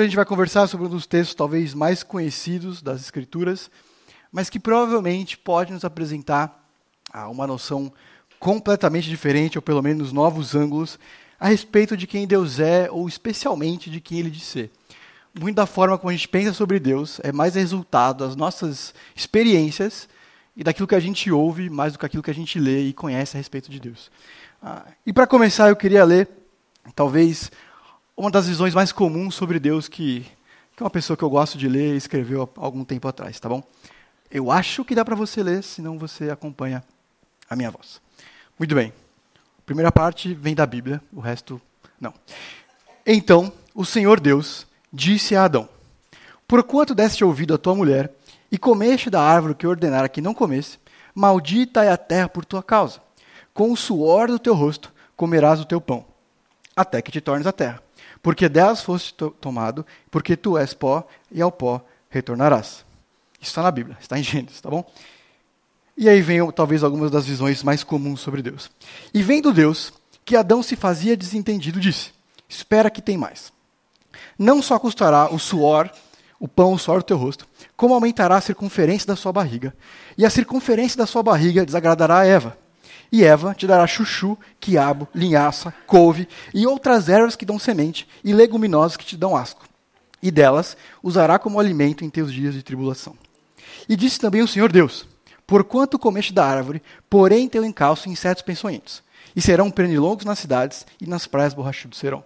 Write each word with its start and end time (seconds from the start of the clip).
A 0.00 0.04
gente 0.04 0.14
vai 0.14 0.24
conversar 0.24 0.68
sobre 0.68 0.86
um 0.86 0.90
dos 0.90 1.06
textos 1.06 1.34
talvez 1.34 1.74
mais 1.74 2.04
conhecidos 2.04 2.80
das 2.80 3.00
Escrituras, 3.00 3.68
mas 4.30 4.48
que 4.48 4.60
provavelmente 4.60 5.36
pode 5.36 5.72
nos 5.72 5.84
apresentar 5.84 6.64
ah, 7.12 7.28
uma 7.28 7.48
noção 7.48 7.92
completamente 8.38 9.08
diferente, 9.08 9.58
ou 9.58 9.62
pelo 9.62 9.82
menos 9.82 10.12
novos 10.12 10.54
ângulos, 10.54 11.00
a 11.40 11.48
respeito 11.48 11.96
de 11.96 12.06
quem 12.06 12.28
Deus 12.28 12.60
é, 12.60 12.88
ou 12.88 13.08
especialmente 13.08 13.90
de 13.90 14.00
quem 14.00 14.20
Ele 14.20 14.30
diz 14.30 14.44
ser. 14.44 14.70
Muito 15.36 15.56
da 15.56 15.66
forma 15.66 15.98
como 15.98 16.10
a 16.10 16.12
gente 16.12 16.28
pensa 16.28 16.52
sobre 16.52 16.78
Deus 16.78 17.20
é 17.24 17.32
mais 17.32 17.56
resultado 17.56 18.24
das 18.24 18.36
nossas 18.36 18.94
experiências 19.16 20.08
e 20.56 20.62
daquilo 20.62 20.86
que 20.86 20.94
a 20.94 21.00
gente 21.00 21.28
ouve, 21.32 21.68
mais 21.68 21.92
do 21.92 21.98
que 21.98 22.06
aquilo 22.06 22.22
que 22.22 22.30
a 22.30 22.34
gente 22.34 22.60
lê 22.60 22.82
e 22.82 22.92
conhece 22.92 23.36
a 23.36 23.38
respeito 23.38 23.68
de 23.68 23.80
Deus. 23.80 24.12
Ah, 24.62 24.84
e 25.04 25.12
para 25.12 25.26
começar, 25.26 25.68
eu 25.68 25.76
queria 25.76 26.04
ler, 26.04 26.28
talvez, 26.94 27.50
uma 28.18 28.32
das 28.32 28.48
visões 28.48 28.74
mais 28.74 28.90
comuns 28.90 29.36
sobre 29.36 29.60
Deus 29.60 29.86
que, 29.86 30.26
que 30.76 30.82
uma 30.82 30.90
pessoa 30.90 31.16
que 31.16 31.22
eu 31.22 31.30
gosto 31.30 31.56
de 31.56 31.68
ler 31.68 31.94
escreveu 31.94 32.50
há 32.56 32.64
algum 32.64 32.84
tempo 32.84 33.06
atrás, 33.06 33.38
tá 33.38 33.48
bom? 33.48 33.62
Eu 34.28 34.50
acho 34.50 34.84
que 34.84 34.92
dá 34.92 35.04
para 35.04 35.14
você 35.14 35.40
ler, 35.40 35.62
senão 35.62 35.96
você 35.96 36.28
acompanha 36.28 36.82
a 37.48 37.54
minha 37.54 37.70
voz. 37.70 38.00
Muito 38.58 38.74
bem. 38.74 38.92
Primeira 39.64 39.92
parte 39.92 40.34
vem 40.34 40.52
da 40.52 40.66
Bíblia, 40.66 41.00
o 41.12 41.20
resto 41.20 41.62
não. 42.00 42.12
Então, 43.06 43.52
o 43.72 43.84
Senhor 43.84 44.18
Deus 44.18 44.66
disse 44.92 45.36
a 45.36 45.44
Adão: 45.44 45.68
Porquanto 46.48 46.96
deste 46.96 47.24
ouvido 47.24 47.54
à 47.54 47.58
tua 47.58 47.76
mulher 47.76 48.12
e 48.50 48.58
comeste 48.58 49.08
da 49.08 49.22
árvore 49.22 49.54
que 49.54 49.66
ordenara 49.66 50.08
que 50.08 50.20
não 50.20 50.34
comesse, 50.34 50.76
maldita 51.14 51.84
é 51.84 51.92
a 51.92 51.96
terra 51.96 52.28
por 52.28 52.44
tua 52.44 52.64
causa. 52.64 53.00
Com 53.54 53.70
o 53.70 53.76
suor 53.76 54.26
do 54.26 54.40
teu 54.40 54.54
rosto 54.54 54.92
comerás 55.16 55.60
o 55.60 55.64
teu 55.64 55.80
pão, 55.80 56.04
até 56.74 57.00
que 57.00 57.12
te 57.12 57.20
tornes 57.20 57.46
a 57.46 57.52
terra 57.52 57.80
porque 58.22 58.48
delas 58.48 58.82
foste 58.82 59.14
tomado, 59.40 59.86
porque 60.10 60.36
tu 60.36 60.58
és 60.58 60.74
pó, 60.74 61.06
e 61.30 61.40
ao 61.40 61.52
pó 61.52 61.84
retornarás. 62.10 62.84
Isso 63.40 63.50
está 63.50 63.62
na 63.62 63.70
Bíblia, 63.70 63.96
está 64.00 64.18
em 64.18 64.22
Gênesis, 64.22 64.60
tá 64.60 64.68
bom? 64.70 64.84
E 65.96 66.08
aí 66.08 66.20
vem 66.20 66.50
talvez 66.52 66.84
algumas 66.84 67.10
das 67.10 67.26
visões 67.26 67.62
mais 67.62 67.82
comuns 67.82 68.20
sobre 68.20 68.42
Deus. 68.42 68.70
E 69.12 69.22
vendo 69.22 69.52
Deus 69.52 69.92
que 70.24 70.36
Adão 70.36 70.62
se 70.62 70.76
fazia 70.76 71.16
desentendido, 71.16 71.80
disse: 71.80 72.12
Espera 72.48 72.90
que 72.90 73.02
tem 73.02 73.16
mais. 73.16 73.52
Não 74.38 74.62
só 74.62 74.78
custará 74.78 75.32
o 75.32 75.38
suor, 75.38 75.90
o 76.38 76.46
pão, 76.46 76.72
o 76.72 76.78
suor 76.78 76.98
do 76.98 77.04
teu 77.04 77.16
rosto, 77.16 77.46
como 77.76 77.94
aumentará 77.94 78.36
a 78.36 78.40
circunferência 78.40 79.06
da 79.06 79.16
sua 79.16 79.32
barriga. 79.32 79.74
E 80.16 80.24
a 80.24 80.30
circunferência 80.30 80.96
da 80.96 81.06
sua 81.06 81.22
barriga 81.22 81.66
desagradará 81.66 82.20
a 82.20 82.26
Eva 82.26 82.56
e 83.10 83.24
Eva 83.24 83.54
te 83.54 83.66
dará 83.66 83.86
chuchu, 83.86 84.38
quiabo, 84.60 85.08
linhaça, 85.14 85.72
couve 85.86 86.28
e 86.52 86.66
outras 86.66 87.08
ervas 87.08 87.36
que 87.36 87.46
dão 87.46 87.58
semente, 87.58 88.06
e 88.22 88.32
leguminosas 88.32 88.96
que 88.96 89.04
te 89.04 89.16
dão 89.16 89.36
asco. 89.36 89.66
E 90.22 90.30
delas 90.30 90.76
usará 91.02 91.38
como 91.38 91.58
alimento 91.58 92.04
em 92.04 92.10
teus 92.10 92.32
dias 92.32 92.54
de 92.54 92.62
tribulação. 92.62 93.16
E 93.88 93.96
disse 93.96 94.18
também 94.18 94.42
o 94.42 94.48
Senhor 94.48 94.70
Deus: 94.70 95.06
Porquanto 95.46 95.98
comeste 95.98 96.32
da 96.32 96.44
árvore, 96.44 96.82
porém 97.08 97.48
teu 97.48 97.64
encalço 97.64 98.08
insetos 98.08 98.42
peçonhentos, 98.42 99.02
e 99.34 99.40
serão 99.40 99.70
pernilongos 99.70 100.24
nas 100.24 100.38
cidades, 100.38 100.86
e 101.00 101.06
nas 101.06 101.26
praias 101.26 101.54
borrachudos 101.54 101.98
serão. 101.98 102.22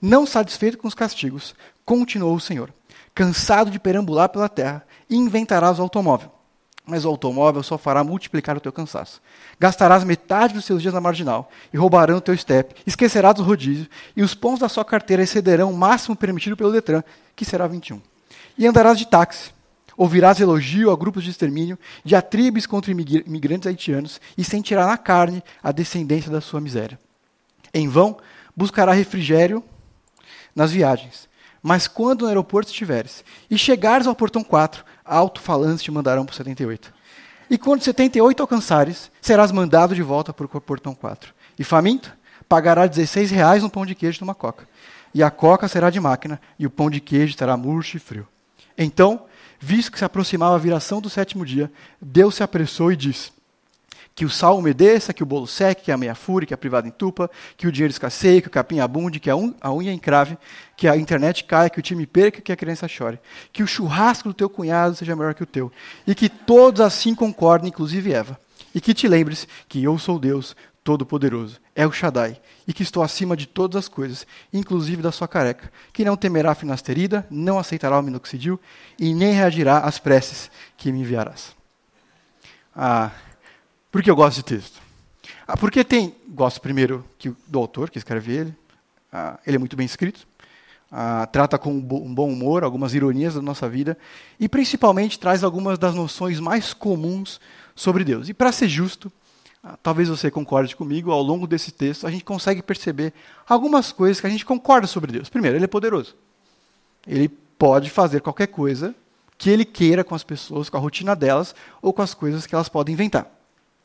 Não 0.00 0.26
satisfeito 0.26 0.78
com 0.78 0.88
os 0.88 0.94
castigos, 0.94 1.54
continuou 1.84 2.34
o 2.34 2.40
Senhor, 2.40 2.72
cansado 3.14 3.70
de 3.70 3.78
perambular 3.78 4.28
pela 4.28 4.48
terra, 4.48 4.84
inventarás 5.10 5.78
o 5.78 5.82
automóvel 5.82 6.31
mas 6.86 7.04
o 7.04 7.08
automóvel 7.08 7.62
só 7.62 7.78
fará 7.78 8.02
multiplicar 8.02 8.56
o 8.56 8.60
teu 8.60 8.72
cansaço. 8.72 9.20
Gastarás 9.58 10.02
metade 10.04 10.54
dos 10.54 10.64
seus 10.64 10.82
dias 10.82 10.92
na 10.92 11.00
marginal 11.00 11.50
e 11.72 11.76
roubarão 11.76 12.16
o 12.16 12.20
teu 12.20 12.36
step, 12.36 12.74
esquecerás 12.86 13.38
o 13.38 13.42
rodízio, 13.42 13.88
e 14.16 14.22
os 14.22 14.34
pontos 14.34 14.60
da 14.60 14.68
sua 14.68 14.84
carteira 14.84 15.22
excederão 15.22 15.70
o 15.70 15.76
máximo 15.76 16.16
permitido 16.16 16.56
pelo 16.56 16.72
Detran, 16.72 17.02
que 17.36 17.44
será 17.44 17.66
21. 17.66 18.00
E 18.58 18.66
andarás 18.66 18.98
de 18.98 19.06
táxi, 19.06 19.52
ouvirás 19.96 20.40
elogio 20.40 20.90
a 20.90 20.96
grupos 20.96 21.22
de 21.22 21.30
extermínio, 21.30 21.78
diatribes 22.04 22.66
contra 22.66 22.90
imigrantes 22.90 23.66
haitianos, 23.66 24.20
e 24.36 24.42
sentirá 24.42 24.86
na 24.86 24.98
carne 24.98 25.42
a 25.62 25.70
descendência 25.70 26.30
da 26.30 26.40
sua 26.40 26.60
miséria. 26.60 26.98
Em 27.72 27.88
vão, 27.88 28.18
buscará 28.56 28.92
refrigério 28.92 29.62
nas 30.54 30.72
viagens. 30.72 31.28
Mas 31.62 31.86
quando 31.86 32.22
no 32.22 32.28
aeroporto 32.28 32.70
estiveres, 32.70 33.24
e 33.48 33.56
chegares 33.56 34.06
ao 34.06 34.16
portão 34.16 34.42
4, 34.42 34.84
alto-falantes 35.12 35.82
te 35.82 35.90
mandarão 35.90 36.24
para 36.24 36.32
o 36.32 36.36
78. 36.36 36.92
E 37.50 37.58
quando 37.58 37.82
78 37.82 38.40
alcançares, 38.40 39.10
serás 39.20 39.52
mandado 39.52 39.94
de 39.94 40.02
volta 40.02 40.32
para 40.32 40.46
o 40.46 40.60
portão 40.60 40.94
4. 40.94 41.34
E 41.58 41.64
faminto, 41.64 42.16
pagará 42.48 42.86
16 42.86 43.30
reais 43.30 43.62
um 43.62 43.68
pão 43.68 43.84
de 43.84 43.94
queijo 43.94 44.18
e 44.20 44.24
uma 44.24 44.34
coca. 44.34 44.66
E 45.14 45.22
a 45.22 45.30
coca 45.30 45.68
será 45.68 45.90
de 45.90 46.00
máquina, 46.00 46.40
e 46.58 46.66
o 46.66 46.70
pão 46.70 46.88
de 46.88 47.00
queijo 47.00 47.30
estará 47.30 47.56
murcho 47.56 47.96
e 47.96 48.00
frio. 48.00 48.26
Então, 48.76 49.26
visto 49.60 49.92
que 49.92 49.98
se 49.98 50.04
aproximava 50.04 50.54
a 50.54 50.58
viração 50.58 51.00
do 51.00 51.10
sétimo 51.10 51.44
dia, 51.44 51.70
Deus 52.00 52.36
se 52.36 52.42
apressou 52.42 52.90
e 52.90 52.96
disse: 52.96 53.30
que 54.14 54.24
o 54.24 54.30
sal 54.30 54.58
umedeça, 54.58 55.12
que 55.12 55.22
o 55.22 55.26
bolo 55.26 55.46
seque, 55.46 55.84
que 55.84 55.92
a 55.92 55.96
meia 55.96 56.14
fure, 56.14 56.46
que 56.46 56.54
a 56.54 56.58
privada 56.58 56.86
entupa, 56.86 57.30
que 57.56 57.66
o 57.66 57.72
dinheiro 57.72 57.92
escasseie, 57.92 58.42
que 58.42 58.48
o 58.48 58.50
capim 58.50 58.78
abunde, 58.78 59.18
que 59.18 59.30
a, 59.30 59.36
un 59.36 59.54
a 59.60 59.72
unha 59.72 59.92
encrave, 59.92 60.36
que 60.76 60.86
a 60.86 60.96
internet 60.96 61.44
caia, 61.44 61.70
que 61.70 61.78
o 61.78 61.82
time 61.82 62.06
perca, 62.06 62.40
que 62.40 62.52
a 62.52 62.56
criança 62.56 62.86
chore. 62.86 63.18
Que 63.52 63.62
o 63.62 63.66
churrasco 63.66 64.28
do 64.28 64.34
teu 64.34 64.50
cunhado 64.50 64.94
seja 64.94 65.16
melhor 65.16 65.34
que 65.34 65.42
o 65.42 65.46
teu. 65.46 65.72
E 66.06 66.14
que 66.14 66.28
todos 66.28 66.80
assim 66.80 67.14
concordem, 67.14 67.68
inclusive 67.68 68.12
Eva. 68.12 68.38
E 68.74 68.80
que 68.80 68.94
te 68.94 69.08
lembres 69.08 69.46
que 69.68 69.82
eu 69.82 69.98
sou 69.98 70.18
Deus 70.18 70.54
Todo-Poderoso, 70.84 71.60
é 71.76 71.86
o 71.86 71.92
Shaddai, 71.92 72.40
e 72.66 72.72
que 72.72 72.82
estou 72.82 73.04
acima 73.04 73.36
de 73.36 73.46
todas 73.46 73.76
as 73.76 73.88
coisas, 73.88 74.26
inclusive 74.52 75.00
da 75.00 75.12
sua 75.12 75.28
careca, 75.28 75.70
que 75.92 76.04
não 76.04 76.16
temerá 76.16 76.50
a 76.50 76.56
finasterida, 76.56 77.24
não 77.30 77.58
aceitará 77.58 77.98
o 77.98 78.02
minoxidil, 78.02 78.60
e 78.98 79.14
nem 79.14 79.32
reagirá 79.32 79.78
às 79.78 80.00
preces 80.00 80.50
que 80.76 80.90
me 80.90 81.00
enviarás. 81.00 81.54
Ah, 82.74 83.12
por 83.92 84.02
que 84.02 84.10
eu 84.10 84.16
gosto 84.16 84.38
de 84.38 84.44
texto? 84.44 84.80
Ah, 85.46 85.56
porque 85.56 85.84
tem. 85.84 86.14
Gosto 86.28 86.62
primeiro 86.62 87.04
que, 87.18 87.30
do 87.46 87.58
autor 87.58 87.90
que 87.90 87.98
escreve 87.98 88.32
ele. 88.32 88.54
Ah, 89.12 89.38
ele 89.46 89.56
é 89.56 89.58
muito 89.58 89.76
bem 89.76 89.84
escrito. 89.84 90.26
Ah, 90.90 91.28
trata 91.30 91.58
com 91.58 91.72
um 91.74 91.80
bom 92.14 92.28
humor 92.28 92.64
algumas 92.64 92.94
ironias 92.94 93.34
da 93.34 93.42
nossa 93.42 93.68
vida. 93.68 93.96
E 94.40 94.48
principalmente 94.48 95.18
traz 95.18 95.44
algumas 95.44 95.78
das 95.78 95.94
noções 95.94 96.40
mais 96.40 96.72
comuns 96.72 97.38
sobre 97.76 98.02
Deus. 98.02 98.30
E 98.30 98.34
para 98.34 98.50
ser 98.50 98.66
justo, 98.66 99.12
ah, 99.62 99.76
talvez 99.82 100.08
você 100.08 100.30
concorde 100.30 100.74
comigo, 100.74 101.10
ao 101.10 101.22
longo 101.22 101.46
desse 101.46 101.70
texto 101.70 102.06
a 102.06 102.10
gente 102.10 102.24
consegue 102.24 102.62
perceber 102.62 103.12
algumas 103.46 103.92
coisas 103.92 104.20
que 104.20 104.26
a 104.26 104.30
gente 104.30 104.46
concorda 104.46 104.86
sobre 104.86 105.12
Deus. 105.12 105.28
Primeiro, 105.28 105.58
ele 105.58 105.64
é 105.64 105.68
poderoso. 105.68 106.16
Ele 107.06 107.28
pode 107.28 107.90
fazer 107.90 108.20
qualquer 108.22 108.46
coisa 108.46 108.94
que 109.36 109.50
ele 109.50 109.66
queira 109.66 110.02
com 110.02 110.14
as 110.14 110.24
pessoas, 110.24 110.70
com 110.70 110.78
a 110.78 110.80
rotina 110.80 111.14
delas 111.14 111.54
ou 111.82 111.92
com 111.92 112.00
as 112.00 112.14
coisas 112.14 112.46
que 112.46 112.54
elas 112.54 112.70
podem 112.70 112.94
inventar. 112.94 113.41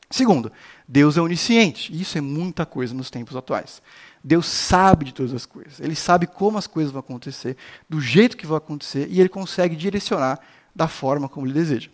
Segundo, 0.09 0.51
Deus 0.87 1.17
é 1.17 1.21
onisciente. 1.21 1.91
Isso 1.99 2.17
é 2.17 2.21
muita 2.21 2.65
coisa 2.65 2.93
nos 2.93 3.09
tempos 3.09 3.35
atuais. 3.35 3.81
Deus 4.23 4.45
sabe 4.45 5.05
de 5.05 5.13
todas 5.13 5.33
as 5.33 5.45
coisas. 5.45 5.79
Ele 5.79 5.95
sabe 5.95 6.27
como 6.27 6.57
as 6.57 6.67
coisas 6.67 6.91
vão 6.91 6.99
acontecer, 6.99 7.55
do 7.89 7.99
jeito 8.01 8.37
que 8.37 8.47
vão 8.47 8.57
acontecer, 8.57 9.07
e 9.09 9.19
ele 9.19 9.29
consegue 9.29 9.75
direcionar 9.75 10.39
da 10.75 10.87
forma 10.87 11.29
como 11.29 11.45
ele 11.45 11.53
deseja. 11.53 11.89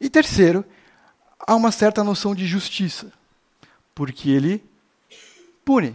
E 0.00 0.10
terceiro, 0.10 0.64
há 1.38 1.54
uma 1.54 1.70
certa 1.70 2.02
noção 2.04 2.34
de 2.34 2.46
justiça, 2.46 3.12
porque 3.94 4.30
ele 4.30 4.62
pune. 5.64 5.94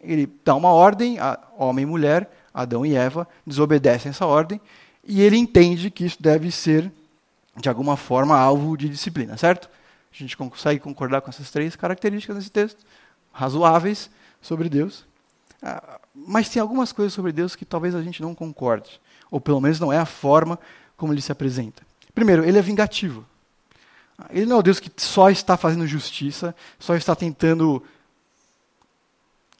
Ele 0.00 0.30
dá 0.44 0.54
uma 0.54 0.72
ordem 0.72 1.18
homem 1.56 1.82
e 1.82 1.86
mulher, 1.86 2.30
Adão 2.52 2.84
e 2.84 2.94
Eva, 2.94 3.28
desobedecem 3.46 4.10
essa 4.10 4.26
ordem, 4.26 4.60
e 5.04 5.20
ele 5.20 5.36
entende 5.36 5.90
que 5.90 6.04
isso 6.04 6.18
deve 6.20 6.50
ser, 6.50 6.90
de 7.56 7.68
alguma 7.68 7.96
forma, 7.96 8.36
alvo 8.38 8.76
de 8.76 8.88
disciplina, 8.88 9.36
certo? 9.36 9.68
A 10.12 10.16
gente 10.16 10.36
consegue 10.36 10.80
concordar 10.80 11.20
com 11.20 11.30
essas 11.30 11.50
três 11.50 11.76
características 11.76 12.36
nesse 12.36 12.50
texto, 12.50 12.84
razoáveis 13.32 14.10
sobre 14.40 14.68
Deus. 14.68 15.04
Ah, 15.62 16.00
mas 16.14 16.48
tem 16.48 16.60
algumas 16.60 16.92
coisas 16.92 17.12
sobre 17.12 17.32
Deus 17.32 17.54
que 17.54 17.64
talvez 17.64 17.94
a 17.94 18.02
gente 18.02 18.20
não 18.20 18.34
concorde, 18.34 19.00
ou 19.30 19.40
pelo 19.40 19.60
menos 19.60 19.78
não 19.78 19.92
é 19.92 19.98
a 19.98 20.06
forma 20.06 20.58
como 20.96 21.12
ele 21.12 21.20
se 21.20 21.32
apresenta. 21.32 21.82
Primeiro, 22.14 22.44
ele 22.44 22.58
é 22.58 22.62
vingativo. 22.62 23.24
Ele 24.28 24.46
não 24.46 24.56
é 24.56 24.58
o 24.58 24.62
Deus 24.62 24.78
que 24.80 24.90
só 24.96 25.30
está 25.30 25.56
fazendo 25.56 25.86
justiça, 25.86 26.54
só 26.78 26.94
está 26.94 27.14
tentando 27.14 27.82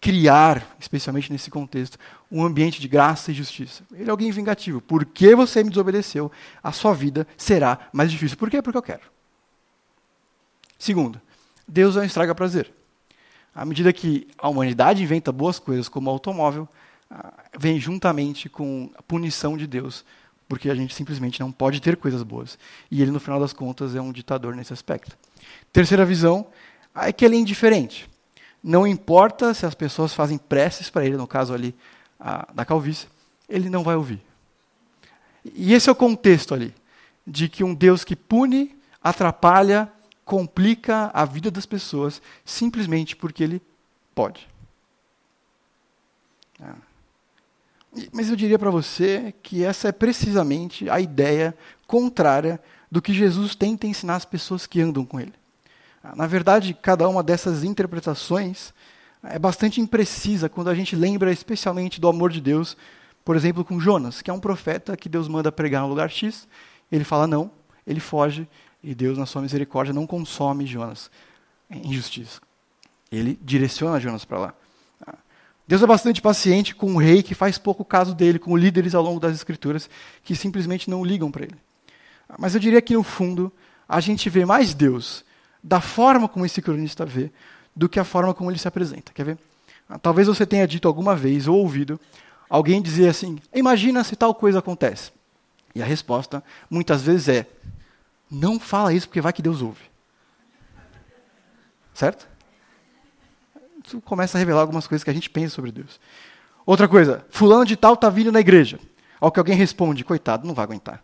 criar, 0.00 0.76
especialmente 0.78 1.30
nesse 1.30 1.50
contexto, 1.50 1.98
um 2.30 2.44
ambiente 2.44 2.80
de 2.80 2.88
graça 2.88 3.30
e 3.30 3.34
justiça. 3.34 3.82
Ele 3.92 4.08
é 4.08 4.10
alguém 4.10 4.30
vingativo. 4.30 4.80
Porque 4.80 5.34
você 5.34 5.62
me 5.62 5.70
desobedeceu, 5.70 6.32
a 6.62 6.72
sua 6.72 6.94
vida 6.94 7.26
será 7.36 7.88
mais 7.92 8.10
difícil. 8.10 8.36
Por 8.36 8.50
quê? 8.50 8.60
Porque 8.62 8.78
eu 8.78 8.82
quero. 8.82 9.02
Segundo, 10.80 11.20
Deus 11.68 11.94
um 11.94 12.02
estraga 12.02 12.34
prazer. 12.34 12.72
À 13.54 13.66
medida 13.66 13.92
que 13.92 14.26
a 14.38 14.48
humanidade 14.48 15.02
inventa 15.02 15.30
boas 15.30 15.58
coisas, 15.58 15.90
como 15.90 16.08
o 16.08 16.12
automóvel, 16.12 16.66
ah, 17.10 17.34
vem 17.58 17.78
juntamente 17.78 18.48
com 18.48 18.90
a 18.96 19.02
punição 19.02 19.58
de 19.58 19.66
Deus, 19.66 20.06
porque 20.48 20.70
a 20.70 20.74
gente 20.74 20.94
simplesmente 20.94 21.38
não 21.38 21.52
pode 21.52 21.80
ter 21.80 21.98
coisas 21.98 22.22
boas. 22.22 22.58
E 22.90 23.02
ele, 23.02 23.10
no 23.10 23.20
final 23.20 23.38
das 23.38 23.52
contas, 23.52 23.94
é 23.94 24.00
um 24.00 24.10
ditador 24.10 24.56
nesse 24.56 24.72
aspecto. 24.72 25.18
Terceira 25.70 26.06
visão 26.06 26.46
é 26.94 27.12
que 27.12 27.26
ele 27.26 27.36
é 27.36 27.40
indiferente. 27.40 28.08
Não 28.64 28.86
importa 28.86 29.52
se 29.52 29.66
as 29.66 29.74
pessoas 29.74 30.14
fazem 30.14 30.38
preces 30.38 30.88
para 30.88 31.04
ele, 31.04 31.18
no 31.18 31.26
caso 31.26 31.52
ali 31.52 31.74
a, 32.18 32.50
da 32.54 32.64
calvície, 32.64 33.06
ele 33.50 33.68
não 33.68 33.82
vai 33.82 33.96
ouvir. 33.96 34.22
E 35.44 35.74
esse 35.74 35.90
é 35.90 35.92
o 35.92 35.94
contexto 35.94 36.54
ali, 36.54 36.74
de 37.26 37.50
que 37.50 37.62
um 37.62 37.74
Deus 37.74 38.02
que 38.02 38.16
pune, 38.16 38.74
atrapalha, 39.02 39.92
complica 40.30 41.10
a 41.12 41.24
vida 41.24 41.50
das 41.50 41.66
pessoas 41.66 42.22
simplesmente 42.44 43.16
porque 43.16 43.42
ele 43.42 43.60
pode. 44.14 44.48
Ah. 46.62 46.76
Mas 48.12 48.30
eu 48.30 48.36
diria 48.36 48.56
para 48.56 48.70
você 48.70 49.34
que 49.42 49.64
essa 49.64 49.88
é 49.88 49.92
precisamente 49.92 50.88
a 50.88 51.00
ideia 51.00 51.52
contrária 51.84 52.62
do 52.88 53.02
que 53.02 53.12
Jesus 53.12 53.56
tenta 53.56 53.88
ensinar 53.88 54.14
as 54.14 54.24
pessoas 54.24 54.68
que 54.68 54.80
andam 54.80 55.04
com 55.04 55.18
ele. 55.18 55.34
Ah, 56.00 56.14
na 56.14 56.28
verdade, 56.28 56.78
cada 56.80 57.08
uma 57.08 57.24
dessas 57.24 57.64
interpretações 57.64 58.72
é 59.24 59.36
bastante 59.36 59.80
imprecisa 59.80 60.48
quando 60.48 60.70
a 60.70 60.76
gente 60.76 60.94
lembra 60.94 61.32
especialmente 61.32 62.00
do 62.00 62.06
amor 62.06 62.30
de 62.30 62.40
Deus, 62.40 62.76
por 63.24 63.34
exemplo, 63.34 63.64
com 63.64 63.80
Jonas, 63.80 64.22
que 64.22 64.30
é 64.30 64.32
um 64.32 64.38
profeta 64.38 64.96
que 64.96 65.08
Deus 65.08 65.26
manda 65.26 65.50
pregar 65.50 65.82
no 65.82 65.88
lugar 65.88 66.08
X, 66.08 66.46
ele 66.92 67.02
fala 67.02 67.26
não, 67.26 67.50
ele 67.84 67.98
foge 67.98 68.46
e 68.82 68.94
Deus, 68.94 69.18
na 69.18 69.26
sua 69.26 69.42
misericórdia, 69.42 69.92
não 69.92 70.06
consome 70.06 70.66
Jonas 70.66 71.10
em 71.70 71.92
justiça. 71.92 72.40
Ele 73.10 73.38
direciona 73.42 74.00
Jonas 74.00 74.24
para 74.24 74.38
lá. 74.38 74.54
Deus 75.66 75.82
é 75.82 75.86
bastante 75.86 76.20
paciente 76.20 76.74
com 76.74 76.94
o 76.94 76.98
rei 76.98 77.22
que 77.22 77.32
faz 77.32 77.56
pouco 77.56 77.84
caso 77.84 78.12
dele, 78.12 78.40
com 78.40 78.56
líderes 78.56 78.92
ao 78.92 79.02
longo 79.04 79.20
das 79.20 79.36
escrituras 79.36 79.88
que 80.24 80.34
simplesmente 80.34 80.90
não 80.90 81.04
ligam 81.04 81.30
para 81.30 81.44
ele. 81.44 81.54
Mas 82.38 82.54
eu 82.54 82.60
diria 82.60 82.82
que 82.82 82.94
no 82.94 83.04
fundo 83.04 83.52
a 83.88 84.00
gente 84.00 84.28
vê 84.28 84.44
mais 84.44 84.74
Deus 84.74 85.24
da 85.62 85.80
forma 85.80 86.28
como 86.28 86.44
esse 86.44 86.60
cronista 86.60 87.04
vê 87.06 87.30
do 87.74 87.88
que 87.88 88.00
a 88.00 88.04
forma 88.04 88.34
como 88.34 88.50
ele 88.50 88.58
se 88.58 88.66
apresenta. 88.66 89.12
Quer 89.12 89.24
ver? 89.24 89.38
Talvez 90.02 90.26
você 90.26 90.44
tenha 90.44 90.66
dito 90.66 90.88
alguma 90.88 91.14
vez 91.14 91.46
ou 91.46 91.56
ouvido 91.56 92.00
alguém 92.48 92.82
dizer 92.82 93.08
assim: 93.08 93.38
imagina 93.54 94.02
se 94.02 94.16
tal 94.16 94.34
coisa 94.34 94.58
acontece. 94.58 95.12
E 95.74 95.80
a 95.80 95.86
resposta 95.86 96.42
muitas 96.68 97.02
vezes 97.02 97.28
é: 97.28 97.46
não 98.30 98.60
fala 98.60 98.92
isso 98.92 99.08
porque 99.08 99.20
vai 99.20 99.32
que 99.32 99.42
Deus 99.42 99.60
ouve. 99.60 99.90
Certo? 101.92 102.28
Isso 103.84 104.00
começa 104.02 104.36
a 104.36 104.38
revelar 104.38 104.60
algumas 104.60 104.86
coisas 104.86 105.02
que 105.02 105.10
a 105.10 105.12
gente 105.12 105.28
pensa 105.28 105.54
sobre 105.54 105.72
Deus. 105.72 106.00
Outra 106.64 106.86
coisa, 106.86 107.26
fulano 107.30 107.64
de 107.64 107.76
tal 107.76 107.94
está 107.94 108.08
vindo 108.08 108.30
na 108.30 108.40
igreja. 108.40 108.78
Ao 109.20 109.32
que 109.32 109.40
alguém 109.40 109.56
responde, 109.56 110.04
coitado, 110.04 110.46
não 110.46 110.54
vai 110.54 110.64
aguentar. 110.64 111.02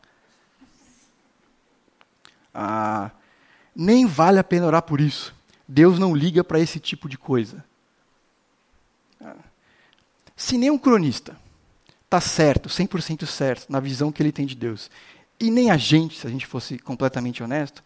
Ah, 2.55 3.11
nem 3.75 4.07
vale 4.07 4.39
a 4.39 4.45
pena 4.45 4.67
orar 4.67 4.83
por 4.83 5.01
isso. 5.01 5.35
Deus 5.69 5.99
não 5.99 6.15
liga 6.15 6.45
para 6.45 6.61
esse 6.61 6.79
tipo 6.79 7.09
de 7.09 7.19
coisa. 7.19 7.65
Se 10.37 10.57
nem 10.57 10.71
um 10.71 10.79
cronista 10.79 11.37
está 12.05 12.21
certo, 12.21 12.69
100% 12.69 13.27
certo, 13.27 13.71
na 13.71 13.81
visão 13.81 14.13
que 14.13 14.23
ele 14.23 14.31
tem 14.31 14.47
de 14.47 14.55
Deus, 14.55 14.91
e 15.39 15.51
nem 15.51 15.71
a 15.71 15.77
gente, 15.77 16.19
se 16.19 16.27
a 16.27 16.31
gente 16.31 16.47
fosse 16.47 16.79
completamente 16.79 17.43
honesto, 17.43 17.83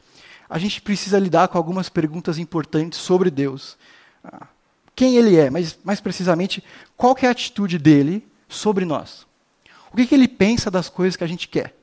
a 0.49 0.59
gente 0.59 0.81
precisa 0.81 1.19
lidar 1.19 1.49
com 1.49 1.59
algumas 1.59 1.89
perguntas 1.89 2.39
importantes 2.39 2.99
sobre 2.99 3.31
Deus. 3.31 3.77
Ah, 4.25 4.47
quem 4.95 5.17
ele 5.17 5.37
é, 5.37 5.51
mas 5.51 5.79
mais 5.85 6.01
precisamente, 6.01 6.63
qual 6.97 7.17
é 7.23 7.27
a 7.27 7.31
atitude 7.31 7.79
dele 7.79 8.27
sobre 8.49 8.85
nós? 8.85 9.27
O 9.93 9.97
que, 9.97 10.07
que 10.07 10.15
ele 10.15 10.29
pensa 10.29 10.71
das 10.71 10.89
coisas 10.89 11.17
que 11.17 11.25
a 11.25 11.27
gente 11.27 11.49
quer? 11.49 11.77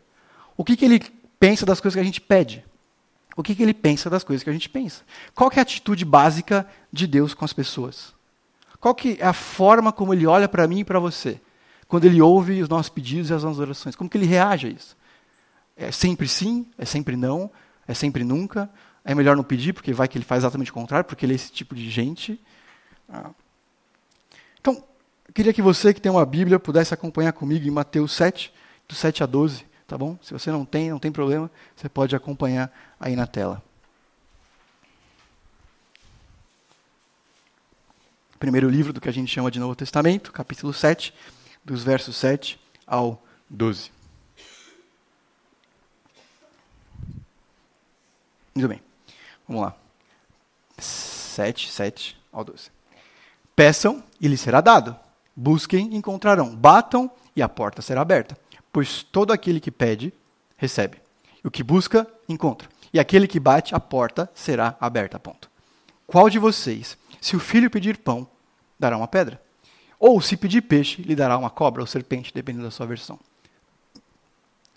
O 0.55 0.63
que, 0.63 0.75
que 0.75 0.85
ele 0.85 0.99
pensa 1.39 1.65
das 1.65 1.79
coisas 1.79 1.95
que 1.95 2.01
a 2.01 2.05
gente 2.05 2.21
pede? 2.21 2.63
o 3.37 3.43
que, 3.43 3.53
que 3.53 3.61
ele 3.61 3.73
pensa 3.73 4.09
das 4.09 4.23
coisas 4.23 4.43
que 4.43 4.49
a 4.49 4.53
gente 4.53 4.67
pensa. 4.67 5.03
Qual 5.35 5.51
é 5.55 5.59
a 5.59 5.61
atitude 5.61 6.03
básica 6.03 6.67
de 6.91 7.05
Deus 7.05 7.35
com 7.35 7.45
as 7.45 7.53
pessoas? 7.53 8.11
Qual 8.79 8.95
que 8.95 9.15
é 9.19 9.27
a 9.27 9.33
forma 9.33 9.93
como 9.93 10.11
ele 10.11 10.25
olha 10.25 10.49
para 10.49 10.67
mim 10.67 10.79
e 10.79 10.83
para 10.83 10.99
você? 10.99 11.39
Quando 11.87 12.05
ele 12.05 12.19
ouve 12.19 12.63
os 12.63 12.67
nossos 12.67 12.89
pedidos 12.89 13.29
e 13.29 13.33
as 13.33 13.43
nossas 13.43 13.59
orações. 13.59 13.95
Como 13.95 14.09
que 14.09 14.17
ele 14.17 14.25
reage 14.25 14.67
a 14.67 14.69
isso? 14.71 14.97
É 15.77 15.91
sempre 15.91 16.27
sim? 16.27 16.65
É 16.77 16.85
sempre 16.85 17.15
não? 17.15 17.51
É 17.87 17.93
sempre 17.93 18.23
nunca? 18.23 18.69
É 19.05 19.15
melhor 19.15 19.37
não 19.37 19.43
pedir, 19.43 19.73
porque 19.73 19.93
vai 19.93 20.07
que 20.07 20.17
ele 20.17 20.25
faz 20.25 20.41
exatamente 20.43 20.71
o 20.71 20.73
contrário, 20.73 21.05
porque 21.05 21.25
ele 21.25 21.33
é 21.33 21.35
esse 21.35 21.51
tipo 21.51 21.75
de 21.75 21.89
gente. 21.89 22.41
Ah. 23.07 23.29
Então, 24.59 24.83
queria 25.33 25.53
que 25.53 25.61
você 25.61 25.93
que 25.93 26.01
tem 26.01 26.11
uma 26.11 26.25
Bíblia 26.25 26.59
pudesse 26.59 26.93
acompanhar 26.93 27.31
comigo 27.31 27.65
em 27.65 27.71
Mateus 27.71 28.11
7, 28.13 28.51
do 28.87 28.95
7 28.95 29.23
a 29.23 29.25
12 29.25 29.67
tá 29.87 29.97
bom? 29.97 30.19
Se 30.21 30.33
você 30.33 30.51
não 30.51 30.65
tem, 30.65 30.89
não 30.89 30.99
tem 30.99 31.11
problema, 31.11 31.49
você 31.75 31.87
pode 31.87 32.13
acompanhar 32.15 32.69
aí 32.99 33.15
na 33.15 33.25
tela. 33.25 33.63
Primeiro 38.37 38.69
livro 38.69 38.93
do 38.93 39.01
que 39.01 39.09
a 39.09 39.13
gente 39.13 39.33
chama 39.33 39.49
de 39.49 39.59
Novo 39.59 39.75
Testamento, 39.75 40.31
capítulo 40.31 40.73
7, 40.73 41.13
dos 41.63 41.83
versos 41.83 42.17
7 42.17 42.59
ao 42.85 43.23
12. 43.49 43.96
Muito 48.57 48.69
bem. 48.69 48.81
Vamos 49.47 49.63
lá. 49.63 49.75
7, 50.77 51.71
7 51.71 52.17
ao 52.31 52.43
12. 52.43 52.71
Peçam 53.55 54.03
e 54.19 54.27
lhes 54.27 54.41
será 54.41 54.61
dado. 54.61 54.95
Busquem 55.35 55.93
e 55.93 55.95
encontrarão. 55.95 56.55
Batam 56.55 57.09
e 57.35 57.41
a 57.41 57.49
porta 57.49 57.81
será 57.81 58.01
aberta 58.01 58.37
pois 58.77 59.01
todo 59.01 59.33
aquele 59.33 59.59
que 59.59 59.71
pede, 59.71 60.13
recebe. 60.55 60.99
O 61.43 61.49
que 61.49 61.63
busca, 61.63 62.05
encontra. 62.29 62.69
E 62.93 62.99
aquele 62.99 63.27
que 63.27 63.39
bate, 63.39 63.73
a 63.73 63.79
porta 63.79 64.29
será 64.35 64.77
aberta. 64.79 65.17
Ponto. 65.17 65.49
Qual 66.05 66.29
de 66.29 66.37
vocês, 66.37 66.95
se 67.19 67.35
o 67.35 67.39
filho 67.39 67.71
pedir 67.71 67.97
pão, 67.97 68.27
dará 68.79 68.95
uma 68.95 69.07
pedra? 69.07 69.41
Ou 69.99 70.21
se 70.21 70.37
pedir 70.37 70.61
peixe, 70.61 71.01
lhe 71.01 71.15
dará 71.15 71.39
uma 71.39 71.49
cobra 71.49 71.81
ou 71.81 71.87
serpente, 71.87 72.31
dependendo 72.31 72.65
da 72.65 72.69
sua 72.69 72.85
versão? 72.85 73.19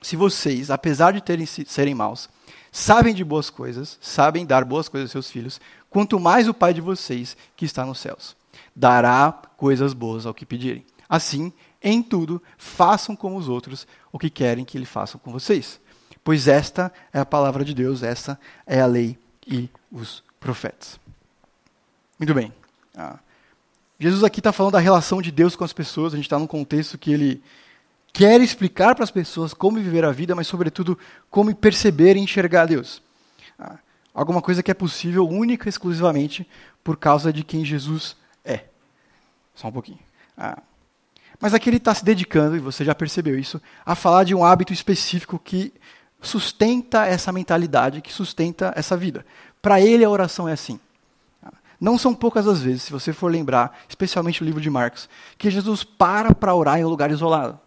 Se 0.01 0.17
vocês, 0.17 0.71
apesar 0.71 1.13
de 1.13 1.21
terem, 1.21 1.47
serem 1.47 1.95
maus, 1.95 2.29
sabem 2.73 3.15
de 3.15 3.25
boas 3.25 3.51
coisas, 3.51 3.99
sabem 4.01 4.47
dar 4.47 4.65
boas 4.65 4.89
coisas 4.89 5.09
aos 5.09 5.13
seus 5.13 5.31
filhos, 5.31 5.61
quanto 5.89 6.19
mais 6.19 6.49
o 6.49 6.55
Pai 6.55 6.73
de 6.73 6.81
vocês, 6.81 7.37
que 7.57 7.65
está 7.65 7.85
nos 7.85 7.99
céus, 7.99 8.37
dará 8.75 9.33
coisas 9.57 9.93
boas 9.93 10.25
ao 10.25 10.35
que 10.35 10.47
pedirem. 10.47 10.85
Assim, 11.09 11.53
em 11.83 12.03
tudo, 12.03 12.43
façam 12.57 13.17
como 13.17 13.37
os 13.37 13.49
outros 13.49 13.87
o 14.13 14.19
que 14.19 14.31
querem 14.31 14.65
que 14.65 14.79
ele 14.79 14.87
façam 14.87 15.21
com 15.21 15.33
vocês. 15.33 15.81
Pois 16.23 16.49
esta 16.49 16.93
é 17.13 17.19
a 17.19 17.27
palavra 17.27 17.65
de 17.65 17.75
Deus, 17.75 18.03
essa 18.03 18.39
é 18.67 18.81
a 18.81 18.87
lei 18.87 19.19
e 19.47 19.69
os 19.91 20.23
profetas. 20.39 21.01
Muito 22.19 22.35
bem. 22.35 22.53
Ah, 22.95 23.19
Jesus 23.99 24.23
aqui 24.25 24.41
está 24.41 24.53
falando 24.53 24.75
da 24.75 24.79
relação 24.79 25.21
de 25.21 25.31
Deus 25.31 25.57
com 25.57 25.65
as 25.65 25.73
pessoas, 25.73 26.13
a 26.13 26.17
gente 26.17 26.27
está 26.27 26.39
num 26.39 26.47
contexto 26.47 26.97
que 26.97 27.13
ele 27.13 27.43
quer 28.13 28.41
explicar 28.41 28.95
para 28.95 29.05
as 29.05 29.11
pessoas 29.11 29.55
como 29.55 29.79
viver 29.79 30.05
a 30.05 30.13
vida, 30.13 30.35
mas, 30.35 30.47
sobretudo, 30.47 30.99
como 31.31 31.55
perceber 31.55 32.17
e 32.17 32.21
enxergar 32.21 32.67
Deus. 32.67 33.03
Ah, 33.59 33.79
alguma 34.15 34.43
coisa 34.43 34.63
que 34.63 34.71
é 34.71 34.75
possível 34.75 35.29
única 35.29 35.69
e 35.69 35.71
exclusivamente 35.71 36.49
por 36.83 36.97
causa 36.97 37.33
de 37.33 37.45
quem 37.45 37.65
Jesus 37.65 38.17
é. 38.45 38.65
Só 39.55 39.69
um 39.69 39.73
pouquinho. 39.73 40.01
Ah, 40.37 40.63
mas 41.41 41.55
aqui 41.55 41.71
ele 41.71 41.79
está 41.79 41.95
se 41.95 42.05
dedicando, 42.05 42.57
e 42.57 42.61
você 42.61 42.85
já 42.85 42.95
percebeu 42.95 43.39
isso, 43.39 43.61
a 43.85 43.95
falar 43.95 44.25
de 44.25 44.35
um 44.35 44.45
hábito 44.45 44.73
específico 44.73 45.39
que 45.39 45.73
sustenta 46.21 47.07
essa 47.07 47.33
mentalidade, 47.33 48.03
que 48.03 48.13
sustenta 48.13 48.75
essa 48.77 48.95
vida. 48.97 49.25
Para 49.63 49.81
ele 49.81 50.05
a 50.05 50.11
oração 50.11 50.47
é 50.47 50.53
assim. 50.53 50.79
Não 51.81 51.97
são 51.97 52.15
poucas 52.15 52.47
as 52.47 52.61
vezes, 52.61 52.83
se 52.83 52.93
você 52.93 53.11
for 53.11 53.33
lembrar, 53.33 53.85
especialmente 53.89 54.43
o 54.43 54.45
livro 54.45 54.61
de 54.61 54.69
Marcos, 54.69 55.09
que 55.39 55.51
Jesus 55.51 55.83
para 55.83 56.35
para 56.35 56.55
orar 56.55 56.79
em 56.79 56.85
um 56.85 56.89
lugar 56.89 57.11
isolado. 57.11 57.59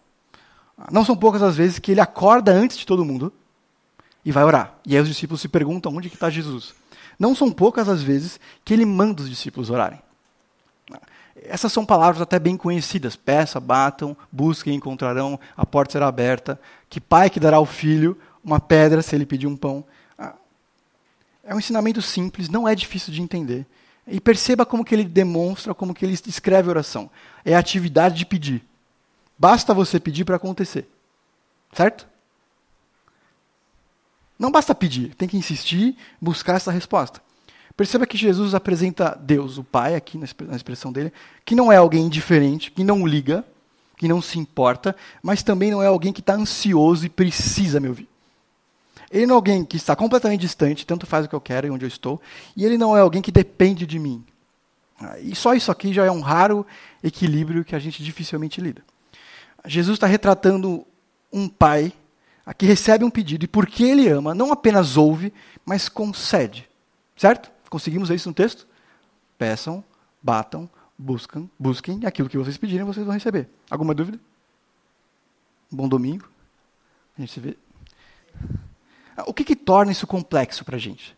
Não 0.91 1.05
são 1.05 1.15
poucas 1.15 1.41
as 1.41 1.55
vezes 1.55 1.79
que 1.79 1.91
ele 1.91 2.01
acorda 2.01 2.51
antes 2.51 2.77
de 2.77 2.85
todo 2.85 3.05
mundo 3.05 3.31
e 4.25 4.31
vai 4.31 4.43
orar. 4.43 4.75
E 4.85 4.95
aí 4.95 5.01
os 5.01 5.07
discípulos 5.07 5.41
se 5.41 5.47
perguntam 5.47 5.95
onde 5.95 6.07
está 6.07 6.29
Jesus. 6.29 6.73
Não 7.19 7.35
são 7.35 7.51
poucas 7.51 7.87
as 7.87 8.01
vezes 8.01 8.39
que 8.65 8.73
ele 8.73 8.85
manda 8.85 9.21
os 9.21 9.29
discípulos 9.29 9.69
orarem. 9.69 9.99
Essas 11.35 11.73
são 11.73 11.85
palavras 11.85 12.21
até 12.21 12.39
bem 12.39 12.55
conhecidas. 12.55 13.15
Peça, 13.15 13.59
batam, 13.59 14.15
busquem, 14.31 14.75
encontrarão, 14.75 15.39
a 15.55 15.65
porta 15.65 15.93
será 15.93 16.07
aberta. 16.07 16.59
Que 16.89 17.01
pai 17.01 17.29
que 17.29 17.39
dará 17.39 17.57
ao 17.57 17.65
filho 17.65 18.17
uma 18.43 18.59
pedra 18.59 19.01
se 19.01 19.15
ele 19.15 19.25
pedir 19.25 19.47
um 19.47 19.55
pão. 19.55 19.83
Ah, 20.17 20.33
é 21.43 21.55
um 21.55 21.59
ensinamento 21.59 22.01
simples, 22.01 22.49
não 22.49 22.67
é 22.67 22.75
difícil 22.75 23.13
de 23.13 23.21
entender. 23.21 23.65
E 24.07 24.19
perceba 24.19 24.65
como 24.65 24.83
que 24.83 24.93
ele 24.93 25.05
demonstra, 25.05 25.73
como 25.73 25.93
que 25.93 26.05
ele 26.05 26.13
escreve 26.13 26.67
a 26.67 26.71
oração. 26.71 27.09
É 27.45 27.55
a 27.55 27.59
atividade 27.59 28.15
de 28.15 28.25
pedir. 28.25 28.63
Basta 29.37 29.73
você 29.73 29.99
pedir 29.99 30.25
para 30.25 30.35
acontecer. 30.35 30.87
Certo? 31.73 32.07
Não 34.37 34.51
basta 34.51 34.75
pedir, 34.75 35.15
tem 35.15 35.27
que 35.27 35.37
insistir, 35.37 35.95
buscar 36.19 36.55
essa 36.55 36.71
resposta. 36.71 37.21
Perceba 37.75 38.05
que 38.05 38.17
Jesus 38.17 38.53
apresenta 38.53 39.17
Deus, 39.19 39.57
o 39.57 39.63
Pai, 39.63 39.95
aqui 39.95 40.17
na 40.17 40.55
expressão 40.55 40.91
dele, 40.91 41.11
que 41.43 41.55
não 41.55 41.71
é 41.71 41.77
alguém 41.77 42.05
indiferente, 42.05 42.69
que 42.69 42.83
não 42.83 43.07
liga, 43.07 43.43
que 43.97 44.07
não 44.07 44.21
se 44.21 44.37
importa, 44.37 44.95
mas 45.21 45.41
também 45.41 45.71
não 45.71 45.81
é 45.81 45.87
alguém 45.87 46.13
que 46.13 46.19
está 46.19 46.35
ansioso 46.35 47.05
e 47.05 47.09
precisa 47.09 47.79
me 47.79 47.87
ouvir. 47.87 48.07
Ele 49.09 49.25
não 49.25 49.35
é 49.35 49.37
alguém 49.37 49.65
que 49.65 49.77
está 49.77 49.95
completamente 49.95 50.41
distante, 50.41 50.85
tanto 50.85 51.05
faz 51.05 51.25
o 51.25 51.29
que 51.29 51.35
eu 51.35 51.41
quero 51.41 51.67
e 51.67 51.69
onde 51.71 51.85
eu 51.85 51.87
estou, 51.87 52.21
e 52.55 52.65
ele 52.65 52.77
não 52.77 52.97
é 52.97 52.99
alguém 52.99 53.21
que 53.21 53.31
depende 53.31 53.87
de 53.87 53.97
mim. 53.97 54.23
E 55.21 55.35
só 55.35 55.53
isso 55.53 55.71
aqui 55.71 55.93
já 55.93 56.05
é 56.05 56.11
um 56.11 56.21
raro 56.21 56.65
equilíbrio 57.03 57.65
que 57.65 57.75
a 57.75 57.79
gente 57.79 58.03
dificilmente 58.03 58.61
lida. 58.61 58.83
Jesus 59.65 59.95
está 59.95 60.07
retratando 60.07 60.85
um 61.31 61.47
pai 61.47 61.93
que 62.57 62.65
recebe 62.65 63.05
um 63.05 63.09
pedido 63.09 63.45
e 63.45 63.47
porque 63.47 63.83
ele 63.83 64.07
ama, 64.09 64.35
não 64.35 64.51
apenas 64.51 64.97
ouve, 64.97 65.33
mas 65.65 65.87
concede. 65.87 66.69
Certo? 67.15 67.51
Conseguimos 67.69 68.09
isso 68.09 68.27
no 68.27 68.35
texto? 68.35 68.67
Peçam, 69.37 69.83
batam, 70.21 70.69
buscam, 70.97 71.49
busquem 71.57 72.01
aquilo 72.05 72.29
que 72.29 72.37
vocês 72.37 72.57
pedirem, 72.57 72.85
vocês 72.85 73.05
vão 73.05 73.13
receber. 73.13 73.47
Alguma 73.69 73.93
dúvida? 73.93 74.19
Bom 75.71 75.87
domingo. 75.87 76.27
A 77.17 77.21
gente 77.21 77.31
se 77.31 77.39
vê. 77.39 77.57
O 79.25 79.33
que, 79.33 79.43
que 79.43 79.55
torna 79.55 79.91
isso 79.91 80.05
complexo 80.05 80.65
para 80.65 80.75
a 80.75 80.79
gente? 80.79 81.15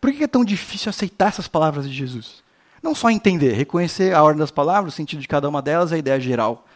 Por 0.00 0.12
que 0.12 0.24
é 0.24 0.28
tão 0.28 0.44
difícil 0.44 0.90
aceitar 0.90 1.28
essas 1.28 1.48
palavras 1.48 1.88
de 1.88 1.94
Jesus? 1.94 2.42
Não 2.82 2.94
só 2.94 3.10
entender, 3.10 3.52
reconhecer 3.52 4.14
a 4.14 4.22
ordem 4.22 4.38
das 4.38 4.50
palavras, 4.50 4.92
o 4.92 4.96
sentido 4.96 5.20
de 5.20 5.28
cada 5.28 5.48
uma 5.48 5.62
delas, 5.62 5.92
a 5.92 5.98
ideia 5.98 6.20
geral. 6.20 6.66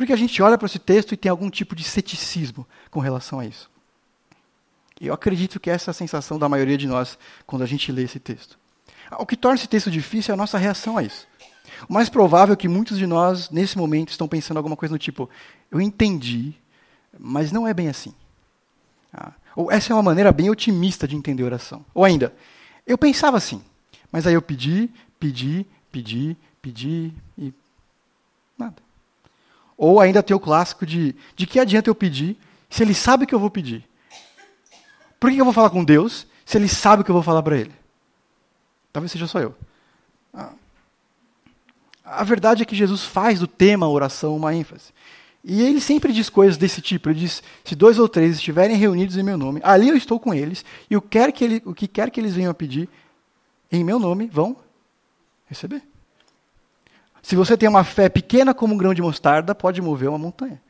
Porque 0.00 0.14
a 0.14 0.16
gente 0.16 0.40
olha 0.40 0.56
para 0.56 0.64
esse 0.64 0.78
texto 0.78 1.12
e 1.12 1.16
tem 1.16 1.28
algum 1.28 1.50
tipo 1.50 1.76
de 1.76 1.84
ceticismo 1.84 2.66
com 2.90 3.00
relação 3.00 3.38
a 3.38 3.44
isso. 3.44 3.70
Eu 4.98 5.12
acredito 5.12 5.60
que 5.60 5.68
essa 5.68 5.90
é 5.90 5.92
a 5.92 5.94
sensação 5.94 6.38
da 6.38 6.48
maioria 6.48 6.78
de 6.78 6.86
nós 6.86 7.18
quando 7.46 7.60
a 7.60 7.66
gente 7.66 7.92
lê 7.92 8.04
esse 8.04 8.18
texto. 8.18 8.58
O 9.18 9.26
que 9.26 9.36
torna 9.36 9.56
esse 9.56 9.68
texto 9.68 9.90
difícil 9.90 10.32
é 10.32 10.34
a 10.34 10.38
nossa 10.38 10.56
reação 10.56 10.96
a 10.96 11.02
isso. 11.02 11.28
O 11.86 11.92
mais 11.92 12.08
provável 12.08 12.54
é 12.54 12.56
que 12.56 12.66
muitos 12.66 12.96
de 12.96 13.06
nós, 13.06 13.50
nesse 13.50 13.76
momento, 13.76 14.08
estão 14.08 14.26
pensando 14.26 14.56
alguma 14.56 14.74
coisa 14.74 14.94
do 14.94 14.98
tipo: 14.98 15.28
eu 15.70 15.82
entendi, 15.82 16.54
mas 17.18 17.52
não 17.52 17.68
é 17.68 17.74
bem 17.74 17.90
assim. 17.90 18.14
Ah, 19.12 19.32
ou 19.54 19.70
essa 19.70 19.92
é 19.92 19.94
uma 19.94 20.02
maneira 20.02 20.32
bem 20.32 20.48
otimista 20.48 21.06
de 21.06 21.14
entender 21.14 21.42
oração. 21.42 21.84
Ou 21.92 22.06
ainda, 22.06 22.34
eu 22.86 22.96
pensava 22.96 23.36
assim, 23.36 23.62
mas 24.10 24.26
aí 24.26 24.32
eu 24.32 24.40
pedi, 24.40 24.88
pedi, 25.18 25.66
pedi, 25.92 26.38
pedi 26.62 27.12
e 27.36 27.52
nada. 28.56 28.89
Ou 29.82 29.98
ainda 29.98 30.22
tem 30.22 30.36
o 30.36 30.40
clássico 30.40 30.84
de 30.84 31.16
de 31.34 31.46
que 31.46 31.58
adianta 31.58 31.88
eu 31.88 31.94
pedir 31.94 32.36
se 32.68 32.82
ele 32.82 32.92
sabe 32.92 33.24
que 33.24 33.34
eu 33.34 33.40
vou 33.40 33.50
pedir? 33.50 33.82
Por 35.18 35.30
que 35.30 35.38
eu 35.38 35.44
vou 35.44 35.54
falar 35.54 35.70
com 35.70 35.82
Deus 35.82 36.26
se 36.44 36.58
ele 36.58 36.68
sabe 36.68 37.02
que 37.02 37.10
eu 37.10 37.14
vou 37.14 37.22
falar 37.22 37.42
para 37.42 37.56
ele? 37.56 37.72
Talvez 38.92 39.10
seja 39.10 39.26
só 39.26 39.40
eu. 39.40 39.54
Ah. 40.34 40.52
A 42.04 42.22
verdade 42.24 42.62
é 42.62 42.66
que 42.66 42.76
Jesus 42.76 43.04
faz 43.04 43.40
do 43.40 43.46
tema 43.46 43.88
oração 43.88 44.36
uma 44.36 44.54
ênfase. 44.54 44.92
E 45.42 45.62
ele 45.62 45.80
sempre 45.80 46.12
diz 46.12 46.28
coisas 46.28 46.58
desse 46.58 46.82
tipo. 46.82 47.08
Ele 47.08 47.20
diz: 47.20 47.42
se 47.64 47.74
dois 47.74 47.98
ou 47.98 48.06
três 48.06 48.36
estiverem 48.36 48.76
reunidos 48.76 49.16
em 49.16 49.22
meu 49.22 49.38
nome, 49.38 49.62
ali 49.64 49.88
eu 49.88 49.96
estou 49.96 50.20
com 50.20 50.34
eles, 50.34 50.62
e 50.90 50.96
o, 50.96 51.00
quer 51.00 51.32
que 51.32 51.42
ele, 51.42 51.62
o 51.64 51.72
que 51.72 51.88
quer 51.88 52.10
que 52.10 52.20
eles 52.20 52.34
venham 52.34 52.50
a 52.50 52.54
pedir, 52.54 52.86
em 53.72 53.82
meu 53.82 53.98
nome, 53.98 54.28
vão 54.30 54.54
receber. 55.46 55.82
Se 57.22 57.36
você 57.36 57.56
tem 57.56 57.68
uma 57.68 57.84
fé 57.84 58.08
pequena 58.08 58.54
como 58.54 58.74
um 58.74 58.78
grão 58.78 58.94
de 58.94 59.02
mostarda, 59.02 59.54
pode 59.54 59.80
mover 59.80 60.08
uma 60.08 60.18
montanha. 60.18 60.60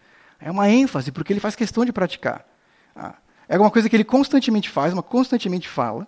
É 0.40 0.50
uma 0.50 0.69
ênfase, 0.69 1.12
porque 1.12 1.33
ele 1.33 1.40
faz 1.40 1.54
questão 1.54 1.85
de 1.85 1.92
praticar. 1.92 2.47
Ah, 2.95 3.14
é 3.49 3.54
alguma 3.54 3.71
coisa 3.71 3.88
que 3.88 3.97
ele 3.97 4.04
constantemente 4.04 4.69
faz, 4.69 4.92
uma 4.92 5.02
constantemente 5.02 5.69
fala. 5.69 6.07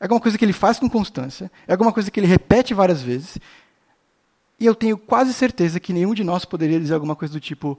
É 0.00 0.04
alguma 0.04 0.20
coisa 0.20 0.38
que 0.38 0.44
ele 0.44 0.52
faz 0.52 0.78
com 0.78 0.88
constância. 0.88 1.50
É 1.66 1.72
alguma 1.72 1.92
coisa 1.92 2.10
que 2.10 2.20
ele 2.20 2.26
repete 2.26 2.72
várias 2.72 3.02
vezes. 3.02 3.38
E 4.60 4.66
eu 4.66 4.74
tenho 4.74 4.96
quase 4.96 5.32
certeza 5.32 5.80
que 5.80 5.92
nenhum 5.92 6.14
de 6.14 6.24
nós 6.24 6.44
poderia 6.44 6.78
dizer 6.78 6.94
alguma 6.94 7.16
coisa 7.16 7.34
do 7.34 7.40
tipo: 7.40 7.78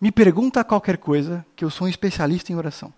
me 0.00 0.12
pergunta 0.12 0.64
qualquer 0.64 0.98
coisa, 0.98 1.44
que 1.56 1.64
eu 1.64 1.70
sou 1.70 1.86
um 1.86 1.90
especialista 1.90 2.52
em 2.52 2.56
oração. 2.56 2.92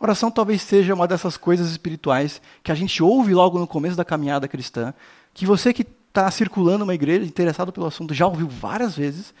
Oração 0.00 0.30
talvez 0.30 0.62
seja 0.62 0.94
uma 0.94 1.08
dessas 1.08 1.36
coisas 1.36 1.70
espirituais 1.70 2.40
que 2.62 2.70
a 2.70 2.74
gente 2.74 3.02
ouve 3.02 3.34
logo 3.34 3.58
no 3.58 3.66
começo 3.66 3.96
da 3.96 4.04
caminhada 4.04 4.46
cristã, 4.46 4.94
que 5.34 5.44
você 5.44 5.72
que 5.72 5.84
está 6.08 6.30
circulando 6.30 6.84
uma 6.84 6.94
igreja, 6.94 7.24
interessado 7.24 7.72
pelo 7.72 7.86
assunto, 7.86 8.14
já 8.14 8.26
ouviu 8.26 8.48
várias 8.48 8.96
vezes, 8.96 9.32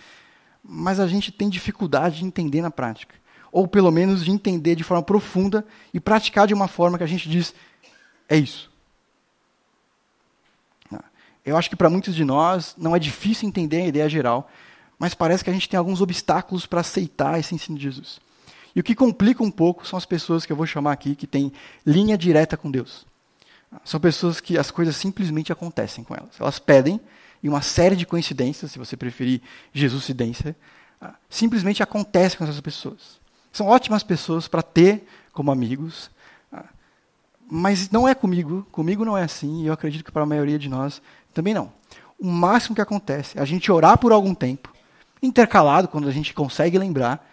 mas 0.62 1.00
a 1.00 1.06
gente 1.06 1.32
tem 1.32 1.48
dificuldade 1.48 2.18
de 2.18 2.24
entender 2.24 2.60
na 2.60 2.70
prática. 2.70 3.14
Ou 3.50 3.66
pelo 3.66 3.90
menos 3.90 4.24
de 4.24 4.30
entender 4.30 4.74
de 4.74 4.84
forma 4.84 5.02
profunda 5.02 5.66
e 5.92 5.98
praticar 5.98 6.46
de 6.46 6.54
uma 6.54 6.68
forma 6.68 6.98
que 6.98 7.04
a 7.04 7.08
gente 7.08 7.28
diz: 7.28 7.54
é 8.28 8.36
isso. 8.36 8.70
Eu 11.48 11.56
acho 11.56 11.70
que 11.70 11.76
para 11.76 11.88
muitos 11.88 12.14
de 12.14 12.24
nós 12.24 12.74
não 12.76 12.94
é 12.94 12.98
difícil 12.98 13.48
entender 13.48 13.80
a 13.80 13.86
ideia 13.86 14.08
geral, 14.08 14.50
mas 14.98 15.14
parece 15.14 15.42
que 15.42 15.48
a 15.48 15.52
gente 15.52 15.66
tem 15.66 15.78
alguns 15.78 16.02
obstáculos 16.02 16.66
para 16.66 16.80
aceitar 16.80 17.40
esse 17.40 17.54
ensino 17.54 17.78
de 17.78 17.84
Jesus. 17.84 18.20
E 18.76 18.80
o 18.80 18.82
que 18.84 18.94
complica 18.94 19.42
um 19.42 19.50
pouco 19.50 19.86
são 19.86 19.96
as 19.96 20.04
pessoas 20.04 20.44
que 20.44 20.52
eu 20.52 20.56
vou 20.56 20.66
chamar 20.66 20.92
aqui 20.92 21.14
que 21.14 21.26
têm 21.26 21.50
linha 21.86 22.18
direta 22.18 22.54
com 22.54 22.70
Deus. 22.70 23.06
São 23.84 24.00
pessoas 24.00 24.40
que 24.40 24.56
as 24.56 24.70
coisas 24.70 24.96
simplesmente 24.96 25.52
acontecem 25.52 26.02
com 26.02 26.14
elas. 26.14 26.40
Elas 26.40 26.58
pedem, 26.58 27.00
e 27.42 27.48
uma 27.48 27.62
série 27.62 27.96
de 27.96 28.06
coincidências, 28.06 28.72
se 28.72 28.78
você 28.78 28.96
preferir 28.96 29.42
Jesuscidência, 29.72 30.56
simplesmente 31.28 31.82
acontece 31.82 32.36
com 32.36 32.44
essas 32.44 32.60
pessoas. 32.60 33.20
São 33.52 33.66
ótimas 33.66 34.02
pessoas 34.02 34.48
para 34.48 34.62
ter 34.62 35.06
como 35.32 35.50
amigos, 35.50 36.10
mas 37.50 37.90
não 37.90 38.06
é 38.06 38.14
comigo, 38.14 38.66
comigo 38.70 39.04
não 39.04 39.16
é 39.16 39.22
assim, 39.22 39.62
e 39.62 39.66
eu 39.66 39.72
acredito 39.72 40.04
que 40.04 40.12
para 40.12 40.22
a 40.22 40.26
maioria 40.26 40.58
de 40.58 40.68
nós 40.68 41.00
também 41.32 41.54
não. 41.54 41.72
O 42.18 42.26
máximo 42.26 42.74
que 42.74 42.82
acontece 42.82 43.38
é 43.38 43.40
a 43.40 43.44
gente 43.44 43.70
orar 43.70 43.96
por 43.98 44.12
algum 44.12 44.34
tempo, 44.34 44.72
intercalado, 45.22 45.88
quando 45.88 46.08
a 46.08 46.12
gente 46.12 46.34
consegue 46.34 46.78
lembrar, 46.78 47.26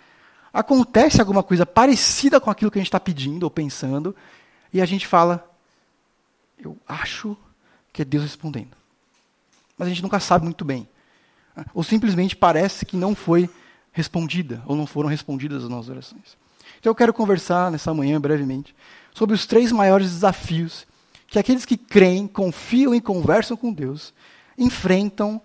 acontece 0.54 1.20
alguma 1.20 1.44
coisa 1.44 1.66
parecida 1.66 2.40
com 2.40 2.50
aquilo 2.50 2.72
que 2.72 2.78
a 2.78 2.82
gente 2.82 2.88
está 2.88 3.00
pedindo 3.00 3.44
ou 3.44 3.50
pensando, 3.50 4.16
e 4.72 4.82
a 4.82 4.86
gente 4.86 5.06
fala, 5.06 5.52
eu 6.58 6.78
acho 6.88 7.38
que 7.92 8.02
é 8.02 8.06
Deus 8.06 8.24
respondendo. 8.24 8.76
Mas 9.78 9.88
a 9.88 9.90
gente 9.90 10.04
nunca 10.04 10.20
sabe 10.20 10.46
muito 10.46 10.66
bem. 10.66 10.88
Ou 11.74 11.84
simplesmente 11.84 12.36
parece 12.36 12.86
que 12.86 12.98
não 12.98 13.16
foi 13.16 13.50
respondida, 13.92 14.62
ou 14.66 14.76
não 14.76 14.86
foram 14.86 15.08
respondidas 15.08 15.64
as 15.64 15.70
nossas 15.70 15.90
orações. 15.90 16.38
Então 16.80 16.92
eu 16.92 16.96
quero 16.96 17.14
conversar 17.14 17.72
nessa 17.72 17.94
manhã, 17.94 18.20
brevemente, 18.20 18.76
sobre 19.14 19.34
os 19.34 19.46
três 19.46 19.72
maiores 19.72 20.12
desafios 20.12 20.86
que 21.28 21.40
aqueles 21.40 21.66
que 21.66 21.78
creem, 21.78 22.28
confiam 22.28 22.94
e 22.94 23.02
conversam 23.02 23.58
com 23.58 23.74
Deus 23.74 24.14
enfrentam 24.58 25.42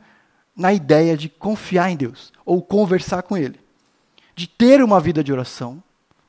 na 0.54 0.72
ideia 0.72 1.16
de 1.16 1.28
confiar 1.28 1.90
em 1.90 1.96
Deus 1.96 2.32
ou 2.44 2.60
conversar 2.60 3.22
com 3.22 3.36
Ele, 3.36 3.58
de 4.34 4.46
ter 4.46 4.82
uma 4.82 5.00
vida 5.00 5.24
de 5.24 5.32
oração 5.32 5.82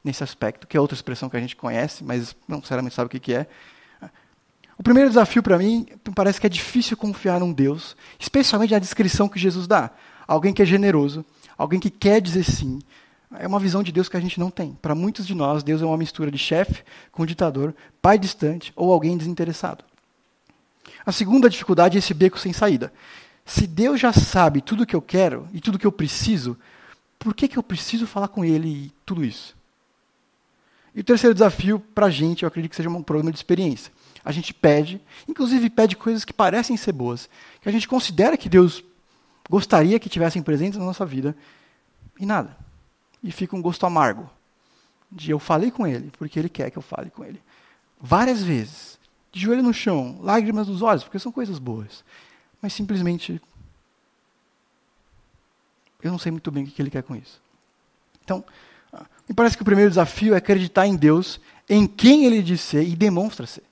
nesse 0.04 0.24
aspecto, 0.24 0.68
que 0.68 0.78
é 0.78 0.80
outra 0.80 0.96
expressão 0.96 1.30
que 1.30 1.38
a 1.38 1.40
gente 1.40 1.56
conhece, 1.56 2.04
mas 2.04 2.36
não 2.48 2.62
sinceramente 2.62 2.96
sabe 2.96 3.08
o 3.08 3.20
que 3.20 3.34
é. 3.34 3.48
O 4.82 4.84
primeiro 4.84 5.10
desafio 5.10 5.44
para 5.44 5.60
mim 5.60 5.86
parece 6.16 6.42
que 6.42 6.48
é 6.48 6.50
difícil 6.50 6.98
confiar 6.98 7.40
num 7.40 7.54
Deus, 7.54 7.96
especialmente 8.20 8.74
na 8.74 8.80
descrição 8.80 9.30
que 9.30 9.38
Jesus 9.38 9.68
dá. 9.68 9.92
Alguém 10.28 10.56
que 10.56 10.62
é 10.64 10.66
generoso, 10.66 11.24
alguém 11.56 11.80
que 11.80 11.92
quer 11.92 12.20
dizer 12.20 12.44
sim, 12.44 12.80
é 13.38 13.46
uma 13.46 13.60
visão 13.60 13.84
de 13.84 13.92
Deus 13.92 14.10
que 14.10 14.18
a 14.18 14.20
gente 14.20 14.40
não 14.40 14.50
tem. 14.50 14.76
Para 14.82 14.96
muitos 14.96 15.28
de 15.28 15.36
nós, 15.36 15.62
Deus 15.62 15.84
é 15.84 15.86
uma 15.86 16.00
mistura 16.00 16.32
de 16.32 16.38
chefe 16.40 16.84
com 17.12 17.28
ditador, 17.28 17.76
pai 18.02 18.18
distante 18.18 18.74
ou 18.76 18.92
alguém 18.92 19.16
desinteressado. 19.16 19.86
A 21.06 21.12
segunda 21.12 21.48
dificuldade 21.48 21.96
é 21.96 22.00
esse 22.00 22.16
beco 22.16 22.40
sem 22.40 22.52
saída. 22.52 22.92
Se 23.46 23.68
Deus 23.68 24.00
já 24.00 24.12
sabe 24.12 24.62
tudo 24.62 24.82
o 24.82 24.86
que 24.88 24.96
eu 24.96 25.02
quero 25.02 25.48
e 25.54 25.62
tudo 25.62 25.76
o 25.76 25.78
que 25.78 25.86
eu 25.86 25.92
preciso, 25.92 26.58
por 27.20 27.36
que, 27.36 27.48
que 27.48 27.58
eu 27.60 27.62
preciso 27.62 28.08
falar 28.08 28.30
com 28.30 28.44
Ele 28.44 28.68
e 28.68 28.92
tudo 29.06 29.24
isso? 29.24 29.56
E 30.96 31.02
o 31.02 31.04
terceiro 31.04 31.36
desafio 31.36 31.80
para 31.94 32.08
a 32.08 32.10
gente, 32.10 32.42
eu 32.42 32.48
acredito 32.48 32.72
que 32.72 32.78
seja 32.78 32.90
um 32.90 33.04
problema 33.04 33.32
de 33.32 33.38
experiência. 33.38 33.92
A 34.24 34.32
gente 34.32 34.54
pede, 34.54 35.01
inclusive 35.28 35.70
pede 35.70 35.96
coisas 35.96 36.24
que 36.24 36.34
parecem 36.34 36.78
ser 36.78 36.92
boas, 36.92 37.30
que 37.62 37.70
a 37.70 37.72
gente 37.72 37.88
considera 37.88 38.38
que 38.38 38.50
Deus 38.50 38.84
gostaria 39.50 40.00
que 40.00 40.10
tivessem 40.10 40.42
presentes 40.42 40.78
na 40.78 40.86
nossa 40.86 41.06
vida, 41.06 41.36
e 42.20 42.25
nada 42.25 42.58
e 43.24 43.32
fica 43.32 43.56
um 43.56 43.62
gosto 43.62 43.86
amargo. 43.86 44.30
De 45.12 45.32
eu 45.32 45.40
falei 45.40 45.70
com 45.70 45.86
ele, 45.86 46.12
porque 46.18 46.40
ele 46.40 46.50
quer 46.50 46.72
que 46.72 46.78
eu 46.78 46.82
fale 46.82 47.10
com 47.10 47.24
ele. 47.24 47.42
Várias 48.00 48.42
vezes. 48.42 49.00
De 49.32 49.40
joelho 49.40 49.63
no 49.63 49.74
chão, 49.74 50.20
lágrimas 50.22 50.68
nos 50.68 50.82
olhos, 50.82 51.04
porque 51.04 51.20
são 51.20 51.32
coisas 51.32 51.60
boas. 51.60 52.04
Mas 52.62 52.74
simplesmente. 52.74 53.42
Eu 56.01 56.12
não 56.12 56.18
sei 56.18 56.32
muito 56.32 56.51
bem 56.51 56.63
o 56.63 56.68
que 56.68 56.82
ele 56.82 56.90
quer 56.90 57.04
com 57.04 57.16
isso. 57.16 57.42
Então, 58.24 58.44
me 59.28 59.36
parece 59.36 59.56
que 59.56 59.62
o 59.62 59.66
primeiro 59.66 59.92
desafio 59.92 60.34
é 60.34 60.38
acreditar 60.38 60.88
em 60.88 60.96
Deus, 60.96 61.40
em 61.70 61.86
quem 61.86 62.25
ele 62.25 62.42
diz 62.42 62.62
ser 62.62 62.84
e 62.88 62.96
demonstra 62.96 63.46
ser. 63.46 63.63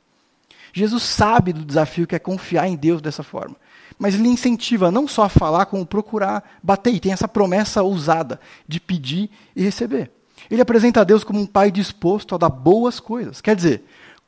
Jesus 0.73 1.03
sabe 1.03 1.53
do 1.53 1.65
desafio 1.65 2.07
que 2.07 2.15
é 2.15 2.19
confiar 2.19 2.67
em 2.67 2.75
Deus 2.75 3.01
dessa 3.01 3.23
forma 3.23 3.55
mas 3.99 4.15
ele 4.15 4.29
incentiva 4.29 4.89
não 4.89 5.05
só 5.09 5.23
a 5.23 5.29
falar, 5.29 5.65
como 5.65 5.85
procurar 5.85 6.57
bater. 6.63 6.93
E 6.93 7.01
tem 7.01 7.11
essa 7.11 7.27
promessa 7.27 7.83
ousada 7.83 8.39
de 8.65 8.79
pedir 8.79 9.29
e 9.53 9.61
receber. 9.61 10.09
Ele 10.49 10.61
apresenta 10.61 11.01
a 11.01 11.03
Deus 11.03 11.25
como 11.25 11.41
um 11.41 11.45
pai 11.45 11.69
disposto 11.69 12.33
a 12.33 12.37
dar 12.37 12.47
boas 12.47 13.01
coisas. 13.01 13.41
Quer 13.41 13.57
dizer, 13.57 13.83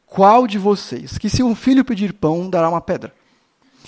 qual 0.05 0.45
de 0.45 0.57
vocês, 0.57 1.17
que 1.17 1.29
se 1.29 1.41
um 1.41 1.55
filho 1.55 1.85
pedir 1.85 2.11
pão, 2.11 2.49
dará 2.49 2.67
uma 2.67 2.81
pedra? 2.81 3.15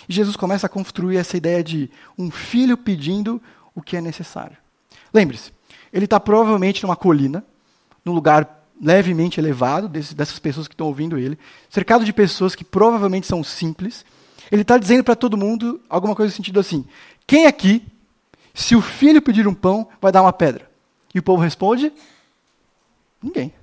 E 0.08 0.14
Jesus 0.14 0.38
começa 0.38 0.68
a 0.68 0.70
construir 0.70 1.18
essa 1.18 1.36
ideia 1.36 1.62
de 1.62 1.92
um 2.18 2.32
filho 2.32 2.78
pedindo 2.78 3.42
o 3.76 3.82
que 3.82 3.98
é 3.98 4.02
necessário. 4.02 4.56
Lembre-se, 5.14 5.52
ele 5.92 6.06
está 6.06 6.18
provavelmente 6.18 6.82
numa 6.82 6.96
colina, 6.96 7.44
num 8.06 8.14
lugar 8.14 8.63
levemente 8.82 9.40
elevado, 9.40 9.88
dessas 9.88 10.40
pessoas 10.40 10.68
que 10.68 10.74
estão 10.74 10.88
ouvindo 10.88 11.18
ele, 11.18 11.38
cercado 11.70 12.04
de 12.04 12.12
pessoas 12.12 12.56
que 12.56 12.64
provavelmente 12.64 13.28
são 13.28 13.44
simples, 13.44 14.06
ele 14.52 14.62
está 14.62 14.78
dizendo 14.78 15.04
para 15.04 15.16
todo 15.16 15.38
mundo 15.38 15.82
alguma 15.90 16.16
coisa 16.16 16.32
no 16.32 16.36
sentido 16.36 16.60
assim: 16.60 16.86
quem 17.26 17.46
aqui, 17.46 17.86
se 18.54 18.76
o 18.76 18.82
filho 18.82 19.22
pedir 19.22 19.48
um 19.48 19.54
pão, 19.54 19.88
vai 20.02 20.12
dar 20.12 20.22
uma 20.22 20.34
pedra? 20.34 20.70
E 21.14 21.20
o 21.20 21.24
povo 21.24 21.42
responde: 21.42 21.92
Ninguém. 23.22 23.54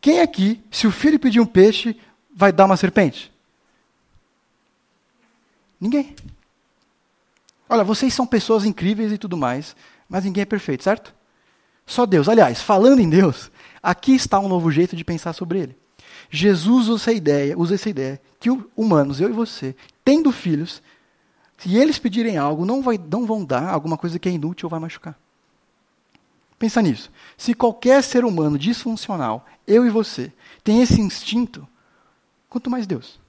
Quem 0.00 0.20
aqui, 0.20 0.62
se 0.70 0.86
o 0.86 0.90
filho 0.92 1.18
pedir 1.18 1.40
um 1.40 1.46
peixe, 1.46 2.00
vai 2.34 2.52
dar 2.52 2.64
uma 2.64 2.76
serpente? 2.76 3.32
Ninguém. 5.80 6.14
Olha, 7.68 7.84
vocês 7.84 8.14
são 8.14 8.26
pessoas 8.26 8.64
incríveis 8.64 9.12
e 9.12 9.18
tudo 9.18 9.36
mais, 9.36 9.74
mas 10.08 10.24
ninguém 10.24 10.42
é 10.42 10.46
perfeito, 10.46 10.84
certo? 10.84 11.12
Só 11.86 12.04
Deus. 12.04 12.28
Aliás, 12.28 12.60
falando 12.60 13.00
em 13.00 13.08
Deus, 13.08 13.50
aqui 13.82 14.14
está 14.14 14.40
um 14.40 14.48
novo 14.48 14.70
jeito 14.70 14.96
de 14.96 15.04
pensar 15.04 15.32
sobre 15.32 15.60
ele. 15.60 15.78
Jesus 16.28 16.88
usa 16.88 17.02
essa 17.02 17.12
ideia, 17.12 17.56
usa 17.56 17.76
essa 17.76 17.88
ideia 17.88 18.20
que 18.40 18.50
humanos, 18.76 19.20
eu 19.20 19.30
e 19.30 19.32
você, 19.32 19.76
tendo 20.04 20.32
filhos, 20.32 20.82
se 21.56 21.74
eles 21.76 21.98
pedirem 21.98 22.36
algo, 22.36 22.66
não, 22.66 22.82
vai, 22.82 22.98
não 22.98 23.24
vão 23.24 23.44
dar 23.44 23.68
alguma 23.68 23.96
coisa 23.96 24.18
que 24.18 24.28
é 24.28 24.32
inútil 24.32 24.66
ou 24.66 24.70
vai 24.70 24.80
machucar. 24.80 25.16
Pensa 26.58 26.82
nisso. 26.82 27.10
Se 27.36 27.54
qualquer 27.54 28.02
ser 28.02 28.24
humano 28.24 28.58
disfuncional, 28.58 29.46
eu 29.66 29.86
e 29.86 29.90
você, 29.90 30.32
tem 30.64 30.82
esse 30.82 31.00
instinto, 31.00 31.66
quanto 32.48 32.70
mais 32.70 32.86
Deus. 32.86 33.20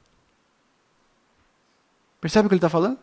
Percebe 2.19 2.47
o 2.47 2.49
que 2.49 2.53
ele 2.55 2.57
está 2.57 2.69
falando? 2.69 2.97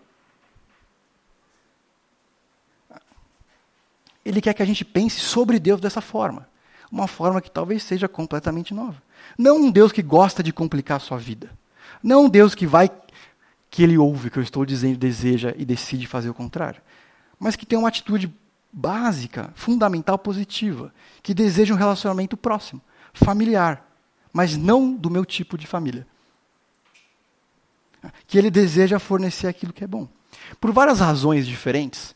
Ele 4.25 4.41
quer 4.41 4.55
que 4.55 4.63
a 4.63 4.67
gente 4.67 4.85
pense 4.85 5.21
sobre 5.21 5.59
Deus 5.59 5.81
dessa 5.81 6.01
forma. 6.01 6.49
Uma 6.91 7.07
forma 7.07 7.41
que 7.41 7.51
talvez 7.51 7.83
seja 7.83 8.09
completamente 8.09 8.73
nova. 8.73 9.03
Não 9.37 9.57
um 9.57 9.71
Deus 9.71 9.93
que 9.93 10.03
gosta 10.03 10.43
de 10.43 10.53
complicar 10.53 10.97
a 10.97 11.01
sua 11.01 11.19
vida. 11.19 11.51
Não 12.03 12.25
um 12.25 12.29
Deus 12.29 12.55
que 12.55 12.67
vai, 12.67 12.91
que 13.71 13.83
ele 13.83 13.99
ouve 13.99 14.29
o 14.29 14.31
que 14.31 14.39
eu 14.39 14.43
estou 14.43 14.65
dizendo, 14.65 14.97
deseja 14.97 15.53
e 15.57 15.65
decide 15.65 16.07
fazer 16.07 16.31
o 16.31 16.35
contrário. 16.35 16.81
Mas 17.39 17.57
que 17.57 17.67
tem 17.67 17.79
uma 17.79 17.89
atitude 17.89 18.33
básica, 18.73 19.53
fundamental, 19.55 20.19
positiva, 20.19 20.93
que 21.23 21.33
deseja 21.33 21.75
um 21.75 21.79
relacionamento 21.79 22.37
próximo, 22.37 22.81
familiar, 23.13 23.89
mas 24.33 24.57
não 24.57 24.95
do 24.95 25.09
meu 25.09 25.25
tipo 25.25 25.57
de 25.57 25.67
família. 25.67 26.07
Que 28.27 28.37
ele 28.37 28.51
deseja 28.51 28.99
fornecer 28.99 29.47
aquilo 29.47 29.73
que 29.73 29.85
é 29.85 29.87
bom. 29.87 30.09
Por 30.61 30.73
várias 30.73 31.01
razões 31.01 31.47
diferentes, 31.47 32.15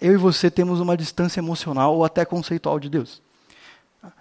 eu 0.00 0.12
e 0.12 0.16
você 0.16 0.50
temos 0.50 0.80
uma 0.80 0.96
distância 0.96 1.40
emocional 1.40 1.94
ou 1.94 2.04
até 2.04 2.24
conceitual 2.24 2.80
de 2.80 2.88
Deus. 2.88 3.22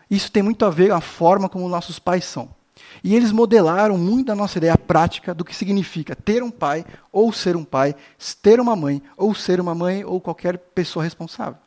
Isso 0.09 0.31
tem 0.31 0.43
muito 0.43 0.63
a 0.65 0.69
ver 0.69 0.89
com 0.89 0.95
a 0.95 1.01
forma 1.01 1.49
como 1.49 1.67
nossos 1.67 1.97
pais 1.97 2.25
são. 2.25 2.49
E 3.03 3.15
eles 3.15 3.31
modelaram 3.31 3.97
muito 3.97 4.31
a 4.31 4.35
nossa 4.35 4.57
ideia 4.57 4.77
prática 4.77 5.33
do 5.33 5.45
que 5.45 5.55
significa 5.55 6.15
ter 6.15 6.43
um 6.43 6.51
pai, 6.51 6.85
ou 7.11 7.31
ser 7.31 7.55
um 7.55 7.63
pai, 7.63 7.95
ter 8.41 8.59
uma 8.59 8.75
mãe, 8.75 9.01
ou 9.15 9.33
ser 9.33 9.59
uma 9.59 9.73
mãe, 9.73 10.03
ou 10.03 10.19
qualquer 10.19 10.57
pessoa 10.57 11.03
responsável. 11.03 11.57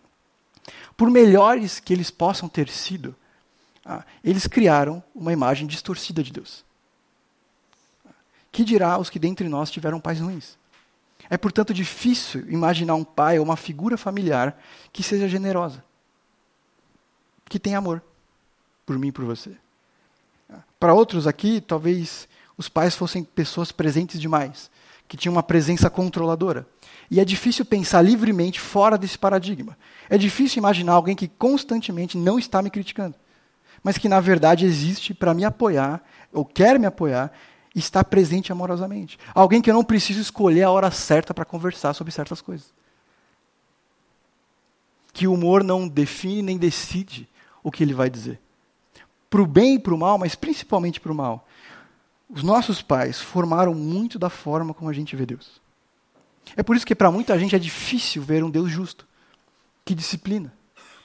Por 0.97 1.11
melhores 1.11 1.81
que 1.81 1.93
eles 1.93 2.11
possam 2.11 2.49
ter 2.49 2.69
sido, 2.69 3.15
ah, 3.85 4.05
eles 4.23 4.47
criaram 4.47 5.03
uma 5.15 5.33
imagem 5.33 5.67
distorcida 5.67 6.23
de 6.23 6.33
Deus. 6.33 6.65
Que 8.53 8.65
dirá 8.65 8.99
os 8.99 9.09
que 9.09 9.19
dentre 9.19 9.49
nós 9.49 9.71
tiveram 9.71 10.01
pais 10.01 10.21
ruins? 10.21 10.58
É, 11.31 11.37
portanto, 11.37 11.75
difícil 11.75 12.49
imaginar 12.49 12.95
um 12.95 13.05
pai 13.05 13.39
ou 13.39 13.45
uma 13.45 13.57
figura 13.57 13.97
familiar 13.99 14.59
que 14.93 15.03
seja 15.03 15.29
generosa, 15.29 15.85
que 17.49 17.59
tenha 17.59 17.79
amor 17.79 18.03
por 18.87 18.99
mim 18.99 19.09
e 19.09 19.13
por 19.13 19.25
você. 19.25 19.57
Para 20.81 20.95
outros 20.95 21.27
aqui, 21.27 21.61
talvez 21.61 22.29
os 22.57 22.69
pais 22.69 22.95
fossem 22.95 23.23
pessoas 23.23 23.71
presentes 23.71 24.21
demais, 24.21 24.71
que 25.07 25.17
tinham 25.17 25.35
uma 25.35 25.43
presença 25.43 25.91
controladora. 25.91 26.67
E 27.11 27.21
é 27.21 27.25
difícil 27.25 27.65
pensar 27.65 28.03
livremente 28.03 28.61
fora 28.61 28.99
desse 28.99 29.19
paradigma. 29.19 29.77
É 30.09 30.19
difícil 30.19 30.59
imaginar 30.59 30.93
alguém 30.93 31.17
que 31.17 31.29
constantemente 31.29 32.17
não 32.17 32.39
está 32.39 32.63
me 32.63 32.71
criticando, 32.71 33.15
mas 33.83 33.99
que 33.99 34.09
na 34.09 34.21
verdade 34.21 34.67
existe 34.67 35.15
para 35.15 35.35
me 35.35 35.45
apoiar, 35.45 36.03
ou 36.33 36.45
quer 36.45 36.79
me 36.79 36.87
apoiar, 36.87 37.33
está 37.79 38.03
presente 38.03 38.53
amorosamente. 38.53 39.19
Alguém 39.35 39.63
que 39.63 39.71
eu 39.71 39.75
não 39.75 39.85
preciso 39.85 40.21
escolher 40.21 40.65
a 40.65 40.71
hora 40.71 40.91
certa 40.91 41.33
para 41.33 41.45
conversar 41.45 41.95
sobre 41.95 42.13
certas 42.13 42.41
coisas. 42.41 42.73
Que 45.13 45.27
o 45.27 45.33
humor 45.33 45.65
não 45.65 45.89
define 45.89 46.43
nem 46.43 46.59
decide 46.59 47.29
o 47.63 47.71
que 47.71 47.83
ele 47.83 47.95
vai 47.95 48.09
dizer 48.09 48.41
para 49.31 49.43
o 49.43 49.47
bem 49.47 49.75
e 49.75 49.79
para 49.79 49.95
o 49.95 49.99
mal, 49.99 50.19
mas 50.19 50.35
principalmente 50.35 51.01
para 51.01 51.13
o 51.13 51.15
mal. 51.15 51.47
Os 52.29 52.43
nossos 52.43 52.83
pais 52.83 53.21
formaram 53.21 53.75
muito 53.75 54.19
da 54.19 54.31
forma 54.31 54.75
como 54.75 54.91
a 54.91 54.93
gente 54.93 55.17
vê 55.17 55.25
Deus. 55.25 55.61
É 56.57 56.63
por 56.63 56.77
isso 56.77 56.87
que 56.87 56.95
para 56.95 57.11
muita 57.11 57.39
gente 57.39 57.55
é 57.55 57.59
difícil 57.59 58.23
ver 58.23 58.43
um 58.43 58.51
Deus 58.51 58.71
justo, 58.71 59.07
que 59.85 59.95
disciplina. 59.95 60.53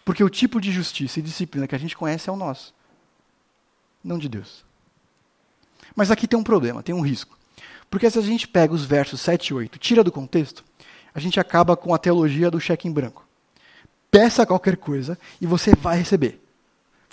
Porque 0.06 0.24
o 0.24 0.30
tipo 0.30 0.60
de 0.60 0.72
justiça 0.72 1.20
e 1.20 1.24
disciplina 1.24 1.68
que 1.68 1.76
a 1.76 1.78
gente 1.78 1.96
conhece 1.96 2.30
é 2.30 2.34
o 2.34 2.36
nosso, 2.36 2.74
não 4.04 4.18
de 4.18 4.28
Deus. 4.28 4.66
Mas 5.96 6.12
aqui 6.12 6.28
tem 6.28 6.38
um 6.38 6.44
problema, 6.44 6.84
tem 6.84 6.94
um 6.94 7.02
risco. 7.02 7.38
Porque 7.90 8.10
se 8.10 8.18
a 8.18 8.22
gente 8.22 8.48
pega 8.48 8.74
os 8.74 8.86
versos 8.86 9.22
7 9.22 9.48
e 9.48 9.54
8, 9.54 9.80
tira 9.80 10.04
do 10.04 10.12
contexto, 10.12 10.64
a 11.14 11.20
gente 11.20 11.40
acaba 11.40 11.78
com 11.78 11.94
a 11.94 11.98
teologia 11.98 12.50
do 12.50 12.60
cheque 12.60 12.88
em 12.88 12.92
branco. 12.92 13.26
Peça 14.10 14.46
qualquer 14.46 14.78
coisa 14.78 15.18
e 15.40 15.46
você 15.46 15.76
vai 15.76 15.98
receber 15.98 16.44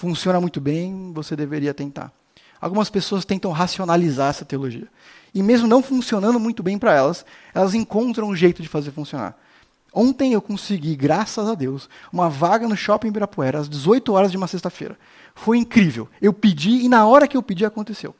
funciona 0.01 0.41
muito 0.41 0.63
bem, 0.63 1.13
você 1.13 1.37
deveria 1.37 1.75
tentar. 1.75 2.11
Algumas 2.59 2.89
pessoas 2.89 3.27
tentam 3.27 3.53
racionalizar 3.53 4.31
essa 4.31 4.47
teologia. 4.47 4.89
E 5.35 5.43
mesmo 5.43 5.69
não 5.69 5.83
funcionando 5.83 6.41
muito 6.41 6.63
bem 6.63 6.79
para 6.79 6.95
elas, 6.95 7.25
elas 7.53 7.75
encontram 7.75 8.29
um 8.29 8.35
jeito 8.35 8.63
de 8.63 8.69
fazer 8.69 8.93
funcionar. 8.93 9.37
Ontem 9.93 10.33
eu 10.33 10.41
consegui, 10.41 10.97
graças 10.97 11.47
a 11.47 11.55
Deus, 11.55 11.89
uma 12.11 12.31
vaga 12.31 12.67
no 12.67 12.77
Shopping 12.77 13.09
Ibirapuera 13.09 13.59
às 13.59 13.69
18 13.69 14.13
horas 14.13 14.31
de 14.31 14.39
uma 14.39 14.47
sexta-feira. 14.47 14.99
Foi 15.35 15.59
incrível. 15.59 16.09
Eu 16.21 16.33
pedi 16.33 16.83
e 16.83 16.89
na 16.89 17.07
hora 17.07 17.29
que 17.29 17.37
eu 17.37 17.43
pedi 17.43 17.67
aconteceu. 17.67 18.15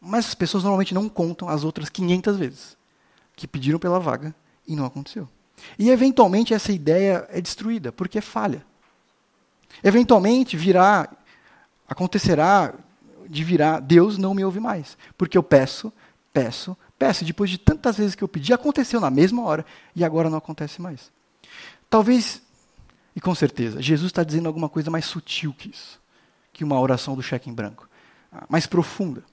Mas 0.00 0.26
as 0.28 0.34
pessoas 0.34 0.64
normalmente 0.64 0.94
não 0.94 1.08
contam 1.08 1.48
as 1.48 1.62
outras 1.62 1.88
500 1.88 2.36
vezes 2.36 2.76
que 3.36 3.46
pediram 3.46 3.78
pela 3.78 4.00
vaga 4.00 4.34
e 4.66 4.74
não 4.74 4.84
aconteceu. 4.84 5.28
E 5.78 5.90
eventualmente 5.90 6.54
essa 6.54 6.72
ideia 6.72 7.26
é 7.30 7.40
destruída 7.40 7.92
porque 7.92 8.18
é 8.18 8.22
falha. 8.22 8.64
Eventualmente 9.82 10.56
virá, 10.56 11.08
acontecerá 11.88 12.74
de 13.28 13.44
virar, 13.44 13.80
Deus 13.80 14.18
não 14.18 14.34
me 14.34 14.44
ouve 14.44 14.58
mais. 14.58 14.96
Porque 15.16 15.38
eu 15.38 15.42
peço, 15.42 15.92
peço, 16.32 16.76
peço. 16.98 17.24
Depois 17.24 17.50
de 17.50 17.58
tantas 17.58 17.96
vezes 17.96 18.14
que 18.14 18.24
eu 18.24 18.28
pedi, 18.28 18.52
aconteceu 18.52 19.00
na 19.00 19.10
mesma 19.10 19.42
hora 19.44 19.64
e 19.94 20.04
agora 20.04 20.28
não 20.28 20.38
acontece 20.38 20.82
mais. 20.82 21.10
Talvez, 21.88 22.42
e 23.14 23.20
com 23.20 23.34
certeza, 23.34 23.80
Jesus 23.80 24.10
está 24.10 24.22
dizendo 24.22 24.46
alguma 24.46 24.68
coisa 24.68 24.90
mais 24.90 25.04
sutil 25.04 25.54
que 25.56 25.70
isso, 25.70 26.00
que 26.52 26.64
uma 26.64 26.78
oração 26.78 27.14
do 27.14 27.22
cheque 27.22 27.48
em 27.48 27.54
branco, 27.54 27.88
ah, 28.32 28.44
mais 28.48 28.66
profunda. 28.66 29.24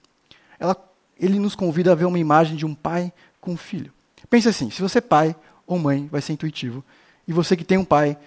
Ela, 0.60 0.76
ele 1.20 1.40
nos 1.40 1.56
convida 1.56 1.92
a 1.92 1.96
ver 1.96 2.06
uma 2.06 2.20
imagem 2.20 2.56
de 2.56 2.66
um 2.66 2.74
pai 2.74 3.12
com 3.40 3.52
um 3.54 3.58
filho. 3.58 3.92
Pense 4.30 4.48
assim: 4.50 4.70
se 4.70 4.82
você 4.82 4.98
é 4.98 5.02
pai 5.02 5.36
ou 5.66 5.78
mãe, 5.80 6.08
vai 6.12 6.22
ser 6.22 6.34
intuitivo, 6.34 6.84
e 7.28 7.34
você 7.34 7.56
que 7.56 7.64
tem 7.64 7.78
um 7.78 7.86
pai, 7.86 8.18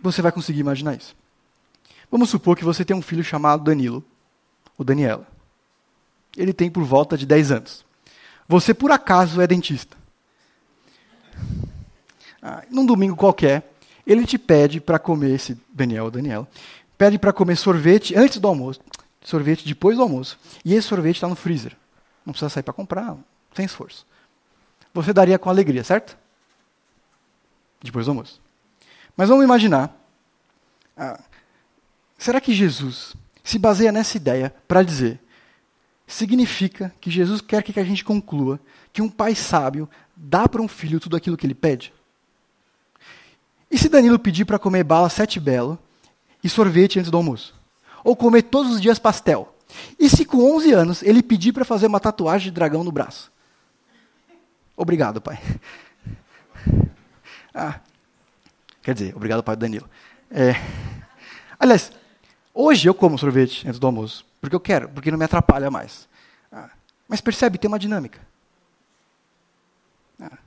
você 0.00 0.20
vai 0.22 0.32
conseguir 0.32 0.60
imaginar 0.60 0.94
isso. 0.94 1.16
Vamos 2.10 2.30
supor 2.30 2.56
que 2.56 2.64
você 2.64 2.84
tem 2.84 2.96
um 2.96 3.02
filho 3.02 3.24
chamado 3.24 3.64
Danilo, 3.64 4.04
ou 4.78 4.84
Daniela. 4.84 5.26
Ele 6.36 6.52
tem 6.52 6.70
por 6.70 6.84
volta 6.84 7.16
de 7.16 7.26
10 7.26 7.50
anos. 7.50 7.84
Você, 8.46 8.72
por 8.72 8.92
acaso, 8.92 9.40
é 9.40 9.46
dentista. 9.46 9.96
Ah, 12.40 12.62
num 12.70 12.86
domingo 12.86 13.16
qualquer, 13.16 13.72
ele 14.06 14.24
te 14.24 14.38
pede 14.38 14.80
para 14.80 14.98
comer, 14.98 15.34
esse 15.34 15.58
Daniel 15.72 16.04
ou 16.04 16.10
Daniela, 16.10 16.48
pede 16.96 17.18
para 17.18 17.32
comer 17.32 17.56
sorvete 17.56 18.14
antes 18.14 18.38
do 18.38 18.46
almoço, 18.46 18.80
sorvete 19.26 19.66
depois 19.66 19.96
do 19.96 20.02
almoço, 20.02 20.38
e 20.64 20.72
esse 20.72 20.86
sorvete 20.86 21.16
está 21.16 21.26
no 21.26 21.34
freezer. 21.34 21.76
Não 22.24 22.32
precisa 22.32 22.48
sair 22.48 22.62
para 22.62 22.72
comprar, 22.72 23.16
sem 23.54 23.64
esforço. 23.64 24.06
Você 24.94 25.12
daria 25.12 25.38
com 25.38 25.50
alegria, 25.50 25.82
certo? 25.82 26.16
Depois 27.82 28.06
do 28.06 28.12
almoço. 28.12 28.40
Mas 29.16 29.28
vamos 29.28 29.44
imaginar 29.44 29.94
ah, 30.96 31.20
Será 32.16 32.40
que 32.40 32.54
Jesus 32.54 33.14
se 33.42 33.58
baseia 33.58 33.92
nessa 33.92 34.16
ideia 34.16 34.54
para 34.66 34.82
dizer 34.82 35.20
significa 36.06 36.94
que 37.00 37.10
Jesus 37.10 37.40
quer 37.40 37.64
que 37.64 37.78
a 37.78 37.84
gente 37.84 38.04
conclua 38.04 38.60
que 38.92 39.02
um 39.02 39.08
pai 39.08 39.34
sábio 39.34 39.88
dá 40.16 40.48
para 40.48 40.62
um 40.62 40.68
filho 40.68 41.00
tudo 41.00 41.16
aquilo 41.16 41.36
que 41.36 41.44
ele 41.44 41.54
pede? 41.54 41.92
E 43.68 43.76
se 43.76 43.88
Danilo 43.88 44.18
pedir 44.18 44.44
para 44.44 44.58
comer 44.58 44.84
bala 44.84 45.10
sete 45.10 45.40
belo 45.40 45.76
e 46.44 46.48
sorvete 46.48 47.00
antes 47.00 47.10
do 47.10 47.16
almoço? 47.16 47.55
Ou 48.06 48.16
comer 48.16 48.42
todos 48.42 48.72
os 48.72 48.80
dias 48.80 48.98
pastel? 48.98 49.54
E 49.98 50.08
se 50.08 50.24
com 50.24 50.54
11 50.56 50.72
anos 50.72 51.02
ele 51.02 51.22
pedir 51.22 51.52
para 51.52 51.64
fazer 51.64 51.86
uma 51.86 52.00
tatuagem 52.00 52.50
de 52.50 52.54
dragão 52.54 52.84
no 52.84 52.92
braço? 52.92 53.32
Obrigado, 54.76 55.20
pai. 55.20 55.38
Ah, 57.58 57.80
quer 58.82 58.92
dizer, 58.92 59.16
obrigado, 59.16 59.42
pai 59.42 59.56
Danilo. 59.56 59.88
É, 60.30 60.52
aliás, 61.58 61.90
Hoje 62.58 62.88
eu 62.88 62.94
como 62.94 63.18
sorvete 63.18 63.68
antes 63.68 63.78
do 63.78 63.86
almoço, 63.86 64.24
porque 64.40 64.56
eu 64.56 64.60
quero, 64.60 64.88
porque 64.88 65.10
não 65.10 65.18
me 65.18 65.26
atrapalha 65.26 65.70
mais. 65.70 66.08
Ah, 66.50 66.70
mas 67.06 67.20
percebe, 67.20 67.58
tem 67.58 67.68
uma 67.68 67.78
dinâmica. 67.78 68.18
Ah. 70.18 70.38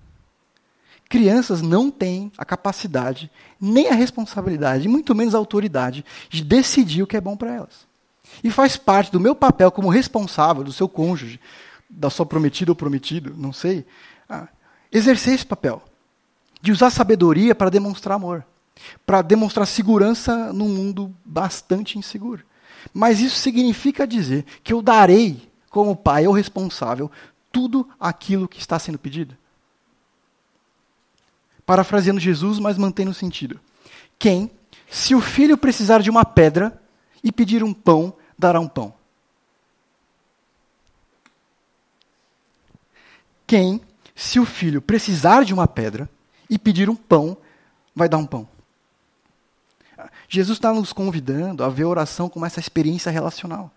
Crianças 1.10 1.64
não 1.64 1.90
têm 1.90 2.32
a 2.38 2.46
capacidade, 2.46 3.32
nem 3.60 3.90
a 3.90 3.96
responsabilidade, 3.96 4.88
muito 4.88 5.16
menos 5.16 5.34
a 5.34 5.40
autoridade 5.40 6.06
de 6.30 6.44
decidir 6.44 7.02
o 7.02 7.08
que 7.08 7.18
é 7.18 7.22
bom 7.22 7.36
para 7.36 7.52
elas. 7.52 7.88
E 8.44 8.52
faz 8.52 8.78
parte 8.78 9.12
do 9.12 9.20
meu 9.20 9.34
papel 9.34 9.72
como 9.72 9.90
responsável 9.90 10.64
do 10.64 10.72
seu 10.72 10.88
cônjuge, 10.88 11.40
da 11.90 12.12
sua 12.12 12.28
prometida 12.28 12.72
ou 12.72 12.76
prometido, 12.76 13.34
não 13.36 13.52
sei, 13.52 13.88
exercer 14.92 15.34
esse 15.34 15.46
papel. 15.46 15.82
De 16.62 16.72
usar 16.72 16.92
sabedoria 16.92 17.56
para 17.56 17.72
demonstrar 17.72 18.16
amor. 18.16 18.46
Para 19.04 19.24
demonstrar 19.24 19.66
segurança 19.66 20.54
num 20.54 20.70
mundo 20.70 21.14
bastante 21.26 21.98
inseguro. 21.98 22.44
Mas 22.94 23.20
isso 23.20 23.38
significa 23.38 24.06
dizer 24.06 24.46
que 24.64 24.74
eu 24.74 24.82
darei, 24.82 25.50
como 25.72 25.96
pai 25.96 26.28
ou 26.28 26.34
responsável, 26.34 27.10
tudo 27.52 27.90
aquilo 28.00 28.48
que 28.48 28.60
está 28.60 28.78
sendo 28.78 29.00
pedido? 29.00 29.36
Parafraseando 31.70 32.20
Jesus, 32.20 32.58
mas 32.58 32.80
mantendo 32.80 33.12
o 33.12 33.14
sentido. 33.14 33.60
Quem, 34.18 34.50
se 34.90 35.14
o 35.14 35.22
filho 35.22 35.56
precisar 35.56 36.02
de 36.02 36.10
uma 36.10 36.26
pedra 36.26 36.82
e 37.24 37.32
pedir 37.32 37.64
um 37.64 37.76
pão, 37.76 38.12
dará 38.36 38.60
um 38.60 38.68
pão? 38.68 38.92
Quem, 43.46 43.80
se 44.16 44.40
o 44.40 44.48
filho 44.48 44.82
precisar 44.82 45.46
de 45.46 45.54
uma 45.54 45.68
pedra 45.68 46.10
e 46.50 46.58
pedir 46.58 46.90
um 46.90 46.96
pão, 46.96 47.38
vai 47.94 48.10
dar 48.10 48.18
um 48.18 48.26
pão? 48.26 48.50
Jesus 50.28 50.58
está 50.58 50.74
nos 50.74 50.92
convidando 50.92 51.64
a 51.64 51.70
ver 51.70 51.84
a 51.84 51.90
oração 51.90 52.28
como 52.28 52.48
essa 52.48 52.60
experiência 52.60 53.12
relacional. 53.12 53.72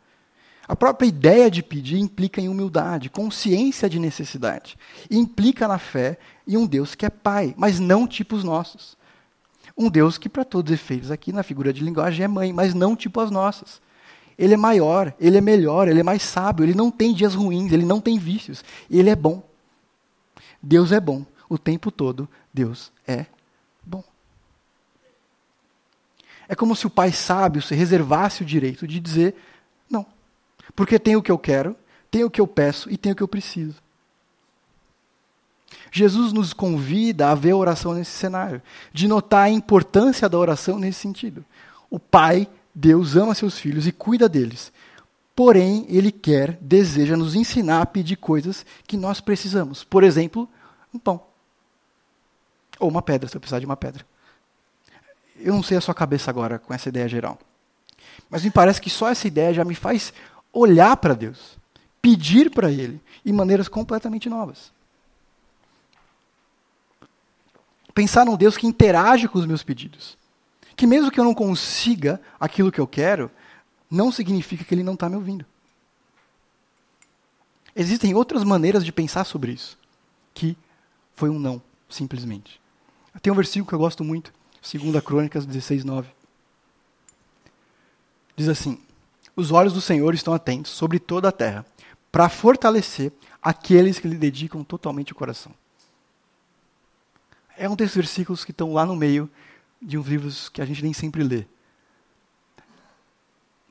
A 0.73 0.75
própria 0.75 1.07
ideia 1.07 1.51
de 1.51 1.63
pedir 1.63 1.99
implica 1.99 2.41
em 2.41 2.49
humildade, 2.49 3.11
consciência 3.11 3.91
de 3.91 3.99
necessidade. 3.99 4.79
Implica 5.11 5.69
na 5.69 5.79
fé 5.79 6.19
em 6.49 6.57
um 6.57 6.67
Deus 6.67 6.95
que 6.95 7.05
é 7.05 7.11
Pai, 7.11 7.55
mas 7.59 7.79
não 7.79 8.07
tipo 8.07 8.35
os 8.35 8.43
nossos. 8.43 8.97
Um 9.77 9.91
Deus 9.91 10.17
que, 10.17 10.31
para 10.31 10.47
todos 10.47 10.73
os 10.73 10.81
efeitos, 10.81 11.11
aqui 11.11 11.31
na 11.31 11.43
figura 11.43 11.75
de 11.75 11.85
linguagem 11.85 12.25
é 12.25 12.27
mãe, 12.27 12.55
mas 12.55 12.73
não 12.73 12.97
tipo 12.97 13.21
as 13.21 13.31
nossas. 13.31 13.83
Ele 14.39 14.55
é 14.55 14.57
maior, 14.57 15.15
ele 15.21 15.37
é 15.37 15.43
melhor, 15.43 15.89
ele 15.89 16.01
é 16.01 16.03
mais 16.03 16.23
sábio, 16.23 16.65
ele 16.65 16.75
não 16.75 16.91
tem 16.91 17.13
dias 17.13 17.35
ruins, 17.35 17.71
ele 17.71 17.85
não 17.85 18.01
tem 18.01 18.19
vícios, 18.19 18.65
ele 18.91 19.11
é 19.11 19.15
bom. 19.15 19.43
Deus 20.63 20.91
é 20.91 20.99
bom 20.99 21.27
o 21.51 21.59
tempo 21.59 21.91
todo, 21.91 22.27
Deus 22.51 22.91
é 23.07 23.27
bom. 23.85 24.03
É 26.49 26.55
como 26.55 26.75
se 26.75 26.87
o 26.87 26.91
pai 26.91 27.13
sábio 27.13 27.61
se 27.61 27.75
reservasse 27.75 28.43
o 28.43 28.47
direito 28.47 28.87
de 28.87 28.99
dizer: 28.99 29.35
porque 30.75 30.99
tem 30.99 31.17
o 31.17 31.23
que 31.23 31.31
eu 31.31 31.39
quero, 31.39 31.77
tem 32.11 32.25
o 32.25 32.31
que 32.31 32.41
eu 32.41 32.47
peço 32.47 32.91
e 32.91 32.97
tem 32.97 33.13
o 33.13 33.17
que 33.17 33.23
eu 33.23 33.29
preciso. 33.29 33.77
Jesus 35.91 36.33
nos 36.33 36.53
convida 36.53 37.31
a 37.31 37.35
ver 37.35 37.51
a 37.51 37.57
oração 37.57 37.95
nesse 37.95 38.13
cenário, 38.13 38.63
de 38.93 39.07
notar 39.07 39.45
a 39.45 39.51
importância 39.51 40.29
da 40.29 40.39
oração 40.39 40.79
nesse 40.79 41.01
sentido. 41.01 41.45
O 41.91 41.99
Pai, 41.99 42.49
Deus, 42.75 43.17
ama 43.17 43.35
seus 43.35 43.59
filhos 43.59 43.87
e 43.87 43.93
cuida 43.93 44.29
deles. 44.29 44.73
Porém, 45.35 45.87
Ele 45.89 46.11
quer, 46.11 46.59
deseja 46.61 47.17
nos 47.17 47.35
ensinar 47.35 47.83
a 47.83 47.87
pedir 47.87 48.17
coisas 48.17 48.65
que 48.87 48.97
nós 48.97 49.21
precisamos. 49.21 49.85
Por 49.85 50.03
exemplo, 50.03 50.49
um 50.95 50.99
pão. 50.99 51.23
Ou 52.79 52.89
uma 52.89 53.03
pedra, 53.03 53.29
se 53.29 53.37
eu 53.37 53.41
precisar 53.41 53.61
de 53.61 53.67
uma 53.67 53.77
pedra. 53.77 54.05
Eu 55.39 55.55
não 55.55 55.63
sei 55.63 55.77
a 55.77 55.81
sua 55.81 55.95
cabeça 55.95 56.31
agora 56.31 56.59
com 56.59 56.73
essa 56.73 56.89
ideia 56.89 57.09
geral. 57.09 57.39
Mas 58.31 58.45
me 58.45 58.51
parece 58.51 58.81
que 58.81 58.91
só 58.91 59.09
essa 59.09 59.27
ideia 59.27 59.53
já 59.53 59.65
me 59.65 59.75
faz 59.75 60.13
olhar 60.53 60.97
para 60.97 61.15
Deus, 61.15 61.57
pedir 62.01 62.51
para 62.51 62.71
Ele, 62.71 63.01
em 63.25 63.33
maneiras 63.33 63.69
completamente 63.69 64.29
novas. 64.29 64.73
Pensar 67.95 68.25
num 68.25 68.37
Deus 68.37 68.57
que 68.57 68.67
interage 68.67 69.29
com 69.29 69.39
os 69.39 69.47
meus 69.47 69.63
pedidos. 69.63 70.17
Que 70.75 70.87
mesmo 70.87 71.11
que 71.11 71.21
eu 71.21 71.25
não 71.25 71.35
consiga 71.35 72.21
aquilo 72.41 72.73
que 72.73 72.81
eu 72.81 72.87
quero, 72.87 73.31
não 73.91 74.11
significa 74.11 74.65
que 74.65 74.75
Ele 74.75 74.83
não 74.83 74.95
está 74.95 75.09
me 75.09 75.17
ouvindo. 75.17 75.45
Existem 77.75 78.15
outras 78.15 78.45
maneiras 78.45 78.85
de 78.85 78.93
pensar 78.93 79.25
sobre 79.25 79.53
isso, 79.53 79.79
que 80.35 80.57
foi 81.15 81.31
um 81.31 81.39
não, 81.39 81.63
simplesmente. 81.89 82.61
Tem 83.21 83.33
um 83.33 83.37
versículo 83.37 83.67
que 83.67 83.75
eu 83.75 83.79
gosto 83.79 84.03
muito, 84.03 84.33
2 84.63 85.03
Crônicas 85.03 85.47
16, 85.47 85.85
9. 85.85 86.09
Diz 88.37 88.49
assim: 88.49 88.81
os 89.35 89.51
olhos 89.51 89.73
do 89.73 89.81
Senhor 89.81 90.15
estão 90.15 90.35
atentos 90.35 90.73
sobre 90.73 90.99
toda 90.99 91.29
a 91.29 91.33
terra, 91.33 91.65
para 92.11 92.29
fortalecer 92.29 93.11
aqueles 93.41 93.99
que 93.99 94.07
lhe 94.07 94.17
dedicam 94.17 94.63
totalmente 94.63 95.13
o 95.13 95.15
coração. 95.15 95.53
É 97.57 97.69
um 97.69 97.75
desses 97.75 97.97
versículos 97.97 98.45
que 98.45 98.51
estão 98.51 98.73
lá 98.73 98.85
no 98.85 98.95
meio 98.95 99.31
de 99.81 99.97
uns 99.97 100.07
livros 100.07 100.49
que 100.49 100.61
a 100.61 100.65
gente 100.65 100.83
nem 100.83 100.93
sempre 100.93 101.23
lê. 101.23 101.47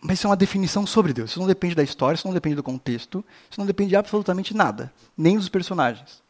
Mas 0.01 0.17
isso 0.17 0.27
é 0.27 0.29
uma 0.29 0.35
definição 0.35 0.87
sobre 0.87 1.13
Deus. 1.13 1.29
Isso 1.29 1.39
não 1.39 1.47
depende 1.47 1.75
da 1.75 1.83
história, 1.83 2.15
isso 2.15 2.27
não 2.27 2.33
depende 2.33 2.55
do 2.55 2.63
contexto, 2.63 3.23
isso 3.49 3.59
não 3.59 3.67
depende 3.67 3.89
de 3.89 3.95
absolutamente 3.95 4.55
nada, 4.55 4.91
nem 5.15 5.37
dos 5.37 5.47
personagens. 5.47 6.23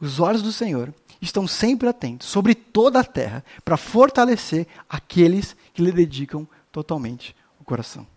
Os 0.00 0.18
olhos 0.18 0.42
do 0.42 0.52
Senhor 0.52 0.92
estão 1.20 1.46
sempre 1.46 1.88
atentos 1.88 2.26
sobre 2.28 2.54
toda 2.54 3.00
a 3.00 3.04
terra 3.04 3.44
para 3.64 3.76
fortalecer 3.76 4.66
aqueles 4.88 5.54
que 5.74 5.82
lhe 5.82 5.92
dedicam 5.92 6.48
totalmente 6.72 7.36
o 7.60 7.64
coração. 7.64 8.13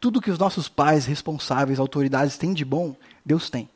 Tudo 0.00 0.20
que 0.20 0.30
os 0.30 0.38
nossos 0.38 0.66
pais, 0.66 1.04
responsáveis, 1.04 1.78
autoridades 1.78 2.38
têm 2.38 2.54
de 2.54 2.64
bom, 2.64 2.96
Deus 3.24 3.50
tem. 3.50 3.68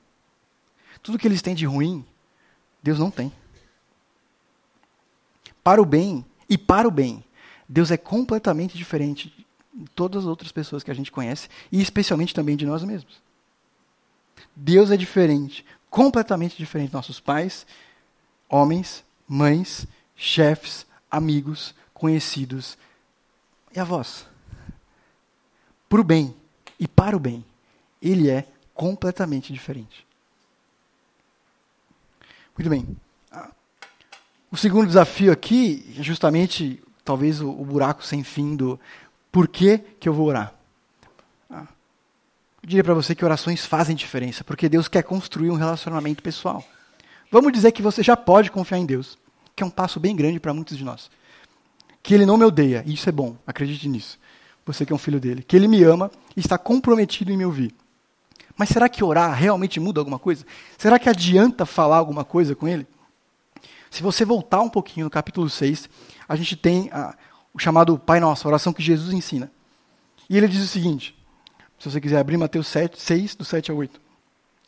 Tudo 1.03 1.19
que 1.19 1.29
eles 1.29 1.43
têm 1.43 1.55
de 1.55 1.67
ruim, 1.67 2.03
Deus 2.83 2.99
não 2.99 3.11
tem. 3.11 3.31
Para 5.63 5.83
o 5.83 5.85
bem 5.85 6.25
e 6.49 6.57
para 6.57 6.89
o 6.89 6.91
bem, 6.91 7.23
Deus 7.69 7.91
é 7.91 7.99
completamente 7.99 8.77
diferente 8.77 9.35
de 9.73 9.91
todas 9.95 10.25
as 10.25 10.29
outras 10.29 10.51
pessoas 10.51 10.83
que 10.83 10.91
a 10.91 10.95
gente 10.95 11.13
conhece 11.13 11.49
e 11.71 11.83
especialmente 11.83 12.35
também 12.35 12.57
de 12.57 12.65
nós 12.65 12.83
mesmos. 12.83 13.23
Deus 14.57 14.91
é 14.91 14.97
diferente, 14.97 15.65
completamente 15.91 16.57
diferente 16.57 16.89
de 16.89 16.95
nossos 16.95 17.21
pais, 17.21 17.67
homens, 18.49 19.05
mães, 19.29 19.87
chefes, 20.17 20.87
amigos, 21.11 21.75
conhecidos 21.93 22.79
e 23.75 23.81
avós 23.81 24.27
para 25.95 26.01
o 26.01 26.05
bem 26.05 26.35
e 26.81 26.89
para 26.89 27.17
o 27.17 27.21
bem, 27.21 27.45
ele 28.03 28.29
é 28.29 28.45
completamente 28.75 29.53
diferente. 29.53 30.05
Muito 32.59 32.69
bem. 32.69 32.97
O 34.51 34.57
segundo 34.57 34.89
desafio 34.89 35.31
aqui 35.31 35.95
é 35.97 36.03
justamente, 36.03 36.83
talvez, 37.05 37.41
o, 37.41 37.49
o 37.49 37.65
buraco 37.65 38.05
sem 38.05 38.25
fim 38.25 38.57
do 38.57 38.79
por 39.31 39.47
que, 39.47 39.79
que 40.01 40.09
eu 40.09 40.13
vou 40.13 40.27
orar. 40.27 40.53
Ah, 41.49 41.69
eu 42.61 42.69
diria 42.69 42.83
para 42.83 42.95
você 42.95 43.15
que 43.15 43.25
orações 43.25 43.65
fazem 43.65 43.95
diferença, 43.95 44.43
porque 44.43 44.69
Deus 44.69 44.89
quer 44.89 45.05
construir 45.05 45.53
um 45.53 45.57
relacionamento 45.57 46.25
pessoal. 46.25 46.65
Vamos 47.31 47.53
dizer 47.53 47.71
que 47.71 47.83
você 47.83 48.03
já 48.03 48.17
pode 48.17 48.51
confiar 48.51 48.79
em 48.79 48.87
Deus, 48.87 49.17
que 49.55 49.63
é 49.63 49.67
um 49.67 49.71
passo 49.71 50.01
bem 50.01 50.17
grande 50.17 50.41
para 50.41 50.53
muitos 50.53 50.77
de 50.77 50.83
nós. 50.83 51.09
Que 52.03 52.15
Ele 52.15 52.27
não 52.27 52.37
me 52.37 52.45
odeia, 52.45 52.83
e 52.85 52.95
isso 52.95 53.09
é 53.09 53.13
bom, 53.13 53.37
acredite 53.47 53.89
nisso 53.89 54.19
você 54.65 54.87
que 54.87 54.93
é 54.93 54.97
um 54.97 54.99
filho 54.99 55.21
dele, 55.21 55.43
que 55.43 55.55
ele 55.55 55.69
me 55.69 55.83
ama 55.83 56.11
e 56.37 56.41
está 56.41 56.57
comprometido 56.57 57.31
em 57.31 57.37
me 57.37 57.45
ouvir. 57.45 57.75
Mas 58.57 58.69
será 58.69 58.89
que 58.89 59.03
orar 59.03 59.33
realmente 59.35 59.81
muda 59.81 60.01
alguma 60.01 60.19
coisa? 60.19 60.47
Será 60.79 60.99
que 60.99 61.09
adianta 61.09 61.67
falar 61.67 61.99
alguma 61.99 62.25
coisa 62.25 62.55
com 62.55 62.69
ele? 62.69 62.87
Se 63.91 64.03
você 64.03 64.25
voltar 64.25 64.61
um 64.61 64.69
pouquinho 64.69 65.05
no 65.05 65.11
capítulo 65.11 65.49
6, 65.49 65.89
a 66.29 66.37
gente 66.37 66.57
tem 66.57 66.91
a, 66.93 67.15
o 67.53 67.59
chamado 67.59 67.99
Pai 67.99 68.21
Nosso, 68.21 68.47
a 68.47 68.51
oração 68.51 68.73
que 68.73 68.83
Jesus 68.83 69.13
ensina. 69.13 69.51
E 70.29 70.37
ele 70.37 70.49
diz 70.49 70.63
o 70.63 70.67
seguinte: 70.67 71.17
se 71.79 71.91
você 71.91 72.01
quiser 72.01 72.19
abrir 72.19 72.37
Mateus 72.37 72.67
7, 72.69 73.01
6, 73.01 73.35
do 73.35 73.45
7 73.45 73.71
ao 73.71 73.77
8. 73.77 74.01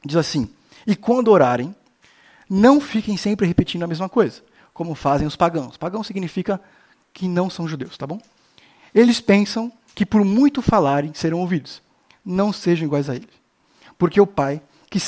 Diz 0.04 0.16
assim: 0.16 0.48
E 0.86 0.94
quando 0.94 1.28
orarem, 1.28 1.74
não 2.48 2.80
fiquem 2.80 3.16
sempre 3.16 3.46
repetindo 3.46 3.82
a 3.82 3.86
mesma 3.88 4.08
coisa, 4.08 4.42
como 4.72 4.94
fazem 4.94 5.26
os 5.26 5.36
pagãos. 5.36 5.76
Pagão 5.76 6.02
significa 6.02 6.60
que 7.12 7.26
não 7.26 7.48
são 7.48 7.66
judeus, 7.66 7.96
tá 7.96 8.06
bom? 8.06 8.20
Eles 8.94 9.20
pensam 9.20 9.72
que 9.96 10.04
por 10.04 10.22
muito 10.22 10.60
falarem 10.60 11.14
serão 11.14 11.40
ouvidos. 11.40 11.82
Não 12.22 12.52
sejam 12.52 12.86
iguais 12.86 13.08
a 13.08 13.16
ele. 13.16 13.30
Porque 13.96 14.20
o 14.20 14.26
Pai, 14.26 14.60
que 14.90 14.98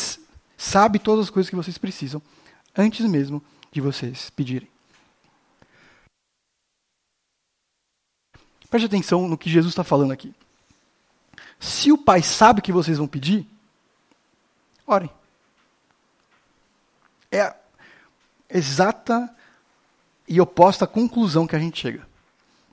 sabe 0.57 0.98
todas 0.98 1.27
as 1.27 1.31
coisas 1.31 1.51
que 1.51 1.55
vocês 1.55 1.77
precisam, 1.77 2.22
antes 2.74 3.05
mesmo 3.05 3.44
de 3.70 3.83
vocês 3.83 4.31
pedirem. 4.31 4.66
Preste 8.70 8.87
atenção 8.87 9.29
no 9.29 9.37
que 9.37 9.51
Jesus 9.51 9.72
está 9.72 9.85
falando 9.85 10.12
aqui. 10.12 10.35
Se 11.61 11.92
o 11.92 11.98
Pai 11.98 12.22
sabe 12.22 12.62
que 12.62 12.72
vocês 12.72 12.96
vão 12.96 13.07
pedir, 13.07 13.46
orem. 14.87 15.11
É 17.31 17.42
a 17.42 17.57
exata 18.48 19.37
e 20.27 20.40
oposta 20.40 20.87
conclusão 20.87 21.46
que 21.46 21.57
a 21.57 21.59
gente 21.59 21.79
chega. 21.79 22.08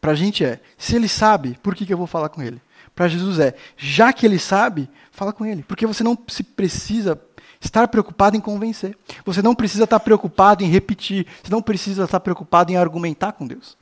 Para 0.05 0.11
a 0.11 0.15
gente 0.15 0.45
é, 0.45 0.59
se 0.77 0.95
ele 0.95 1.07
sabe, 1.07 1.57
por 1.63 1.73
que, 1.73 1.83
que 1.83 1.91
eu 1.91 1.97
vou 1.97 2.05
falar 2.05 2.29
com 2.29 2.39
ele? 2.39 2.61
Para 2.93 3.07
Jesus 3.07 3.39
é, 3.39 3.55
já 3.75 4.13
que 4.13 4.23
ele 4.23 4.37
sabe, 4.37 4.87
fala 5.11 5.33
com 5.33 5.43
ele. 5.43 5.63
Porque 5.63 5.87
você 5.87 6.03
não 6.03 6.15
se 6.27 6.43
precisa 6.43 7.19
Estar 7.59 7.87
preocupado 7.87 8.37
em 8.37 8.39
convencer. 8.39 8.95
Você 9.25 9.41
não 9.41 9.55
precisa 9.55 9.85
estar 9.85 9.99
preocupado 9.99 10.63
em 10.63 10.67
repetir. 10.67 11.25
Você 11.41 11.51
não 11.51 11.59
precisa 11.59 12.03
estar 12.03 12.19
preocupado 12.19 12.71
em 12.71 12.77
argumentar 12.77 13.31
com 13.31 13.47
Deus. 13.47 13.75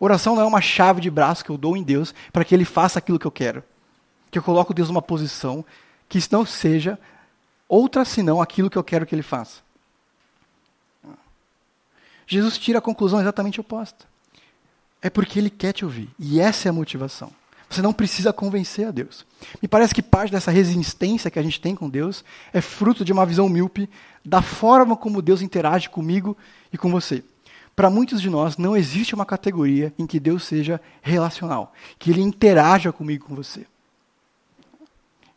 Oração 0.00 0.34
não 0.34 0.42
é 0.42 0.46
uma 0.46 0.60
chave 0.60 1.00
de 1.00 1.08
braço 1.08 1.44
que 1.44 1.50
eu 1.50 1.56
dou 1.56 1.76
em 1.76 1.84
Deus 1.84 2.12
para 2.32 2.44
que 2.44 2.52
Ele 2.52 2.64
faça 2.64 2.98
aquilo 2.98 3.16
que 3.16 3.26
eu 3.26 3.30
quero. 3.30 3.62
Que 4.32 4.40
eu 4.40 4.42
coloco 4.42 4.74
Deus 4.74 4.88
numa 4.88 5.00
posição 5.00 5.64
que 6.08 6.18
não 6.32 6.44
seja 6.44 6.98
outra 7.68 8.04
senão 8.04 8.42
aquilo 8.42 8.68
que 8.68 8.78
eu 8.78 8.82
quero 8.82 9.06
que 9.06 9.14
Ele 9.14 9.22
faça. 9.22 9.60
Jesus 12.26 12.58
tira 12.58 12.80
a 12.80 12.82
conclusão 12.82 13.20
exatamente 13.20 13.60
oposta. 13.60 14.17
É 15.00 15.08
porque 15.08 15.38
Ele 15.38 15.50
quer 15.50 15.72
te 15.72 15.84
ouvir. 15.84 16.08
E 16.18 16.40
essa 16.40 16.68
é 16.68 16.70
a 16.70 16.72
motivação. 16.72 17.30
Você 17.68 17.82
não 17.82 17.92
precisa 17.92 18.32
convencer 18.32 18.86
a 18.86 18.90
Deus. 18.90 19.26
Me 19.60 19.68
parece 19.68 19.94
que 19.94 20.02
parte 20.02 20.32
dessa 20.32 20.50
resistência 20.50 21.30
que 21.30 21.38
a 21.38 21.42
gente 21.42 21.60
tem 21.60 21.74
com 21.74 21.88
Deus 21.88 22.24
é 22.52 22.60
fruto 22.60 23.04
de 23.04 23.12
uma 23.12 23.26
visão 23.26 23.48
míope 23.48 23.88
da 24.24 24.40
forma 24.40 24.96
como 24.96 25.20
Deus 25.20 25.42
interage 25.42 25.88
comigo 25.88 26.36
e 26.72 26.78
com 26.78 26.90
você. 26.90 27.22
Para 27.76 27.90
muitos 27.90 28.20
de 28.20 28.30
nós, 28.30 28.56
não 28.56 28.76
existe 28.76 29.14
uma 29.14 29.26
categoria 29.26 29.92
em 29.98 30.06
que 30.06 30.18
Deus 30.18 30.44
seja 30.44 30.80
relacional, 31.02 31.72
que 31.98 32.10
Ele 32.10 32.22
interaja 32.22 32.90
comigo 32.90 33.24
e 33.24 33.28
com 33.28 33.34
você. 33.36 33.66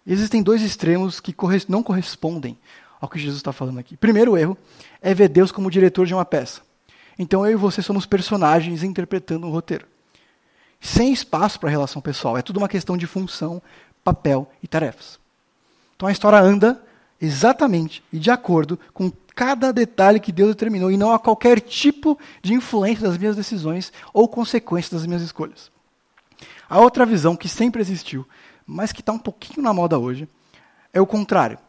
Existem 0.08 0.42
dois 0.42 0.62
extremos 0.64 1.20
que 1.20 1.36
não 1.68 1.84
correspondem 1.84 2.58
ao 3.00 3.10
que 3.10 3.20
Jesus 3.20 3.38
está 3.38 3.52
falando 3.52 3.80
aqui. 3.80 3.96
Primeiro 3.96 4.38
erro 4.38 4.58
é 5.02 5.14
ver 5.14 5.28
Deus 5.28 5.52
como 5.52 5.70
diretor 5.70 6.08
de 6.08 6.14
uma 6.14 6.26
peça. 6.26 6.62
Então 7.18 7.46
eu 7.46 7.54
e 7.54 7.56
você 7.56 7.82
somos 7.82 8.06
personagens 8.06 8.84
interpretando 8.84 9.48
um 9.48 9.52
roteiro 9.52 9.86
sem 10.82 11.14
espaço 11.14 11.60
para 11.60 11.70
relação 11.70 12.02
pessoal. 12.02 12.36
É 12.36 12.42
tudo 12.42 12.58
uma 12.58 12.68
questão 12.68 12.98
de 12.98 13.06
função, 13.06 13.62
papel 14.04 14.52
e 14.64 14.68
tarefas. 14.68 15.20
Então 15.96 16.10
a 16.10 16.12
história 16.12 16.40
anda 16.40 16.84
exatamente 17.22 18.04
e 18.12 18.18
de 18.18 18.32
acordo 18.32 18.80
com 18.92 19.12
cada 19.36 19.72
detalhe 19.72 20.20
que 20.20 20.32
Deus 20.32 20.50
determinou 20.50 20.92
e 20.92 20.98
não 20.98 21.14
a 21.14 21.20
qualquer 21.20 21.62
tipo 21.62 22.18
de 22.42 22.56
influência 22.56 23.08
das 23.08 23.18
minhas 23.18 23.36
decisões 23.36 23.94
ou 24.12 24.28
consequência 24.28 24.98
das 24.98 25.06
minhas 25.06 25.22
escolhas. 25.22 25.72
A 26.68 26.80
outra 26.80 27.06
visão 27.06 27.36
que 27.36 27.48
sempre 27.48 27.82
existiu, 27.82 28.28
mas 28.66 28.92
que 28.92 29.02
está 29.02 29.12
um 29.12 29.20
pouquinho 29.20 29.62
na 29.62 29.74
moda 29.74 30.00
hoje, 30.00 30.28
é 30.92 31.00
o 31.00 31.06
contrário. 31.06 31.60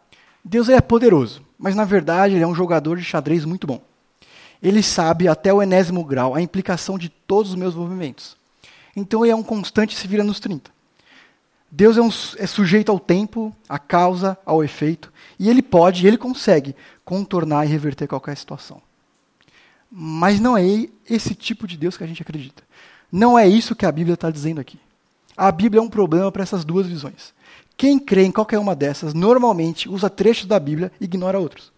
Deus 0.42 0.68
é 0.68 0.81
poderoso, 0.81 1.42
mas 1.59 1.74
na 1.74 1.85
verdade 1.85 2.35
ele 2.35 2.42
é 2.42 2.46
um 2.46 2.55
jogador 2.55 2.96
de 2.96 3.05
xadrez 3.05 3.44
muito 3.44 3.66
bom. 3.66 3.83
Ele 4.62 4.83
sabe 4.83 5.27
até 5.27 5.53
o 5.53 5.62
enésimo 5.62 6.05
grau 6.05 6.35
a 6.35 6.40
implicação 6.40 6.96
de 6.96 7.09
todos 7.09 7.51
os 7.51 7.57
meus 7.57 7.75
movimentos. 7.75 8.37
Então 8.94 9.25
ele 9.25 9.33
é 9.33 9.37
um 9.37 9.42
constante 9.42 9.96
se 9.96 10.07
vira 10.07 10.22
nos 10.22 10.38
30. 10.38 10.70
Deus 11.75 11.96
é, 11.96 12.03
um, 12.03 12.11
é, 12.37 12.46
sujeito 12.46 12.92
ao 12.92 13.01
tempo, 13.01 13.55
à 13.66 13.79
causa, 13.79 14.37
ao 14.44 14.62
efeito, 14.62 15.11
e 15.38 15.48
ele 15.48 15.62
pode, 15.62 16.07
ele 16.07 16.18
consegue 16.18 16.77
contornar 17.03 17.64
e 17.64 17.68
reverter 17.68 18.07
qualquer 18.07 18.37
situação. 18.37 18.81
Mas 19.90 20.38
não 20.38 20.57
é 20.57 20.62
esse 21.09 21.35
tipo 21.35 21.66
de 21.66 21.79
Deus 21.79 21.96
que 21.96 22.05
a 22.05 22.07
gente 22.07 22.20
acredita. 22.20 22.62
Não 23.11 23.38
é 23.38 23.48
isso 23.48 23.75
que 23.75 23.87
a 23.87 23.92
Bíblia 23.92 24.14
está 24.14 24.31
dizendo 24.31 24.61
aqui. 24.61 24.79
A 25.35 25.51
Bíblia 25.51 25.81
é 25.81 25.83
um 25.83 25.88
problema 25.88 26.31
para 26.31 26.42
essas 26.42 26.62
duas 26.62 26.87
visões. 26.87 27.33
Quem 27.75 27.98
crê 27.98 28.25
em 28.25 28.33
qualquer 28.33 28.59
uma 28.59 28.77
dessas, 28.77 29.14
normalmente 29.14 29.88
usa 29.88 30.11
trechos 30.11 30.46
da 30.46 30.61
Bíblia 30.61 30.92
e 31.01 31.05
ignora 31.05 31.40
outros. 31.40 31.72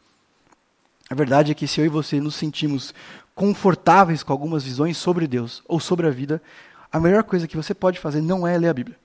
A 1.15 1.17
verdade 1.17 1.53
é 1.53 1.55
que 1.55 1.69
se 1.69 1.81
eu 1.81 1.85
e 1.85 1.89
você 1.89 2.21
nos 2.21 2.35
sentimos 2.35 2.93
confortáveis 3.37 4.25
com 4.25 4.33
algumas 4.33 4.65
visões 4.65 4.97
sobre 4.97 5.29
Deus 5.29 5.63
ou 5.69 5.79
sobre 5.79 6.09
a 6.09 6.11
vida, 6.11 6.43
a 6.91 6.99
melhor 6.99 7.23
coisa 7.23 7.47
que 7.47 7.57
você 7.57 7.73
pode 7.73 8.01
fazer 8.01 8.21
não 8.21 8.45
é 8.45 8.59
ler 8.59 8.67
a 8.67 8.75
Bíblia. 8.75 8.99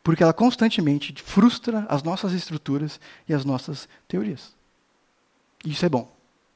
Porque 0.00 0.22
ela 0.22 0.32
constantemente 0.32 1.12
frustra 1.20 1.84
as 1.88 2.04
nossas 2.04 2.32
estruturas 2.32 3.00
e 3.28 3.34
as 3.34 3.44
nossas 3.44 3.88
teorias. 4.06 4.54
Isso 5.64 5.84
é 5.84 5.88
bom. 5.88 6.08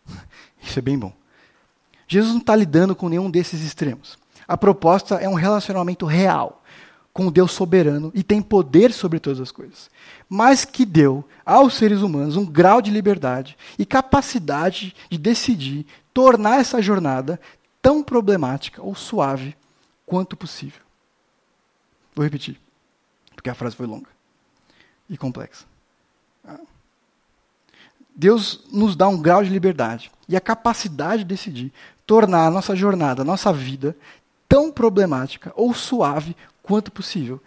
Isso 0.63 0.79
é 0.79 0.83
bem 0.83 0.97
bom. 0.97 1.13
Jesus 2.07 2.31
não 2.31 2.41
está 2.41 2.55
lidando 2.55 2.95
com 2.95 3.09
nenhum 3.09 3.29
desses 3.29 3.63
extremos. 3.63 4.17
A 4.47 4.57
proposta 4.57 5.17
é 5.17 5.29
um 5.29 5.35
relacionamento 5.35 6.07
real 6.07 6.63
com 7.15 7.29
o 7.29 7.31
Deus 7.31 7.53
soberano 7.53 8.11
e 8.13 8.25
tem 8.25 8.43
poder 8.43 8.93
sobre 8.93 9.21
todas 9.21 9.39
as 9.39 9.53
coisas, 9.53 9.89
mas 10.29 10.65
que 10.65 10.85
deu 10.85 11.25
aos 11.47 11.75
seres 11.75 12.03
humanos 12.03 12.37
um 12.37 12.45
grau 12.45 12.83
de 12.83 12.91
liberdade 12.91 13.57
e 13.79 13.87
capacidade 13.87 14.95
de 15.09 15.17
decidir 15.17 15.87
tornar 16.13 16.59
essa 16.59 16.83
jornada 16.83 17.41
tão 17.81 18.03
problemática 18.03 18.83
ou 18.83 18.97
suave 18.97 19.57
quanto 20.05 20.37
possível. 20.37 20.83
Vou 22.17 22.25
repetir, 22.25 22.61
porque 23.33 23.49
a 23.49 23.55
frase 23.55 23.77
foi 23.77 23.87
longa 23.87 24.09
e 25.09 25.17
complexa. 25.17 25.65
Deus 28.17 28.65
nos 28.73 28.97
dá 28.97 29.07
um 29.09 29.21
grau 29.21 29.45
de 29.45 29.51
liberdade 29.51 30.11
e 30.29 30.37
a 30.37 30.41
capacidade 30.41 31.19
de 31.19 31.29
decidir 31.29 31.73
tornar 32.05 32.47
a 32.47 32.51
nossa 32.51 32.75
jornada, 32.75 33.23
a 33.23 33.25
nossa 33.25 33.53
vida, 33.53 33.97
tão 34.49 34.71
problemática 34.71 35.53
ou 35.57 35.73
suave 35.73 36.37
quanto 36.65 36.91
possível, 36.91 37.41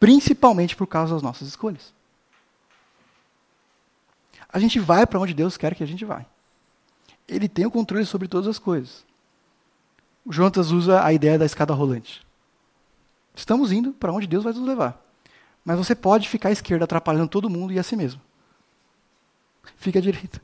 principalmente 0.00 0.74
por 0.74 0.86
causa 0.86 1.14
das 1.14 1.22
nossas 1.22 1.46
escolhas. 1.46 1.92
A 4.48 4.58
gente 4.58 4.80
vai 4.80 5.06
para 5.06 5.20
onde 5.20 5.32
Deus 5.32 5.56
quer 5.56 5.74
que 5.74 5.84
a 5.84 5.86
gente 5.86 6.04
vá. 6.04 6.24
Ele 7.28 7.48
tem 7.48 7.64
o 7.64 7.70
controle 7.70 8.04
sobre 8.04 8.26
todas 8.26 8.48
as 8.48 8.58
coisas. 8.58 9.04
O 10.24 10.32
Jonatas 10.32 10.70
usa 10.70 11.04
a 11.04 11.12
ideia 11.12 11.38
da 11.38 11.46
escada 11.46 11.72
rolante. 11.72 12.26
Estamos 13.34 13.72
indo 13.72 13.92
para 13.92 14.12
onde 14.12 14.26
Deus 14.26 14.44
vai 14.44 14.52
nos 14.52 14.66
levar. 14.66 15.00
Mas 15.64 15.78
você 15.78 15.94
pode 15.94 16.28
ficar 16.28 16.48
à 16.48 16.52
esquerda 16.52 16.84
atrapalhando 16.84 17.28
todo 17.28 17.48
mundo 17.48 17.72
e 17.72 17.78
a 17.78 17.82
si 17.82 17.94
mesmo. 17.94 18.20
Fique 19.76 19.98
à 19.98 20.00
direita. 20.00 20.40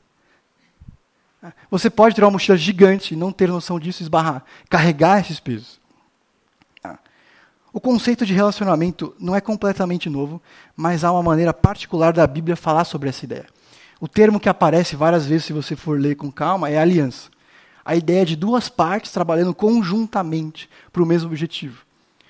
Você 1.69 1.89
pode 1.89 2.15
ter 2.15 2.23
uma 2.23 2.31
mochila 2.31 2.57
gigante 2.57 3.13
e 3.13 3.17
não 3.17 3.31
ter 3.31 3.47
noção 3.47 3.79
disso 3.79 4.01
e 4.01 4.03
esbarrar. 4.03 4.43
Carregar 4.69 5.19
esses 5.19 5.39
pesos. 5.39 5.78
O 7.71 7.79
conceito 7.79 8.25
de 8.25 8.33
relacionamento 8.33 9.15
não 9.19 9.35
é 9.35 9.41
completamente 9.41 10.09
novo, 10.09 10.41
mas 10.75 11.03
há 11.03 11.11
uma 11.11 11.23
maneira 11.23 11.53
particular 11.53 12.13
da 12.13 12.25
Bíblia 12.25 12.55
falar 12.55 12.85
sobre 12.85 13.09
essa 13.09 13.25
ideia. 13.25 13.45
O 14.01 14.07
termo 14.07 14.39
que 14.39 14.49
aparece 14.49 14.95
várias 14.95 15.25
vezes, 15.25 15.45
se 15.45 15.53
você 15.53 15.75
for 15.75 15.99
ler 15.99 16.15
com 16.15 16.31
calma, 16.31 16.69
é 16.69 16.77
aliança 16.77 17.29
a 17.89 17.95
ideia 17.95 18.23
de 18.23 18.35
duas 18.35 18.69
partes 18.69 19.11
trabalhando 19.11 19.51
conjuntamente 19.51 20.69
para 20.93 21.01
o 21.01 21.05
mesmo 21.07 21.27
objetivo. 21.27 21.83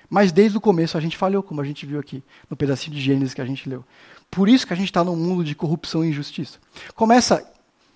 Mas 0.08 0.32
desde 0.32 0.56
o 0.56 0.60
começo 0.60 0.96
a 0.96 1.00
gente 1.02 1.18
falhou, 1.18 1.42
como 1.42 1.60
a 1.60 1.64
gente 1.64 1.84
viu 1.84 2.00
aqui 2.00 2.22
no 2.48 2.56
pedacinho 2.56 2.96
de 2.96 3.02
Gênesis 3.02 3.34
que 3.34 3.42
a 3.42 3.44
gente 3.44 3.68
leu. 3.68 3.84
Por 4.30 4.48
isso 4.48 4.66
que 4.66 4.72
a 4.72 4.76
gente 4.76 4.86
está 4.86 5.04
num 5.04 5.14
mundo 5.14 5.44
de 5.44 5.54
corrupção 5.54 6.02
e 6.02 6.08
injustiça. 6.08 6.58
Começa, 6.94 7.46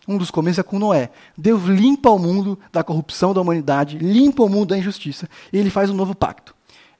um 0.07 0.19
dos 0.19 0.31
começos 0.31 0.59
é 0.59 0.63
com 0.63 0.79
Noé. 0.79 1.11
Deus 1.39 1.63
limpa 1.65 2.11
o 2.11 2.19
mundo 2.19 2.59
da 2.71 2.85
corrupção 2.85 3.33
da 3.33 3.41
humanidade, 3.41 3.97
limpa 3.97 4.43
o 4.43 4.49
mundo 4.49 4.69
da 4.69 4.77
injustiça, 4.77 5.27
e 5.51 5.57
ele 5.57 5.71
faz 5.71 5.89
um 5.89 5.95
novo 5.95 6.15
pacto. 6.15 6.55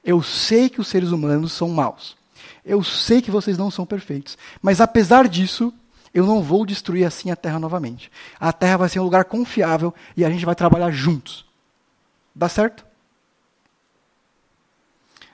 Eu 0.05 0.21
sei 0.21 0.69
que 0.69 0.79
os 0.79 0.87
seres 0.87 1.09
humanos 1.09 1.51
são 1.51 1.67
maus. 1.67 2.15
Eu 2.63 2.83
sei 2.83 3.21
que 3.21 3.31
vocês 3.31 3.57
não 3.57 3.71
são 3.71 3.85
perfeitos. 3.85 4.37
Mas 4.61 4.79
apesar 4.79 5.27
disso, 5.27 5.73
eu 6.13 6.25
não 6.25 6.43
vou 6.43 6.65
destruir 6.65 7.05
assim 7.05 7.31
a 7.31 7.35
terra 7.35 7.59
novamente. 7.59 8.11
A 8.39 8.53
terra 8.53 8.77
vai 8.77 8.89
ser 8.89 8.99
um 8.99 9.03
lugar 9.03 9.25
confiável 9.25 9.93
e 10.15 10.23
a 10.23 10.29
gente 10.29 10.45
vai 10.45 10.53
trabalhar 10.53 10.91
juntos. 10.91 11.43
Dá 12.33 12.47
certo? 12.47 12.85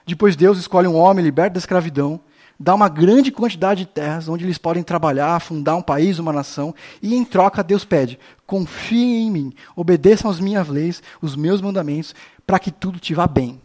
Depois 0.06 0.34
Deus 0.34 0.58
escolhe 0.58 0.88
um 0.88 0.96
homem 0.96 1.24
liberto 1.24 1.54
da 1.54 1.58
escravidão, 1.58 2.18
dá 2.58 2.74
uma 2.74 2.88
grande 2.88 3.30
quantidade 3.30 3.84
de 3.84 3.90
terras 3.90 4.28
onde 4.28 4.44
eles 4.44 4.58
podem 4.58 4.82
trabalhar, 4.82 5.40
fundar 5.40 5.76
um 5.76 5.82
país, 5.82 6.18
uma 6.18 6.32
nação, 6.32 6.74
e 7.00 7.14
em 7.14 7.24
troca 7.24 7.62
Deus 7.62 7.84
pede: 7.84 8.18
confiem 8.46 9.26
em 9.26 9.30
mim, 9.30 9.54
obedeçam 9.76 10.30
as 10.30 10.40
minhas 10.40 10.68
leis, 10.68 11.02
os 11.20 11.36
meus 11.36 11.60
mandamentos, 11.60 12.14
para 12.46 12.58
que 12.58 12.70
tudo 12.70 12.98
te 12.98 13.14
vá 13.14 13.26
bem. 13.26 13.60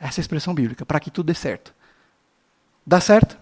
Essa 0.00 0.18
é 0.18 0.22
a 0.22 0.24
expressão 0.24 0.54
bíblica, 0.54 0.86
para 0.86 0.98
que 0.98 1.10
tudo 1.10 1.26
dê 1.26 1.34
certo. 1.34 1.74
Dá 2.86 2.98
certo? 3.00 3.38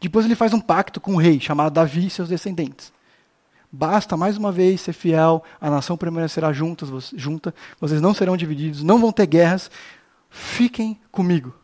Depois 0.00 0.24
ele 0.24 0.34
faz 0.34 0.54
um 0.54 0.60
pacto 0.60 1.00
com 1.00 1.14
o 1.14 1.18
rei, 1.18 1.38
chamado 1.38 1.74
Davi 1.74 2.06
e 2.06 2.10
seus 2.10 2.30
descendentes. 2.30 2.90
Basta 3.70 4.16
mais 4.16 4.36
uma 4.38 4.50
vez 4.50 4.80
ser 4.80 4.94
fiel, 4.94 5.44
a 5.60 5.70
nação 5.70 5.96
permanecerá 5.96 6.52
juntas, 6.52 7.12
junta, 7.14 7.54
vocês 7.78 8.00
não 8.00 8.14
serão 8.14 8.36
divididos, 8.36 8.82
não 8.82 8.98
vão 8.98 9.12
ter 9.12 9.26
guerras, 9.26 9.70
fiquem 10.30 10.98
comigo. 11.12 11.54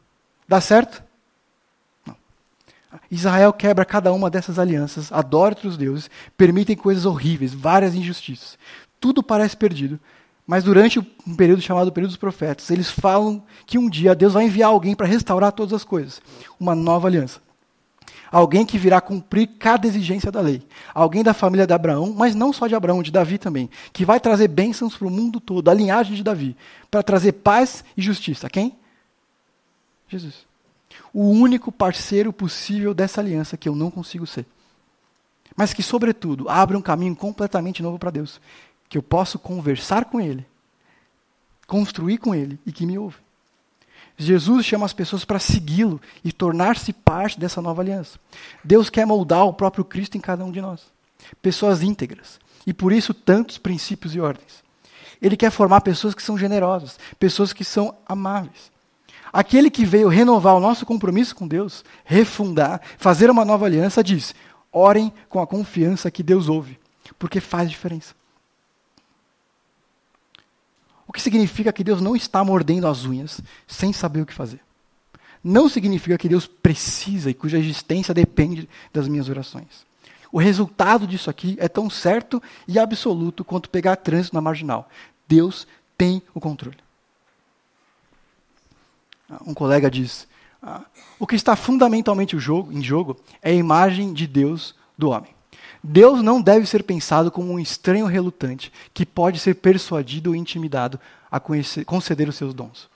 Dá 0.46 0.61
certo? 0.61 1.02
Não. 2.07 2.14
Israel 3.11 3.52
quebra 3.52 3.85
cada 3.85 4.12
uma 4.12 4.31
dessas 4.31 4.59
alianças, 4.59 5.11
adora 5.11 5.55
outros 5.55 5.76
deuses, 5.76 6.09
permitem 6.37 6.76
coisas 6.76 7.07
horríveis, 7.07 7.55
várias 7.55 7.94
injustiças. 7.94 8.57
Tudo 9.00 9.22
parece 9.22 9.57
perdido, 9.57 9.98
mas 10.46 10.62
durante 10.62 10.98
um 10.98 11.35
período 11.35 11.61
chamado 11.61 11.90
período 11.90 12.11
dos 12.11 12.16
profetas, 12.16 12.70
eles 12.70 12.90
falam 12.90 13.42
que 13.66 13.78
um 13.78 13.90
dia 13.90 14.14
Deus 14.14 14.35
vai 14.35 14.44
enviar 14.44 14.70
alguém 14.70 14.94
para 14.94 15.06
restaurar 15.06 15.52
todas 15.52 15.72
as 15.72 15.85
coisas, 15.85 16.22
uma 16.59 16.74
nova 16.74 17.09
aliança. 17.09 17.40
Alguém 18.30 18.66
que 18.66 18.76
virá 18.76 19.00
cumprir 19.00 19.46
cada 19.59 19.87
exigência 19.87 20.32
da 20.32 20.40
lei. 20.40 20.62
Alguém 20.92 21.22
da 21.22 21.32
família 21.32 21.66
de 21.66 21.72
Abraão, 21.72 22.12
mas 22.14 22.35
não 22.35 22.52
só 22.52 22.66
de 22.66 22.74
Abraão, 22.74 23.02
de 23.02 23.11
Davi 23.11 23.38
também. 23.38 23.70
Que 23.92 24.04
vai 24.04 24.18
trazer 24.18 24.48
bênçãos 24.48 24.96
para 24.96 25.06
o 25.06 25.11
mundo 25.11 25.40
todo, 25.40 25.70
a 25.70 25.74
linhagem 25.74 26.14
de 26.14 26.24
Davi. 26.24 26.56
Para 26.90 27.02
trazer 27.02 27.32
paz 27.32 27.85
e 27.96 28.02
justiça. 28.02 28.50
Quem? 28.50 28.76
Jesus. 30.09 30.44
O 31.12 31.30
único 31.30 31.70
parceiro 31.70 32.32
possível 32.32 32.92
dessa 32.92 33.20
aliança 33.20 33.56
que 33.56 33.68
eu 33.68 33.74
não 33.74 33.90
consigo 33.90 34.26
ser. 34.26 34.44
mas 35.56 35.72
que, 35.72 35.82
sobretudo, 35.82 36.48
abre 36.50 36.76
um 36.76 36.82
caminho 36.82 37.16
completamente 37.16 37.82
novo 37.82 37.98
para 37.98 38.11
Deus, 38.11 38.40
que 38.88 38.99
eu 38.99 39.03
posso 39.03 39.38
conversar 39.38 40.07
com 40.07 40.20
Ele, 40.20 40.46
construir 41.66 42.18
com 42.18 42.35
Ele 42.35 42.59
e 42.64 42.72
que 42.72 42.87
me 42.87 42.99
ouve. 42.99 43.16
Jesus 44.18 44.64
chama 44.64 44.87
as 44.87 44.92
pessoas 44.92 45.25
para 45.25 45.38
segui-lo 45.38 46.01
e 46.25 46.33
tornar-se 46.33 46.92
parte 46.92 47.38
dessa 47.38 47.61
nova 47.61 47.83
aliança. 47.83 48.18
Deus 48.64 48.88
quer 48.88 49.07
moldar 49.07 49.44
o 49.44 49.53
próprio 49.53 49.85
Cristo 49.85 50.16
em 50.16 50.20
cada 50.20 50.44
um 50.44 50.51
de 50.51 50.61
nós. 50.61 50.85
Pessoas 51.42 51.83
íntegras. 51.83 52.40
E 52.66 52.72
por 52.72 52.92
isso 52.92 53.12
tantos 53.12 53.59
princípios 53.59 54.14
e 54.14 54.20
ordens. 54.20 54.64
Ele 55.20 55.37
quer 55.37 55.51
formar 55.51 55.83
pessoas 55.83 56.14
que 56.14 56.22
são 56.22 56.37
generosas, 56.37 56.99
pessoas 57.18 57.53
que 57.53 57.64
são 57.64 57.94
amáveis. 58.07 58.70
Aquele 59.33 59.70
que 59.70 59.85
veio 59.85 60.09
renovar 60.09 60.55
o 60.55 60.61
nosso 60.61 60.87
compromisso 60.87 61.37
com 61.37 61.46
Deus, 61.46 61.85
refundar, 62.05 62.81
fazer 62.96 63.31
uma 63.31 63.44
nova 63.44 63.66
aliança, 63.66 64.03
diz: 64.03 64.35
orem 64.72 65.12
com 65.29 65.40
a 65.40 65.46
confiança 65.46 66.11
que 66.11 66.22
Deus 66.22 66.49
ouve, 66.49 66.79
porque 67.18 67.38
faz 67.38 67.70
diferença. 67.70 68.14
O 71.07 71.12
que 71.12 71.23
significa 71.23 71.73
que 71.73 71.85
Deus 71.85 72.01
não 72.01 72.16
está 72.16 72.42
mordendo 72.42 72.87
as 72.87 73.05
unhas 73.05 73.40
sem 73.66 73.92
saber 73.92 74.23
o 74.23 74.27
que 74.27 74.35
fazer. 74.35 74.61
Não 75.42 75.69
significa 75.69 76.19
que 76.19 76.29
Deus 76.29 76.47
precisa 76.47 77.31
e 77.31 77.35
cuja 77.35 77.59
existência 77.59 78.12
depende 78.12 78.69
das 78.92 79.07
minhas 79.07 79.29
orações. 79.29 79.87
O 80.33 80.38
resultado 80.38 81.07
disso 81.07 81.31
aqui 81.31 81.57
é 81.61 81.69
tão 81.69 81.88
certo 81.88 82.42
e 82.66 82.79
absoluto 82.79 83.45
quanto 83.45 83.71
pegar 83.71 83.97
trânsito 83.97 84.35
na 84.35 84.40
marginal. 84.40 84.88
Deus 85.29 85.66
tem 85.97 86.21
o 86.35 86.40
controle. 86.40 86.79
Um 89.47 89.55
colega 89.55 89.90
diz: 89.90 90.27
ah, 90.61 90.83
o 91.19 91.27
que 91.27 91.37
está 91.37 91.55
fundamentalmente 91.55 92.35
em 92.37 92.40
jogo 92.83 93.16
é 93.40 93.51
a 93.51 93.55
imagem 93.55 94.12
de 94.12 94.27
Deus 94.27 94.75
do 94.99 95.11
homem. 95.11 95.36
Deus 95.83 96.22
não 96.22 96.40
deve 96.40 96.66
ser 96.66 96.83
pensado 96.83 97.31
como 97.31 97.52
um 97.52 97.59
estranho 97.59 98.07
relutante 98.07 98.72
que 98.92 99.07
pode 99.07 99.38
ser 99.38 99.55
persuadido 99.55 100.31
ou 100.31 100.37
intimidado 100.37 100.98
a 101.31 101.38
conhecer, 101.38 101.85
conceder 101.85 102.29
os 102.29 102.37
seus 102.37 102.55
dons. 102.55 102.88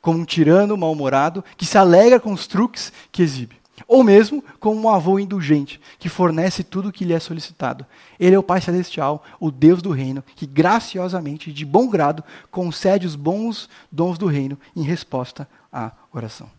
Como 0.00 0.18
um 0.18 0.24
tirano 0.24 0.76
mal-humorado 0.76 1.44
que 1.56 1.66
se 1.66 1.78
alegra 1.78 2.18
com 2.18 2.32
os 2.32 2.46
truques 2.46 2.92
que 3.10 3.22
exibe. 3.22 3.62
Ou 3.86 4.04
mesmo 4.04 4.44
como 4.60 4.80
um 4.80 4.88
avô 4.88 5.18
indulgente 5.18 5.80
que 5.98 6.08
fornece 6.08 6.62
tudo 6.62 6.88
o 6.88 6.92
que 6.92 7.04
lhe 7.04 7.12
é 7.12 7.20
solicitado. 7.20 7.86
Ele 8.18 8.34
é 8.34 8.38
o 8.38 8.42
Pai 8.42 8.60
Celestial, 8.60 9.24
o 9.40 9.50
Deus 9.50 9.80
do 9.80 9.90
reino, 9.90 10.22
que 10.36 10.46
graciosamente 10.46 11.50
e 11.50 11.52
de 11.52 11.64
bom 11.64 11.88
grado 11.88 12.22
concede 12.50 13.06
os 13.06 13.16
bons 13.16 13.68
dons 13.90 14.18
do 14.18 14.26
reino 14.26 14.58
em 14.76 14.82
resposta 14.82 15.48
à 15.72 15.92
oração. 16.12 16.50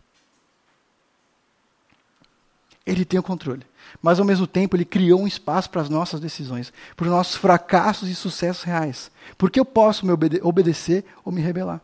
Ele 2.86 3.04
tem 3.04 3.18
o 3.18 3.22
controle. 3.22 3.62
Mas, 4.02 4.18
ao 4.18 4.26
mesmo 4.26 4.46
tempo, 4.46 4.76
ele 4.76 4.84
criou 4.84 5.20
um 5.20 5.26
espaço 5.26 5.70
para 5.70 5.80
as 5.80 5.88
nossas 5.88 6.20
decisões, 6.20 6.72
para 6.96 7.04
os 7.04 7.10
nossos 7.10 7.36
fracassos 7.36 8.08
e 8.08 8.14
sucessos 8.14 8.62
reais. 8.62 9.10
Porque 9.38 9.58
eu 9.58 9.64
posso 9.64 10.04
me 10.04 10.12
obede 10.12 10.40
obedecer 10.42 11.04
ou 11.24 11.32
me 11.32 11.40
rebelar. 11.40 11.80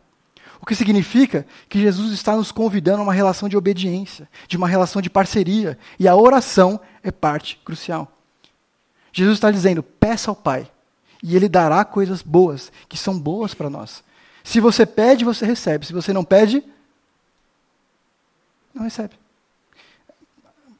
O 0.61 0.65
que 0.65 0.75
significa 0.75 1.45
que 1.67 1.79
Jesus 1.79 2.11
está 2.13 2.35
nos 2.35 2.51
convidando 2.51 2.99
a 2.99 3.03
uma 3.03 3.13
relação 3.13 3.49
de 3.49 3.57
obediência, 3.57 4.29
de 4.47 4.57
uma 4.57 4.67
relação 4.67 5.01
de 5.01 5.09
parceria. 5.09 5.77
E 5.99 6.07
a 6.07 6.15
oração 6.15 6.79
é 7.01 7.09
parte 7.09 7.59
crucial. 7.65 8.15
Jesus 9.11 9.37
está 9.37 9.49
dizendo: 9.49 9.81
peça 9.81 10.29
ao 10.29 10.35
Pai, 10.35 10.69
e 11.23 11.35
Ele 11.35 11.49
dará 11.49 11.83
coisas 11.83 12.21
boas, 12.21 12.71
que 12.87 12.97
são 12.97 13.19
boas 13.19 13.55
para 13.55 13.71
nós. 13.71 14.03
Se 14.43 14.59
você 14.59 14.85
pede, 14.85 15.25
você 15.25 15.47
recebe. 15.47 15.85
Se 15.85 15.93
você 15.93 16.13
não 16.13 16.23
pede, 16.23 16.63
não 18.75 18.83
recebe 18.83 19.20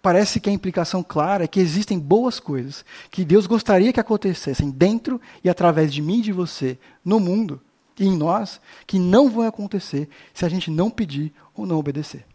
parece 0.02 0.40
que 0.40 0.50
a 0.50 0.54
implicação 0.54 1.04
clara 1.04 1.44
é 1.44 1.48
que 1.48 1.60
existem 1.60 2.00
boas 2.00 2.40
coisas 2.40 2.84
que 3.10 3.24
Deus 3.24 3.46
gostaria 3.46 3.94
que 3.94 4.00
acontecessem 4.00 4.70
dentro 4.70 5.22
e 5.44 5.50
através 5.50 5.94
de 5.94 6.02
mim 6.02 6.20
e 6.20 6.24
de 6.24 6.32
você, 6.32 6.78
no 7.06 7.20
mundo 7.20 7.62
e 8.00 8.06
em 8.06 8.18
nós, 8.18 8.60
que 8.88 8.98
não 8.98 9.30
vão 9.30 9.46
acontecer 9.48 10.10
se 10.34 10.46
a 10.46 10.50
gente 10.50 10.72
não 10.72 10.90
pedir 10.90 11.32
ou 11.54 11.66
não 11.66 11.78
obedecer. 11.78 12.26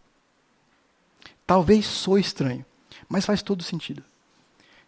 Talvez 1.46 1.87
sou 1.87 2.18
estranho, 2.18 2.64
mas 3.09 3.24
faz 3.24 3.42
todo 3.42 3.62
sentido. 3.62 4.02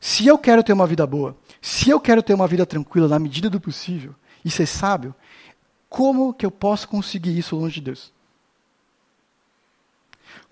Se 0.01 0.27
eu 0.27 0.38
quero 0.38 0.62
ter 0.62 0.73
uma 0.73 0.87
vida 0.87 1.07
boa, 1.07 1.37
se 1.61 1.91
eu 1.91 2.01
quero 2.01 2.23
ter 2.23 2.35
uma 2.35 2.47
vida 2.47 2.64
tranquila 2.64 3.09
na 3.09 3.19
medida 3.19 3.51
do 3.51 3.61
possível 3.61 4.14
e 4.45 4.51
ser 4.51 4.67
sábio, 4.67 5.14
como 5.88 6.33
que 6.33 6.47
eu 6.47 6.51
posso 6.51 6.88
conseguir 6.88 7.37
isso 7.37 7.57
longe 7.57 7.77
de 7.77 7.81
Deus? 7.81 8.12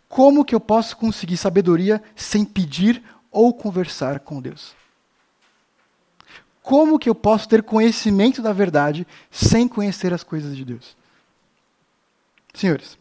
Como 0.08 0.44
que 0.44 0.54
eu 0.54 0.60
posso 0.60 0.96
conseguir 0.96 1.36
sabedoria 1.36 2.02
sem 2.14 2.44
pedir 2.44 3.02
ou 3.30 3.52
conversar 3.52 4.20
com 4.20 4.40
Deus? 4.40 4.74
Como 6.62 6.98
que 6.98 7.08
eu 7.08 7.14
posso 7.14 7.48
ter 7.48 7.62
conhecimento 7.62 8.42
da 8.42 8.52
verdade 8.52 9.06
sem 9.30 9.68
conhecer 9.68 10.12
as 10.12 10.24
coisas 10.24 10.56
de 10.56 10.64
Deus? 10.64 10.96
Senhores, 12.54 12.98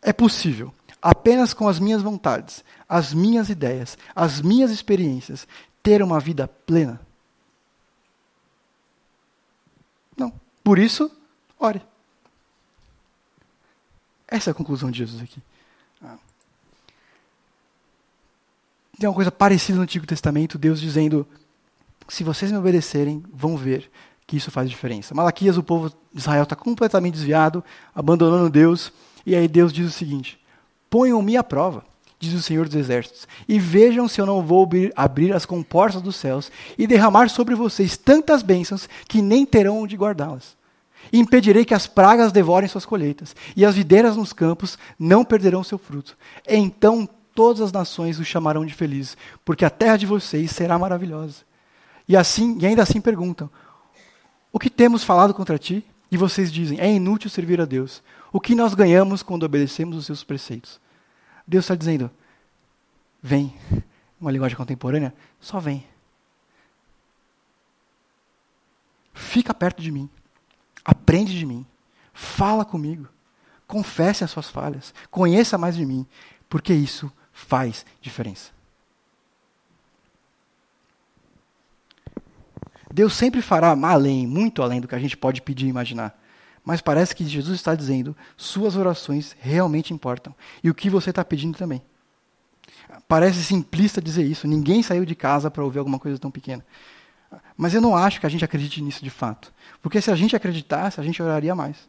é 0.00 0.12
possível, 0.12 0.72
apenas 1.00 1.54
com 1.54 1.68
as 1.68 1.78
minhas 1.78 2.02
vontades, 2.02 2.62
as 2.88 3.14
minhas 3.14 3.48
ideias, 3.48 3.96
as 4.14 4.40
minhas 4.40 4.70
experiências, 4.70 5.46
ter 5.82 6.02
uma 6.02 6.20
vida 6.20 6.46
plena? 6.46 7.00
Não. 10.16 10.32
Por 10.62 10.78
isso, 10.78 11.10
ore. 11.58 11.82
Essa 14.28 14.50
é 14.50 14.52
a 14.52 14.54
conclusão 14.54 14.90
de 14.90 14.98
Jesus 14.98 15.22
aqui. 15.22 15.42
Tem 18.98 19.08
uma 19.08 19.14
coisa 19.14 19.32
parecida 19.32 19.76
no 19.76 19.82
Antigo 19.82 20.06
Testamento, 20.06 20.58
Deus 20.58 20.80
dizendo: 20.80 21.26
se 22.08 22.22
vocês 22.22 22.52
me 22.52 22.58
obedecerem, 22.58 23.22
vão 23.32 23.56
ver 23.56 23.90
que 24.26 24.36
isso 24.36 24.50
faz 24.50 24.68
diferença. 24.68 25.14
Malaquias, 25.14 25.56
o 25.56 25.62
povo 25.62 25.88
de 25.88 26.20
Israel 26.20 26.44
está 26.44 26.54
completamente 26.54 27.14
desviado, 27.14 27.64
abandonando 27.94 28.50
Deus, 28.50 28.92
e 29.26 29.34
aí 29.34 29.48
Deus 29.48 29.72
diz 29.72 29.86
o 29.86 29.90
seguinte: 29.90 30.38
ponham-me 30.88 31.36
à 31.36 31.42
prova, 31.42 31.84
diz 32.18 32.34
o 32.34 32.42
Senhor 32.42 32.66
dos 32.66 32.76
Exércitos, 32.76 33.26
e 33.48 33.58
vejam 33.58 34.06
se 34.06 34.20
eu 34.20 34.26
não 34.26 34.42
vou 34.42 34.68
abrir, 34.94 35.34
as 35.34 35.46
comportas 35.46 36.02
dos 36.02 36.16
céus 36.16 36.52
e 36.78 36.86
derramar 36.86 37.28
sobre 37.28 37.54
vocês 37.54 37.96
tantas 37.96 38.42
bênçãos 38.42 38.88
que 39.08 39.22
nem 39.22 39.44
terão 39.46 39.78
onde 39.82 39.96
guardá-las. 39.96 40.56
E 41.12 41.18
impedirei 41.18 41.64
que 41.64 41.74
as 41.74 41.86
pragas 41.86 42.30
devorem 42.30 42.68
suas 42.68 42.86
colheitas, 42.86 43.34
e 43.56 43.64
as 43.64 43.74
videiras 43.74 44.16
nos 44.16 44.32
campos 44.32 44.78
não 44.98 45.24
perderão 45.24 45.64
seu 45.64 45.78
fruto. 45.78 46.16
Então 46.46 47.08
todas 47.34 47.60
as 47.60 47.72
nações 47.72 48.18
o 48.18 48.24
chamarão 48.24 48.64
de 48.64 48.74
feliz, 48.74 49.16
porque 49.44 49.64
a 49.64 49.70
terra 49.70 49.96
de 49.96 50.06
vocês 50.06 50.50
será 50.50 50.78
maravilhosa. 50.78 51.44
E 52.08 52.16
assim, 52.16 52.58
e 52.60 52.66
ainda 52.66 52.82
assim 52.82 53.00
perguntam: 53.00 53.50
O 54.52 54.58
que 54.58 54.70
temos 54.70 55.04
falado 55.04 55.34
contra 55.34 55.58
ti? 55.58 55.84
E 56.10 56.16
vocês 56.16 56.52
dizem: 56.52 56.78
É 56.80 56.90
inútil 56.90 57.30
servir 57.30 57.60
a 57.60 57.64
Deus. 57.64 58.02
O 58.32 58.40
que 58.40 58.54
nós 58.54 58.74
ganhamos 58.74 59.22
quando 59.22 59.44
obedecemos 59.44 59.96
os 59.96 60.06
seus 60.06 60.24
preceitos? 60.24 60.80
Deus 61.46 61.64
está 61.64 61.74
dizendo: 61.74 62.10
Vem. 63.22 63.54
Uma 64.20 64.30
linguagem 64.30 64.56
contemporânea, 64.56 65.12
só 65.40 65.58
vem. 65.58 65.84
Fica 69.12 69.52
perto 69.52 69.82
de 69.82 69.90
mim. 69.90 70.08
Aprende 70.84 71.36
de 71.36 71.44
mim. 71.44 71.66
Fala 72.12 72.64
comigo. 72.64 73.08
Confesse 73.66 74.22
as 74.22 74.30
suas 74.30 74.48
falhas. 74.48 74.94
Conheça 75.10 75.58
mais 75.58 75.74
de 75.74 75.84
mim. 75.84 76.06
Porque 76.48 76.72
isso 76.72 77.10
faz 77.42 77.84
diferença. 78.00 78.50
Deus 82.92 83.14
sempre 83.14 83.40
fará 83.40 83.70
além, 83.70 84.26
muito 84.26 84.62
além 84.62 84.80
do 84.80 84.88
que 84.88 84.94
a 84.94 84.98
gente 84.98 85.16
pode 85.16 85.40
pedir 85.40 85.66
e 85.66 85.70
imaginar. 85.70 86.18
Mas 86.64 86.80
parece 86.80 87.16
que 87.16 87.24
Jesus 87.24 87.56
está 87.56 87.74
dizendo: 87.74 88.16
suas 88.36 88.76
orações 88.76 89.34
realmente 89.40 89.92
importam. 89.92 90.34
E 90.62 90.70
o 90.70 90.74
que 90.74 90.90
você 90.90 91.10
está 91.10 91.24
pedindo 91.24 91.56
também. 91.56 91.82
Parece 93.08 93.42
simplista 93.42 94.00
dizer 94.00 94.24
isso. 94.24 94.46
Ninguém 94.46 94.82
saiu 94.82 95.04
de 95.04 95.14
casa 95.14 95.50
para 95.50 95.64
ouvir 95.64 95.78
alguma 95.78 95.98
coisa 95.98 96.18
tão 96.18 96.30
pequena. 96.30 96.64
Mas 97.56 97.74
eu 97.74 97.80
não 97.80 97.96
acho 97.96 98.20
que 98.20 98.26
a 98.26 98.28
gente 98.28 98.44
acredite 98.44 98.80
nisso 98.82 99.02
de 99.02 99.10
fato. 99.10 99.52
Porque 99.80 100.00
se 100.00 100.10
a 100.10 100.14
gente 100.14 100.36
acreditasse, 100.36 101.00
a 101.00 101.02
gente 101.02 101.22
oraria 101.22 101.54
mais. 101.54 101.88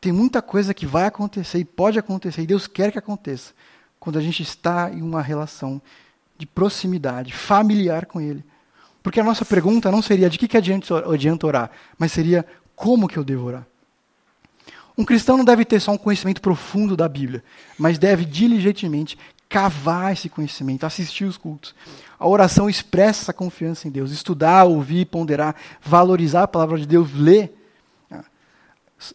Tem 0.00 0.12
muita 0.12 0.40
coisa 0.42 0.74
que 0.74 0.86
vai 0.86 1.06
acontecer 1.06 1.58
e 1.58 1.64
pode 1.64 1.98
acontecer, 1.98 2.42
e 2.42 2.46
Deus 2.46 2.66
quer 2.66 2.92
que 2.92 2.98
aconteça, 2.98 3.52
quando 3.98 4.18
a 4.18 4.22
gente 4.22 4.42
está 4.42 4.90
em 4.90 5.02
uma 5.02 5.22
relação 5.22 5.80
de 6.38 6.46
proximidade, 6.46 7.32
familiar 7.32 8.06
com 8.06 8.20
Ele. 8.20 8.44
Porque 9.02 9.20
a 9.20 9.24
nossa 9.24 9.44
pergunta 9.44 9.90
não 9.90 10.02
seria 10.02 10.28
de 10.28 10.38
que, 10.38 10.48
que 10.48 10.56
adianta 10.56 11.46
orar, 11.46 11.70
mas 11.98 12.12
seria 12.12 12.44
como 12.74 13.08
que 13.08 13.16
eu 13.16 13.24
devo 13.24 13.46
orar. 13.46 13.66
Um 14.98 15.04
cristão 15.04 15.36
não 15.36 15.44
deve 15.44 15.64
ter 15.64 15.78
só 15.80 15.92
um 15.92 15.98
conhecimento 15.98 16.40
profundo 16.40 16.96
da 16.96 17.08
Bíblia, 17.08 17.44
mas 17.78 17.98
deve 17.98 18.24
diligentemente 18.24 19.18
cavar 19.48 20.12
esse 20.12 20.28
conhecimento, 20.28 20.84
assistir 20.84 21.24
os 21.24 21.36
cultos. 21.36 21.74
A 22.18 22.26
oração 22.26 22.68
expressa 22.68 23.22
essa 23.22 23.32
confiança 23.32 23.86
em 23.86 23.90
Deus. 23.90 24.10
Estudar, 24.10 24.64
ouvir, 24.64 25.06
ponderar, 25.06 25.54
valorizar 25.82 26.44
a 26.44 26.48
palavra 26.48 26.78
de 26.78 26.86
Deus, 26.86 27.12
ler 27.14 27.54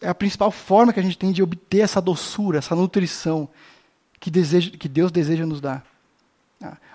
é 0.00 0.08
a 0.08 0.14
principal 0.14 0.50
forma 0.50 0.92
que 0.92 1.00
a 1.00 1.02
gente 1.02 1.18
tem 1.18 1.32
de 1.32 1.42
obter 1.42 1.80
essa 1.80 2.00
doçura, 2.00 2.58
essa 2.58 2.74
nutrição 2.74 3.48
que, 4.20 4.30
deseja, 4.30 4.70
que 4.70 4.88
Deus 4.88 5.10
deseja 5.10 5.44
nos 5.44 5.60
dar. 5.60 5.84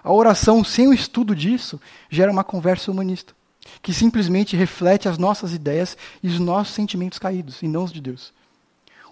A 0.04 0.14
oração 0.14 0.64
sem 0.64 0.88
o 0.88 0.94
estudo 0.94 1.36
disso 1.36 1.80
gera 2.10 2.32
uma 2.32 2.44
conversa 2.44 2.90
humanista, 2.90 3.34
que 3.82 3.94
simplesmente 3.94 4.56
reflete 4.56 5.10
as 5.10 5.18
nossas 5.18 5.54
ideias 5.54 5.98
e 6.24 6.28
os 6.28 6.40
nossos 6.40 6.74
sentimentos 6.74 7.20
caídos, 7.20 7.62
e 7.62 7.68
não 7.68 7.84
os 7.84 7.92
de 7.92 8.00
Deus. 8.00 8.32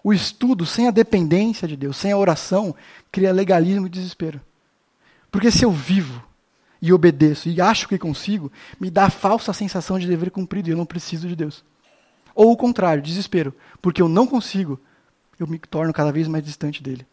O 0.01 0.13
estudo 0.13 0.65
sem 0.65 0.88
a 0.88 0.91
dependência 0.91 1.67
de 1.67 1.76
Deus, 1.76 1.97
sem 1.97 2.11
a 2.11 2.17
oração, 2.17 2.73
cria 3.11 3.34
legalismo 3.34 3.88
e 3.88 3.89
desespero. 3.89 4.39
Porque 5.30 5.51
se 5.51 5.65
eu 5.65 5.71
vivo 5.71 6.23
e 6.82 6.93
obedeço 6.93 7.49
e 7.49 7.59
acho 7.59 7.89
que 7.89 7.97
consigo, 7.97 8.51
me 8.80 8.89
dá 8.89 9.05
a 9.05 9.09
falsa 9.09 9.51
sensação 9.51 9.99
de 9.99 10.07
dever 10.07 10.32
cumprido 10.32 10.69
e 10.69 10.71
eu 10.71 10.78
não 10.78 10.86
preciso 10.86 11.28
de 11.28 11.36
Deus. 11.36 11.63
Ou 12.36 12.52
o 12.52 12.58
contrário, 12.58 13.02
desespero, 13.02 13.56
porque 13.82 14.02
eu 14.02 14.10
não 14.10 14.28
consigo, 14.28 14.78
eu 15.40 15.48
me 15.48 15.58
torno 15.58 15.94
cada 15.94 16.12
vez 16.12 16.28
mais 16.28 16.44
distante 16.44 16.84
dele. 16.84 17.08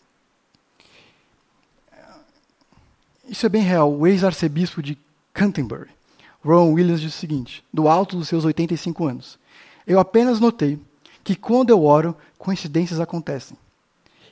Isso 3.24 3.46
é 3.46 3.48
bem 3.48 3.62
real. 3.62 3.90
O 3.90 4.06
ex-arcebispo 4.06 4.82
de 4.82 4.98
Canterbury, 5.32 5.88
Ron 6.44 6.72
Williams, 6.72 7.00
diz 7.00 7.14
o 7.14 7.18
seguinte, 7.18 7.64
do 7.72 7.88
alto 7.88 8.16
dos 8.16 8.28
seus 8.28 8.44
85 8.44 9.06
anos: 9.06 9.38
Eu 9.86 10.00
apenas 10.00 10.40
notei 10.40 10.78
que 11.22 11.36
quando 11.36 11.70
eu 11.70 11.84
oro, 11.84 12.16
coincidências 12.36 12.98
acontecem. 12.98 13.56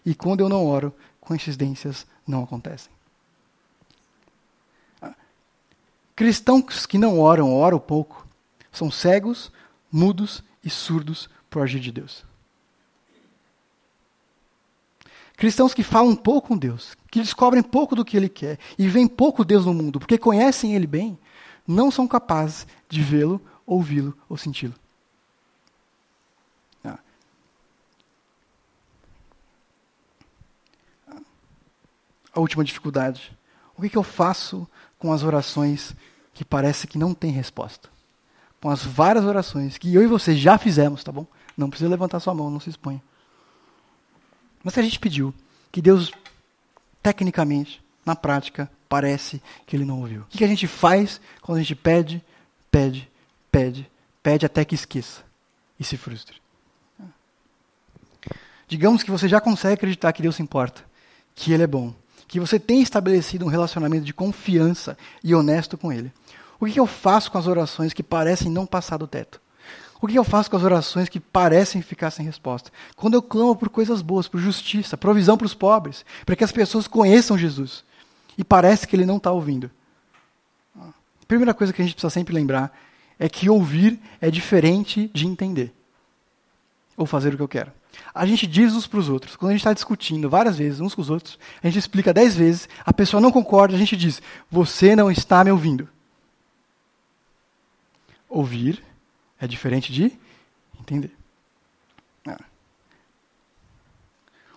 E 0.05 0.13
quando 0.13 0.41
eu 0.41 0.49
não 0.49 0.67
oro, 0.67 0.93
coincidências 1.21 2.05
não 2.27 2.43
acontecem. 2.43 2.91
Cristãos 6.17 6.85
que 6.85 6.99
não 6.99 7.19
oram, 7.19 7.55
oram 7.55 7.79
pouco, 7.79 8.27
são 8.73 8.91
cegos, 8.91 9.51
mudos 9.91 10.43
e 10.65 10.71
surdos 10.71 11.29
para 11.49 11.61
o 11.61 11.63
agir 11.63 11.81
de 11.81 11.93
Deus. 11.93 12.25
Cristãos 15.37 15.73
que 15.73 15.83
falam 15.83 16.15
pouco 16.15 16.49
com 16.49 16.59
Deus, 16.59 16.95
que 17.11 17.19
descobrem 17.19 17.63
pouco 17.63 17.97
do 17.97 18.05
que 18.05 18.15
Ele 18.15 18.29
quer 18.29 18.59
e 18.79 18.87
veem 18.87 19.09
pouco 19.09 19.43
Deus 19.43 19.65
no 19.65 19.73
mundo, 19.73 19.99
porque 19.99 20.19
conhecem 20.19 20.75
Ele 20.75 20.87
bem, 20.87 21.19
não 21.67 21.91
são 21.91 22.07
capazes 22.07 22.67
de 22.91 23.01
vê-lo, 23.01 23.41
ouvi-lo 23.65 24.15
ou 24.29 24.37
senti-lo. 24.37 24.75
Ah. 26.85 26.99
A 32.35 32.41
última 32.41 32.63
dificuldade. 32.63 33.35
O 33.75 33.89
que, 33.89 33.97
eu 33.97 34.03
faço 34.03 34.69
com 34.99 35.11
as 35.11 35.23
orações 35.23 35.97
que 36.35 36.45
parece 36.45 36.87
que 36.87 36.99
não 36.99 37.15
tem 37.15 37.31
resposta? 37.31 37.89
Com 38.61 38.71
as 38.71 38.85
várias 38.85 39.25
orações 39.25 39.79
que 39.79 39.95
eu 39.95 40.03
e 40.03 40.07
você 40.07 40.37
já 40.37 40.59
fizemos, 40.59 41.03
tá 41.03 41.11
bom? 41.11 41.27
Não 41.57 41.71
precisa 41.71 41.91
levantar 41.91 42.21
sua 42.21 42.35
mão, 42.35 42.51
não 42.51 42.61
se 42.61 42.71
exponha. 42.71 43.03
Mas 44.63 44.75
que 44.75 44.81
a 44.81 44.83
gente 44.83 44.99
pediu, 44.99 45.35
que 45.73 45.81
Deus, 45.81 46.13
tecnicamente, 47.03 47.83
na 48.05 48.15
prática, 48.15 48.71
parece 48.89 49.43
que 49.67 49.77
ele 49.77 49.85
não 49.85 50.01
ouviu. 50.01 50.23
O 50.23 50.27
que 50.27 50.45
a 50.45 50.49
gente 50.49 50.67
faz 50.67 51.21
quando 51.41 51.59
a 51.59 51.61
gente 51.61 51.75
pede, 51.75 52.23
pede, 52.71 53.11
pede, 53.51 53.91
pede 54.23 54.45
até 54.45 54.65
que 54.65 54.75
esqueça 54.75 55.23
e 55.79 55.85
se 55.85 55.97
frustre? 55.97 56.41
Digamos 58.69 59.03
que 59.03 59.11
você 59.11 59.29
já 59.29 59.41
consegue 59.41 59.75
acreditar 59.75 60.13
que 60.13 60.23
Deus 60.23 60.37
se 60.37 60.43
importa, 60.43 60.85
que 61.35 61.53
Ele 61.53 61.65
é 61.65 61.67
bom, 61.67 61.95
que 62.29 62.39
você 62.39 62.61
tem 62.61 62.81
estabelecido 62.81 63.45
um 63.45 63.49
relacionamento 63.49 64.05
de 64.05 64.15
confiança 64.15 64.97
e 65.25 65.35
honesto 65.35 65.77
com 65.77 65.93
Ele. 65.93 66.13
O 66.61 66.67
que 66.67 66.79
eu 66.79 66.87
faço 66.87 67.33
com 67.33 67.39
as 67.39 67.47
orações 67.47 67.95
que 67.95 68.03
parecem 68.03 68.53
não 68.53 68.67
passar 68.67 68.99
do 68.99 69.07
teto? 69.07 69.41
O 70.01 70.07
que 70.07 70.19
eu 70.19 70.25
faço 70.25 70.51
com 70.51 70.57
as 70.57 70.63
orações 70.63 71.09
que 71.09 71.19
parecem 71.19 71.81
ficar 71.81 72.11
sem 72.11 72.25
resposta? 72.25 72.71
Quando 72.95 73.15
eu 73.15 73.23
clamo 73.23 73.57
por 73.57 73.71
coisas 73.71 74.03
boas, 74.03 74.29
por 74.29 74.41
justiça, 74.41 74.97
provisão 74.97 75.37
para 75.37 75.47
os 75.47 75.55
pobres, 75.55 76.05
para 76.25 76.37
que 76.37 76.45
as 76.45 76.53
pessoas 76.53 76.87
conheçam 76.87 77.37
Jesus, 77.37 77.83
e 78.37 78.45
parece 78.45 78.87
que 78.87 78.95
ele 78.95 79.07
não 79.07 79.17
está 79.17 79.31
ouvindo. 79.31 79.71
A 80.79 81.27
primeira 81.27 81.55
coisa 81.55 81.73
que 81.73 81.81
a 81.81 81.85
gente 81.85 81.95
precisa 81.95 82.11
sempre 82.11 82.35
lembrar 82.35 82.77
é 83.19 83.29
que 83.29 83.51
ouvir 83.51 83.99
é 84.21 84.31
diferente 84.31 85.11
de 85.13 85.27
entender 85.27 85.75
ou 86.97 87.07
fazer 87.07 87.35
o 87.35 87.37
que 87.37 87.43
eu 87.43 87.49
quero. 87.49 87.73
A 88.15 88.25
gente 88.25 88.47
diz 88.47 88.73
uns 88.75 88.87
para 88.87 89.01
os 89.01 89.09
outros, 89.09 89.37
quando 89.37 89.51
a 89.51 89.53
gente 89.53 89.61
está 89.61 89.73
discutindo 89.73 90.29
várias 90.29 90.57
vezes 90.57 90.81
uns 90.81 90.95
com 90.95 91.03
os 91.03 91.11
outros, 91.11 91.39
a 91.63 91.67
gente 91.67 91.79
explica 91.79 92.15
dez 92.15 92.37
vezes, 92.37 92.69
a 92.85 92.93
pessoa 92.93 93.21
não 93.21 93.33
concorda, 93.33 93.75
a 93.75 93.79
gente 93.79 93.97
diz: 93.97 94.23
Você 94.51 94.97
não 94.97 95.11
está 95.11 95.45
me 95.45 95.51
ouvindo. 95.51 95.89
Ouvir 98.31 98.83
é 99.41 99.47
diferente 99.47 99.93
de 99.93 100.17
entender. 100.81 101.11
Ah. 102.27 102.41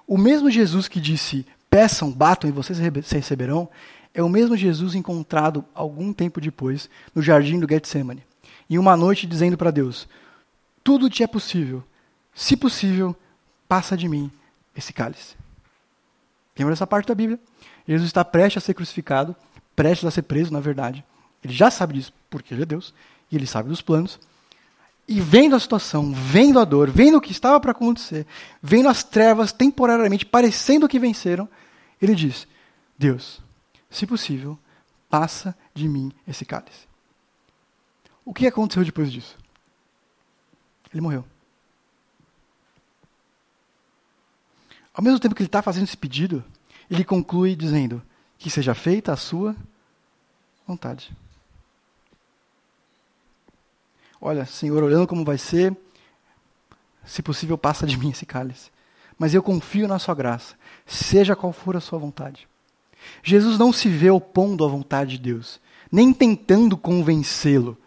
O 0.07 0.17
mesmo 0.17 0.49
Jesus 0.51 0.87
que 0.87 1.01
disse: 1.01 1.45
peçam, 1.69 2.11
batam 2.11 2.47
e 2.47 2.53
vocês 2.53 2.77
receberão, 2.77 3.67
é 4.13 4.21
o 4.21 4.29
mesmo 4.29 4.55
Jesus 4.55 4.93
encontrado 4.93 5.65
algum 5.73 6.13
tempo 6.13 6.39
depois 6.39 6.87
no 7.15 7.21
jardim 7.21 7.59
do 7.59 7.67
Getsemane. 7.67 8.23
Em 8.69 8.77
uma 8.77 8.95
noite 8.95 9.25
dizendo 9.25 9.57
para 9.57 9.71
Deus: 9.71 10.07
Tudo 10.83 11.09
te 11.09 11.23
é 11.23 11.27
possível. 11.27 11.83
Se 12.35 12.55
possível, 12.55 13.15
passa 13.67 13.97
de 13.97 14.07
mim 14.07 14.31
esse 14.75 14.93
cálice. 14.93 15.35
Lembra 16.57 16.73
dessa 16.73 16.85
parte 16.85 17.07
da 17.07 17.15
Bíblia? 17.15 17.39
Jesus 17.87 18.07
está 18.07 18.23
prestes 18.23 18.61
a 18.61 18.65
ser 18.65 18.73
crucificado, 18.73 19.35
prestes 19.75 20.05
a 20.05 20.11
ser 20.11 20.21
preso, 20.21 20.53
na 20.53 20.59
verdade. 20.59 21.03
Ele 21.43 21.53
já 21.53 21.69
sabe 21.69 21.95
disso, 21.95 22.13
porque 22.29 22.53
ele 22.53 22.63
é 22.63 22.65
Deus, 22.65 22.93
e 23.33 23.35
ele 23.35 23.47
sabe 23.47 23.67
dos 23.67 23.81
planos. 23.81 24.19
E 25.07 25.19
vendo 25.19 25.55
a 25.55 25.59
situação, 25.59 26.13
vendo 26.13 26.59
a 26.59 26.63
dor, 26.63 26.89
vendo 26.89 27.17
o 27.17 27.21
que 27.21 27.31
estava 27.31 27.59
para 27.59 27.71
acontecer, 27.71 28.27
vendo 28.61 28.87
as 28.87 29.03
trevas 29.03 29.51
temporariamente 29.51 30.23
parecendo 30.23 30.87
que 30.87 30.99
venceram, 30.99 31.49
ele 31.99 32.13
diz: 32.13 32.47
Deus, 32.97 33.41
se 33.89 34.05
possível, 34.05 34.57
passa 35.09 35.57
de 35.73 35.89
mim 35.89 36.11
esse 36.27 36.45
cálice. 36.45 36.87
O 38.23 38.33
que 38.33 38.45
aconteceu 38.45 38.85
depois 38.85 39.11
disso? 39.11 39.35
Ele 40.93 41.01
morreu. 41.01 41.25
Ao 44.93 45.03
mesmo 45.03 45.19
tempo 45.19 45.33
que 45.33 45.41
ele 45.41 45.47
está 45.47 45.61
fazendo 45.63 45.85
esse 45.85 45.97
pedido, 45.97 46.45
ele 46.89 47.03
conclui 47.03 47.55
dizendo: 47.55 47.99
Que 48.37 48.49
seja 48.49 48.75
feita 48.75 49.11
a 49.11 49.17
sua 49.17 49.55
vontade. 50.67 51.11
Olha, 54.25 54.45
Senhor, 54.45 54.81
olhando 54.81 55.05
como 55.05 55.25
vai 55.25 55.37
ser, 55.37 55.75
se 57.03 57.21
possível, 57.21 57.57
passa 57.57 57.85
de 57.85 57.97
mim 57.97 58.11
esse 58.11 58.25
cálice. 58.25 58.71
Mas 59.19 59.33
eu 59.33 59.43
confio 59.43 59.85
na 59.85 59.99
Sua 59.99 60.15
graça, 60.15 60.55
seja 60.87 61.35
qual 61.35 61.51
for 61.51 61.75
a 61.75 61.81
Sua 61.81 61.99
vontade. 61.99 62.47
Jesus 63.21 63.59
não 63.59 63.73
se 63.73 63.89
vê 63.89 64.09
opondo 64.09 64.63
à 64.63 64.67
vontade 64.69 65.17
de 65.17 65.33
Deus, 65.33 65.59
nem 65.91 66.13
tentando 66.13 66.77
convencê-lo. 66.77 67.77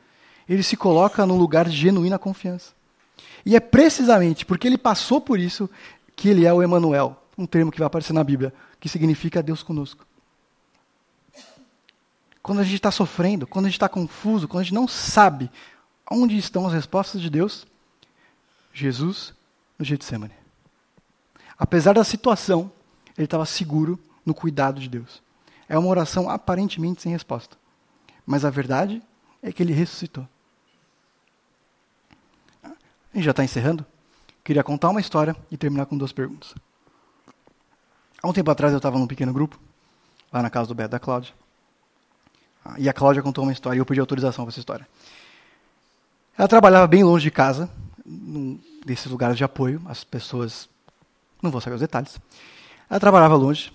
Ele 0.47 0.63
se 0.63 0.77
coloca 0.77 1.25
num 1.25 1.39
lugar 1.39 1.71
de 1.71 1.75
genuína 1.75 2.19
confiança. 2.19 2.75
E 3.43 3.57
é 3.57 3.61
precisamente 3.61 4.45
porque 4.45 4.67
ele 4.67 4.77
passou 4.77 5.23
por 5.23 5.41
isso 5.41 5.71
que 6.15 6.29
ele 6.29 6.45
é 6.45 6.53
o 6.53 6.63
Emanuel, 6.63 7.17
um 7.39 7.47
termo 7.47 7.73
que 7.73 7.79
vai 7.79 7.87
aparecer 7.87 8.13
na 8.13 8.23
Bíblia, 8.23 8.53
que 8.79 8.91
significa 8.91 9.43
Deus 9.43 9.63
conosco. 9.63 10.07
Quando 12.43 12.61
a 12.61 12.63
gente 12.63 12.75
está 12.75 12.91
sofrendo, 12.91 13.47
quando 13.47 13.65
a 13.65 13.69
gente 13.69 13.79
está 13.79 13.89
confuso, 13.89 14.47
quando 14.47 14.61
a 14.61 14.65
gente 14.65 14.75
não 14.75 14.87
sabe 14.87 15.51
Onde 16.11 16.37
estão 16.37 16.67
as 16.67 16.73
respostas 16.73 17.21
de 17.21 17.29
Deus? 17.29 17.67
Jesus 18.73 19.35
no 19.79 19.85
Getsemane. 19.85 20.35
Apesar 21.59 21.95
da 21.95 22.05
situação, 22.05 22.71
ele 23.17 23.25
estava 23.25 23.47
seguro 23.47 23.99
no 24.25 24.35
cuidado 24.35 24.81
de 24.81 24.89
Deus. 24.89 25.23
É 25.69 25.79
uma 25.79 25.89
oração 25.89 26.29
aparentemente 26.29 27.03
sem 27.03 27.11
resposta. 27.11 27.57
Mas 28.25 28.45
a 28.45 28.51
verdade 28.51 29.03
é 29.43 29.53
que 29.53 29.63
ele 29.63 29.73
ressuscitou. 29.73 30.29
A 32.63 32.69
gente 33.15 33.25
já 33.25 33.31
está 33.31 33.43
encerrando. 33.43 33.85
Queria 34.45 34.63
contar 34.63 34.91
uma 34.91 35.01
história 35.01 35.35
e 35.51 35.57
terminar 35.57 35.87
com 35.87 35.97
duas 35.97 36.13
perguntas. 36.13 36.55
Há 38.23 38.29
um 38.29 38.33
tempo 38.33 38.51
atrás 38.51 38.73
eu 38.73 38.79
estava 38.79 38.99
num 38.99 39.07
pequeno 39.07 39.33
grupo, 39.33 39.59
lá 40.33 40.43
na 40.43 40.51
casa 40.51 40.69
do 40.69 40.75
Beto 40.75 40.91
da 40.91 40.99
Cláudia. 40.99 41.35
Ah, 42.65 42.75
e 42.79 42.89
a 42.89 42.93
Cláudia 42.93 43.23
contou 43.23 43.45
uma 43.45 43.53
história 43.53 43.79
e 43.79 43.81
eu 43.81 43.87
pedi 43.87 44.01
autorização 44.01 44.45
para 44.45 44.51
essa 44.51 44.59
história. 44.59 44.87
Ela 46.39 46.49
trabalhava 46.49 46.87
bem 46.87 47.03
longe 47.03 47.25
de 47.25 47.31
casa, 47.31 47.71
num 48.05 48.61
desses 48.85 49.07
lugares 49.07 49.37
de 49.37 49.45
apoio, 49.45 49.83
as 49.87 50.05
pessoas. 50.05 50.69
Não 51.43 51.51
vou 51.51 51.61
saber 51.61 51.77
os 51.77 51.81
detalhes. 51.81 52.19
Ela 52.89 53.01
trabalhava 53.01 53.35
longe, 53.35 53.73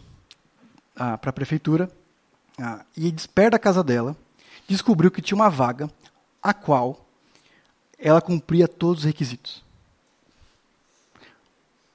ah, 0.96 1.18
para 1.18 1.32
a 1.32 1.34
prefeitura, 1.34 1.90
ah, 2.60 2.86
e 2.96 3.12
perto 3.34 3.52
da 3.52 3.60
casa 3.60 3.84
dela, 3.84 4.16
descobriu 4.68 5.10
que 5.12 5.22
tinha 5.22 5.36
uma 5.36 5.50
vaga 5.50 5.90
a 6.42 6.54
qual 6.54 7.06
ela 7.98 8.22
cumpria 8.22 8.68
todos 8.68 9.00
os 9.00 9.06
requisitos. 9.06 9.64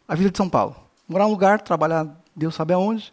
A 0.06 0.14
vida 0.14 0.30
de 0.30 0.36
São 0.36 0.48
Paulo. 0.48 0.76
Morar 1.08 1.24
num 1.24 1.30
lugar, 1.30 1.60
trabalhar 1.60 2.08
Deus 2.34 2.54
sabe 2.54 2.74
aonde. 2.74 3.12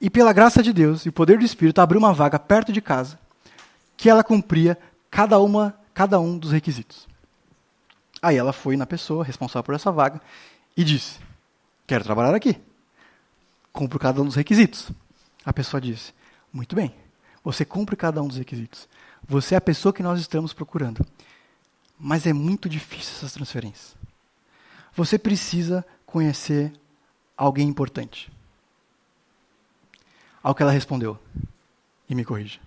E 0.00 0.10
pela 0.10 0.32
graça 0.32 0.62
de 0.62 0.72
Deus 0.72 1.04
e 1.04 1.10
o 1.10 1.12
poder 1.12 1.38
do 1.38 1.44
Espírito, 1.44 1.80
abriu 1.80 1.98
uma 1.98 2.12
vaga 2.12 2.38
perto 2.38 2.72
de 2.72 2.80
casa 2.80 3.18
que 3.96 4.08
ela 4.08 4.24
cumpria 4.24 4.78
cada 5.10 5.38
uma 5.38 5.74
cada 6.00 6.18
um 6.18 6.38
dos 6.38 6.52
requisitos. 6.52 7.06
Aí 8.22 8.34
ela 8.34 8.54
foi 8.54 8.74
na 8.74 8.86
pessoa 8.86 9.22
responsável 9.22 9.62
por 9.62 9.74
essa 9.74 9.92
vaga 9.92 10.18
e 10.74 10.82
disse: 10.82 11.20
Quero 11.86 12.02
trabalhar 12.02 12.34
aqui. 12.34 12.58
Cumpro 13.70 13.98
cada 13.98 14.22
um 14.22 14.24
dos 14.24 14.34
requisitos. 14.34 14.90
A 15.44 15.52
pessoa 15.52 15.78
disse: 15.78 16.14
Muito 16.50 16.74
bem. 16.74 16.94
Você 17.44 17.66
cumpre 17.66 17.96
cada 17.96 18.22
um 18.22 18.28
dos 18.28 18.38
requisitos. 18.38 18.88
Você 19.28 19.54
é 19.54 19.58
a 19.58 19.60
pessoa 19.60 19.92
que 19.92 20.02
nós 20.02 20.18
estamos 20.18 20.54
procurando. 20.54 21.06
Mas 21.98 22.26
é 22.26 22.32
muito 22.32 22.66
difícil 22.66 23.16
essas 23.16 23.34
transferências. 23.34 23.94
Você 24.96 25.18
precisa 25.18 25.84
conhecer 26.06 26.72
alguém 27.36 27.68
importante. 27.68 28.32
Ao 30.42 30.54
que 30.54 30.62
ela 30.62 30.72
respondeu, 30.72 31.20
e 32.08 32.14
me 32.14 32.24
corrija. 32.24 32.58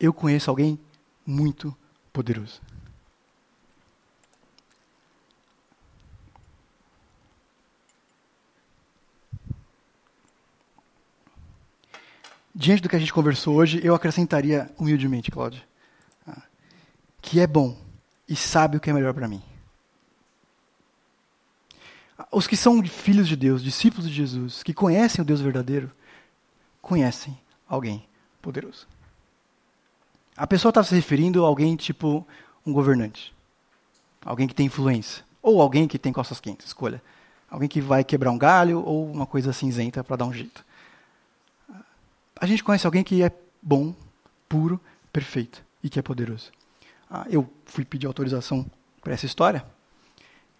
Eu 0.00 0.12
conheço 0.12 0.50
alguém 0.50 0.80
muito 1.24 1.76
poderoso. 2.12 2.60
Diante 12.54 12.82
do 12.82 12.88
que 12.88 12.96
a 12.96 12.98
gente 12.98 13.12
conversou 13.12 13.56
hoje, 13.56 13.80
eu 13.82 13.94
acrescentaria 13.94 14.70
humildemente, 14.78 15.30
Cláudia, 15.30 15.62
ah, 16.26 16.42
que 17.22 17.40
é 17.40 17.46
bom 17.46 17.74
e 18.28 18.36
sabe 18.36 18.76
o 18.76 18.80
que 18.80 18.90
é 18.90 18.92
melhor 18.92 19.14
para 19.14 19.26
mim. 19.26 19.42
Os 22.30 22.46
que 22.46 22.56
são 22.56 22.84
filhos 22.84 23.26
de 23.26 23.34
Deus, 23.34 23.62
discípulos 23.62 24.06
de 24.06 24.14
Jesus, 24.14 24.62
que 24.62 24.74
conhecem 24.74 25.22
o 25.22 25.24
Deus 25.24 25.40
verdadeiro, 25.40 25.90
conhecem 26.82 27.40
alguém 27.66 28.06
poderoso. 28.42 28.86
A 30.40 30.46
pessoa 30.46 30.70
está 30.70 30.82
se 30.82 30.94
referindo 30.94 31.44
a 31.44 31.48
alguém 31.48 31.76
tipo 31.76 32.26
um 32.64 32.72
governante, 32.72 33.30
alguém 34.24 34.48
que 34.48 34.54
tem 34.54 34.64
influência, 34.64 35.22
ou 35.42 35.60
alguém 35.60 35.86
que 35.86 35.98
tem 35.98 36.14
costas 36.14 36.40
quentes, 36.40 36.68
escolha. 36.68 37.02
Alguém 37.50 37.68
que 37.68 37.78
vai 37.78 38.02
quebrar 38.02 38.30
um 38.30 38.38
galho 38.38 38.82
ou 38.82 39.04
uma 39.12 39.26
coisa 39.26 39.52
cinzenta 39.52 40.02
para 40.02 40.16
dar 40.16 40.24
um 40.24 40.32
jeito. 40.32 40.64
A 42.40 42.46
gente 42.46 42.64
conhece 42.64 42.86
alguém 42.86 43.04
que 43.04 43.22
é 43.22 43.30
bom, 43.60 43.94
puro, 44.48 44.80
perfeito 45.12 45.62
e 45.84 45.90
que 45.90 45.98
é 45.98 46.02
poderoso. 46.02 46.50
Ah, 47.10 47.26
eu 47.28 47.46
fui 47.66 47.84
pedir 47.84 48.06
autorização 48.06 48.64
para 49.02 49.12
essa 49.12 49.26
história, 49.26 49.62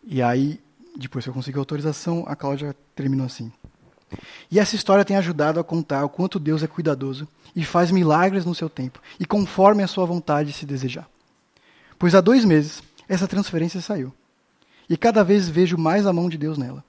e 0.04 0.20
aí, 0.20 0.60
depois 0.94 1.24
que 1.24 1.30
eu 1.30 1.34
consegui 1.34 1.58
autorização, 1.58 2.22
a 2.28 2.36
Cláudia 2.36 2.76
terminou 2.94 3.24
assim. 3.24 3.50
E 4.50 4.58
essa 4.58 4.74
história 4.74 5.04
tem 5.04 5.16
ajudado 5.16 5.61
a 5.61 5.64
contar 5.64 6.04
o 6.04 6.08
quanto 6.08 6.38
Deus 6.38 6.62
é 6.62 6.66
cuidadoso 6.66 7.28
e 7.54 7.64
faz 7.64 7.90
milagres 7.90 8.44
no 8.44 8.54
seu 8.54 8.68
tempo 8.68 9.00
e 9.18 9.24
conforme 9.24 9.82
a 9.82 9.86
sua 9.86 10.06
vontade 10.06 10.52
se 10.52 10.66
desejar. 10.66 11.08
Pois 11.98 12.14
há 12.14 12.20
dois 12.20 12.44
meses 12.44 12.82
essa 13.08 13.28
transferência 13.28 13.80
saiu. 13.80 14.12
E 14.88 14.96
cada 14.96 15.22
vez 15.22 15.48
vejo 15.48 15.76
mais 15.76 16.06
a 16.06 16.12
mão 16.12 16.28
de 16.28 16.38
Deus 16.38 16.58
nela. 16.58 16.84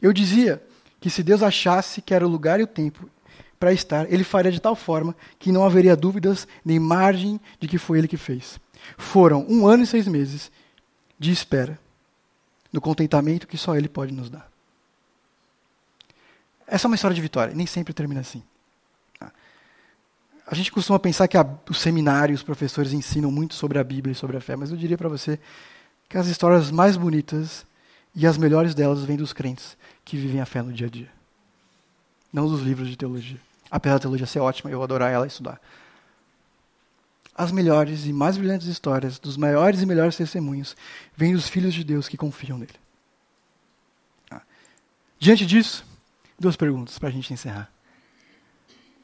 Eu 0.00 0.12
dizia 0.12 0.62
que 1.00 1.08
se 1.08 1.22
Deus 1.22 1.42
achasse 1.42 2.02
que 2.02 2.12
era 2.12 2.26
o 2.26 2.30
lugar 2.30 2.60
e 2.60 2.62
o 2.62 2.66
tempo 2.66 3.08
para 3.58 3.72
estar, 3.72 4.10
ele 4.12 4.24
faria 4.24 4.52
de 4.52 4.60
tal 4.60 4.76
forma 4.76 5.16
que 5.38 5.52
não 5.52 5.64
haveria 5.64 5.96
dúvidas 5.96 6.46
nem 6.64 6.78
margem 6.78 7.40
de 7.58 7.66
que 7.66 7.78
foi 7.78 7.98
ele 7.98 8.08
que 8.08 8.16
fez. 8.16 8.60
Foram 8.98 9.46
um 9.48 9.66
ano 9.66 9.84
e 9.84 9.86
seis 9.86 10.06
meses 10.06 10.50
de 11.18 11.32
espera, 11.32 11.78
no 12.70 12.80
contentamento 12.80 13.46
que 13.46 13.56
só 13.56 13.74
ele 13.74 13.88
pode 13.88 14.12
nos 14.12 14.28
dar. 14.28 14.50
Essa 16.66 16.86
é 16.86 16.88
uma 16.88 16.96
história 16.96 17.14
de 17.14 17.20
vitória, 17.20 17.54
nem 17.54 17.66
sempre 17.66 17.94
termina 17.94 18.20
assim. 18.20 18.42
A 20.46 20.54
gente 20.54 20.70
costuma 20.70 20.98
pensar 20.98 21.26
que 21.26 21.36
a, 21.36 21.44
os 21.68 21.80
seminários, 21.80 22.40
os 22.40 22.44
professores 22.44 22.92
ensinam 22.92 23.32
muito 23.32 23.54
sobre 23.54 23.78
a 23.78 23.84
Bíblia 23.84 24.12
e 24.12 24.14
sobre 24.14 24.36
a 24.36 24.40
fé, 24.40 24.54
mas 24.54 24.70
eu 24.70 24.76
diria 24.76 24.96
para 24.96 25.08
você 25.08 25.40
que 26.08 26.16
as 26.16 26.28
histórias 26.28 26.70
mais 26.70 26.96
bonitas 26.96 27.66
e 28.14 28.26
as 28.26 28.38
melhores 28.38 28.74
delas 28.74 29.02
vêm 29.02 29.16
dos 29.16 29.32
crentes 29.32 29.76
que 30.04 30.16
vivem 30.16 30.40
a 30.40 30.46
fé 30.46 30.62
no 30.62 30.72
dia 30.72 30.86
a 30.86 30.90
dia. 30.90 31.10
Não 32.32 32.48
dos 32.48 32.62
livros 32.62 32.88
de 32.88 32.96
teologia. 32.96 33.40
Apesar 33.68 33.96
da 33.96 34.00
teologia 34.00 34.26
ser 34.26 34.38
ótima, 34.38 34.70
eu 34.70 34.82
adorar 34.82 35.12
ela 35.12 35.26
e 35.26 35.28
estudar. 35.28 35.60
As 37.34 37.52
melhores 37.52 38.06
e 38.06 38.12
mais 38.12 38.36
brilhantes 38.36 38.68
histórias, 38.68 39.18
dos 39.18 39.36
maiores 39.36 39.82
e 39.82 39.86
melhores 39.86 40.16
testemunhos, 40.16 40.76
vêm 41.16 41.34
dos 41.34 41.48
filhos 41.48 41.74
de 41.74 41.82
Deus 41.84 42.08
que 42.08 42.16
confiam 42.16 42.56
nele. 42.56 42.72
Diante 45.18 45.44
disso, 45.44 45.84
duas 46.38 46.56
perguntas 46.56 46.98
para 46.98 47.08
a 47.08 47.12
gente 47.12 47.32
encerrar. 47.32 47.70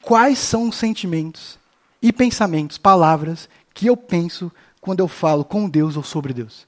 Quais 0.01 0.37
são 0.37 0.69
os 0.69 0.75
sentimentos 0.75 1.57
e 2.01 2.11
pensamentos, 2.11 2.77
palavras 2.77 3.49
que 3.73 3.87
eu 3.87 3.95
penso 3.95 4.51
quando 4.81 4.99
eu 4.99 5.07
falo 5.07 5.45
com 5.45 5.69
Deus 5.69 5.95
ou 5.95 6.03
sobre 6.03 6.33
Deus? 6.33 6.67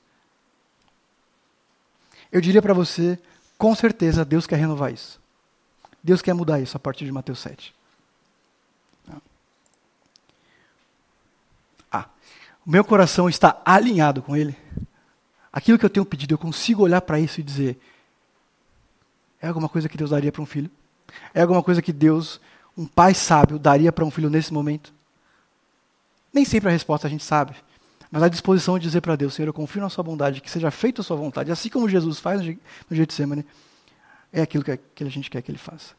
Eu 2.32 2.41
diria 2.41 2.61
para 2.61 2.74
você, 2.74 3.20
com 3.57 3.76
certeza, 3.76 4.26
Deus 4.26 4.47
quer 4.47 4.57
renovar 4.57 4.91
isso. 4.91 5.20
Deus 6.03 6.22
quer 6.22 6.34
mudar 6.34 6.59
isso 6.59 6.78
a 6.78 6.80
partir 6.80 7.05
de 7.05 7.11
Mateus 7.11 7.39
7. 7.39 7.74
Ah, 11.91 12.09
o 12.66 12.70
meu 12.70 12.84
coração 12.84 13.28
está 13.28 13.61
alinhado 13.66 14.22
com 14.22 14.36
Ele. 14.36 14.55
Aquilo 15.51 15.80
que 15.80 15.86
eu 15.86 15.89
tenho 15.89 16.05
pedido, 16.05 16.34
eu 16.34 16.38
consigo 16.38 16.84
olhar 16.84 17.01
para 17.01 17.20
isso 17.20 17.39
e 17.39 17.43
dizer: 17.43 17.80
é 19.46 19.48
alguma 19.48 19.70
coisa 19.70 19.88
que 19.88 19.96
Deus 19.96 20.10
daria 20.10 20.32
para 20.32 20.41
um 20.41 20.46
filho? 20.46 20.72
É 21.32 21.41
alguma 21.41 21.62
coisa 21.62 21.80
que 21.80 21.93
Deus, 21.93 22.41
um 22.76 22.88
pai 22.88 23.14
sábio, 23.14 23.60
daria 23.60 23.91
para 23.91 24.04
um 24.04 24.10
filho 24.10 24.28
nesse 24.28 24.52
momento? 24.52 24.91
Nem 26.34 26.43
sempre 26.43 26.70
a 26.70 26.72
resposta 26.72 27.06
a 27.06 27.10
gente 27.10 27.24
sabe. 27.24 27.56
Mas 28.10 28.24
a 28.24 28.28
disposição 28.28 28.80
de 28.80 28.86
dizer 28.86 29.02
para 29.02 29.16
Deus, 29.16 29.36
Senhor, 29.36 29.48
eu 29.48 29.54
confio 29.54 29.82
na 29.82 29.89
sua 29.89 30.04
bondade, 30.04 30.41
que 30.41 30.50
seja 30.50 30.72
feita 30.72 31.02
a 31.02 31.04
sua 31.04 31.16
vontade, 31.16 31.52
assim 31.52 31.70
como 31.70 31.88
Jesus 31.88 32.20
faz 32.20 32.41
no 32.41 32.96
Getsemane, 32.96 33.46
é 34.34 34.41
aquilo 34.41 34.64
que 34.64 35.04
a 35.04 35.10
gente 35.10 35.30
quer 35.30 35.43
que 35.43 35.52
ele 35.52 35.60
faça. 35.60 35.93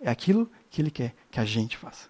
É 0.00 0.08
aquilo 0.08 0.50
que 0.70 0.80
ele 0.80 0.90
quer 0.90 1.14
que 1.30 1.38
a 1.38 1.44
gente 1.44 1.76
faça. 1.76 2.08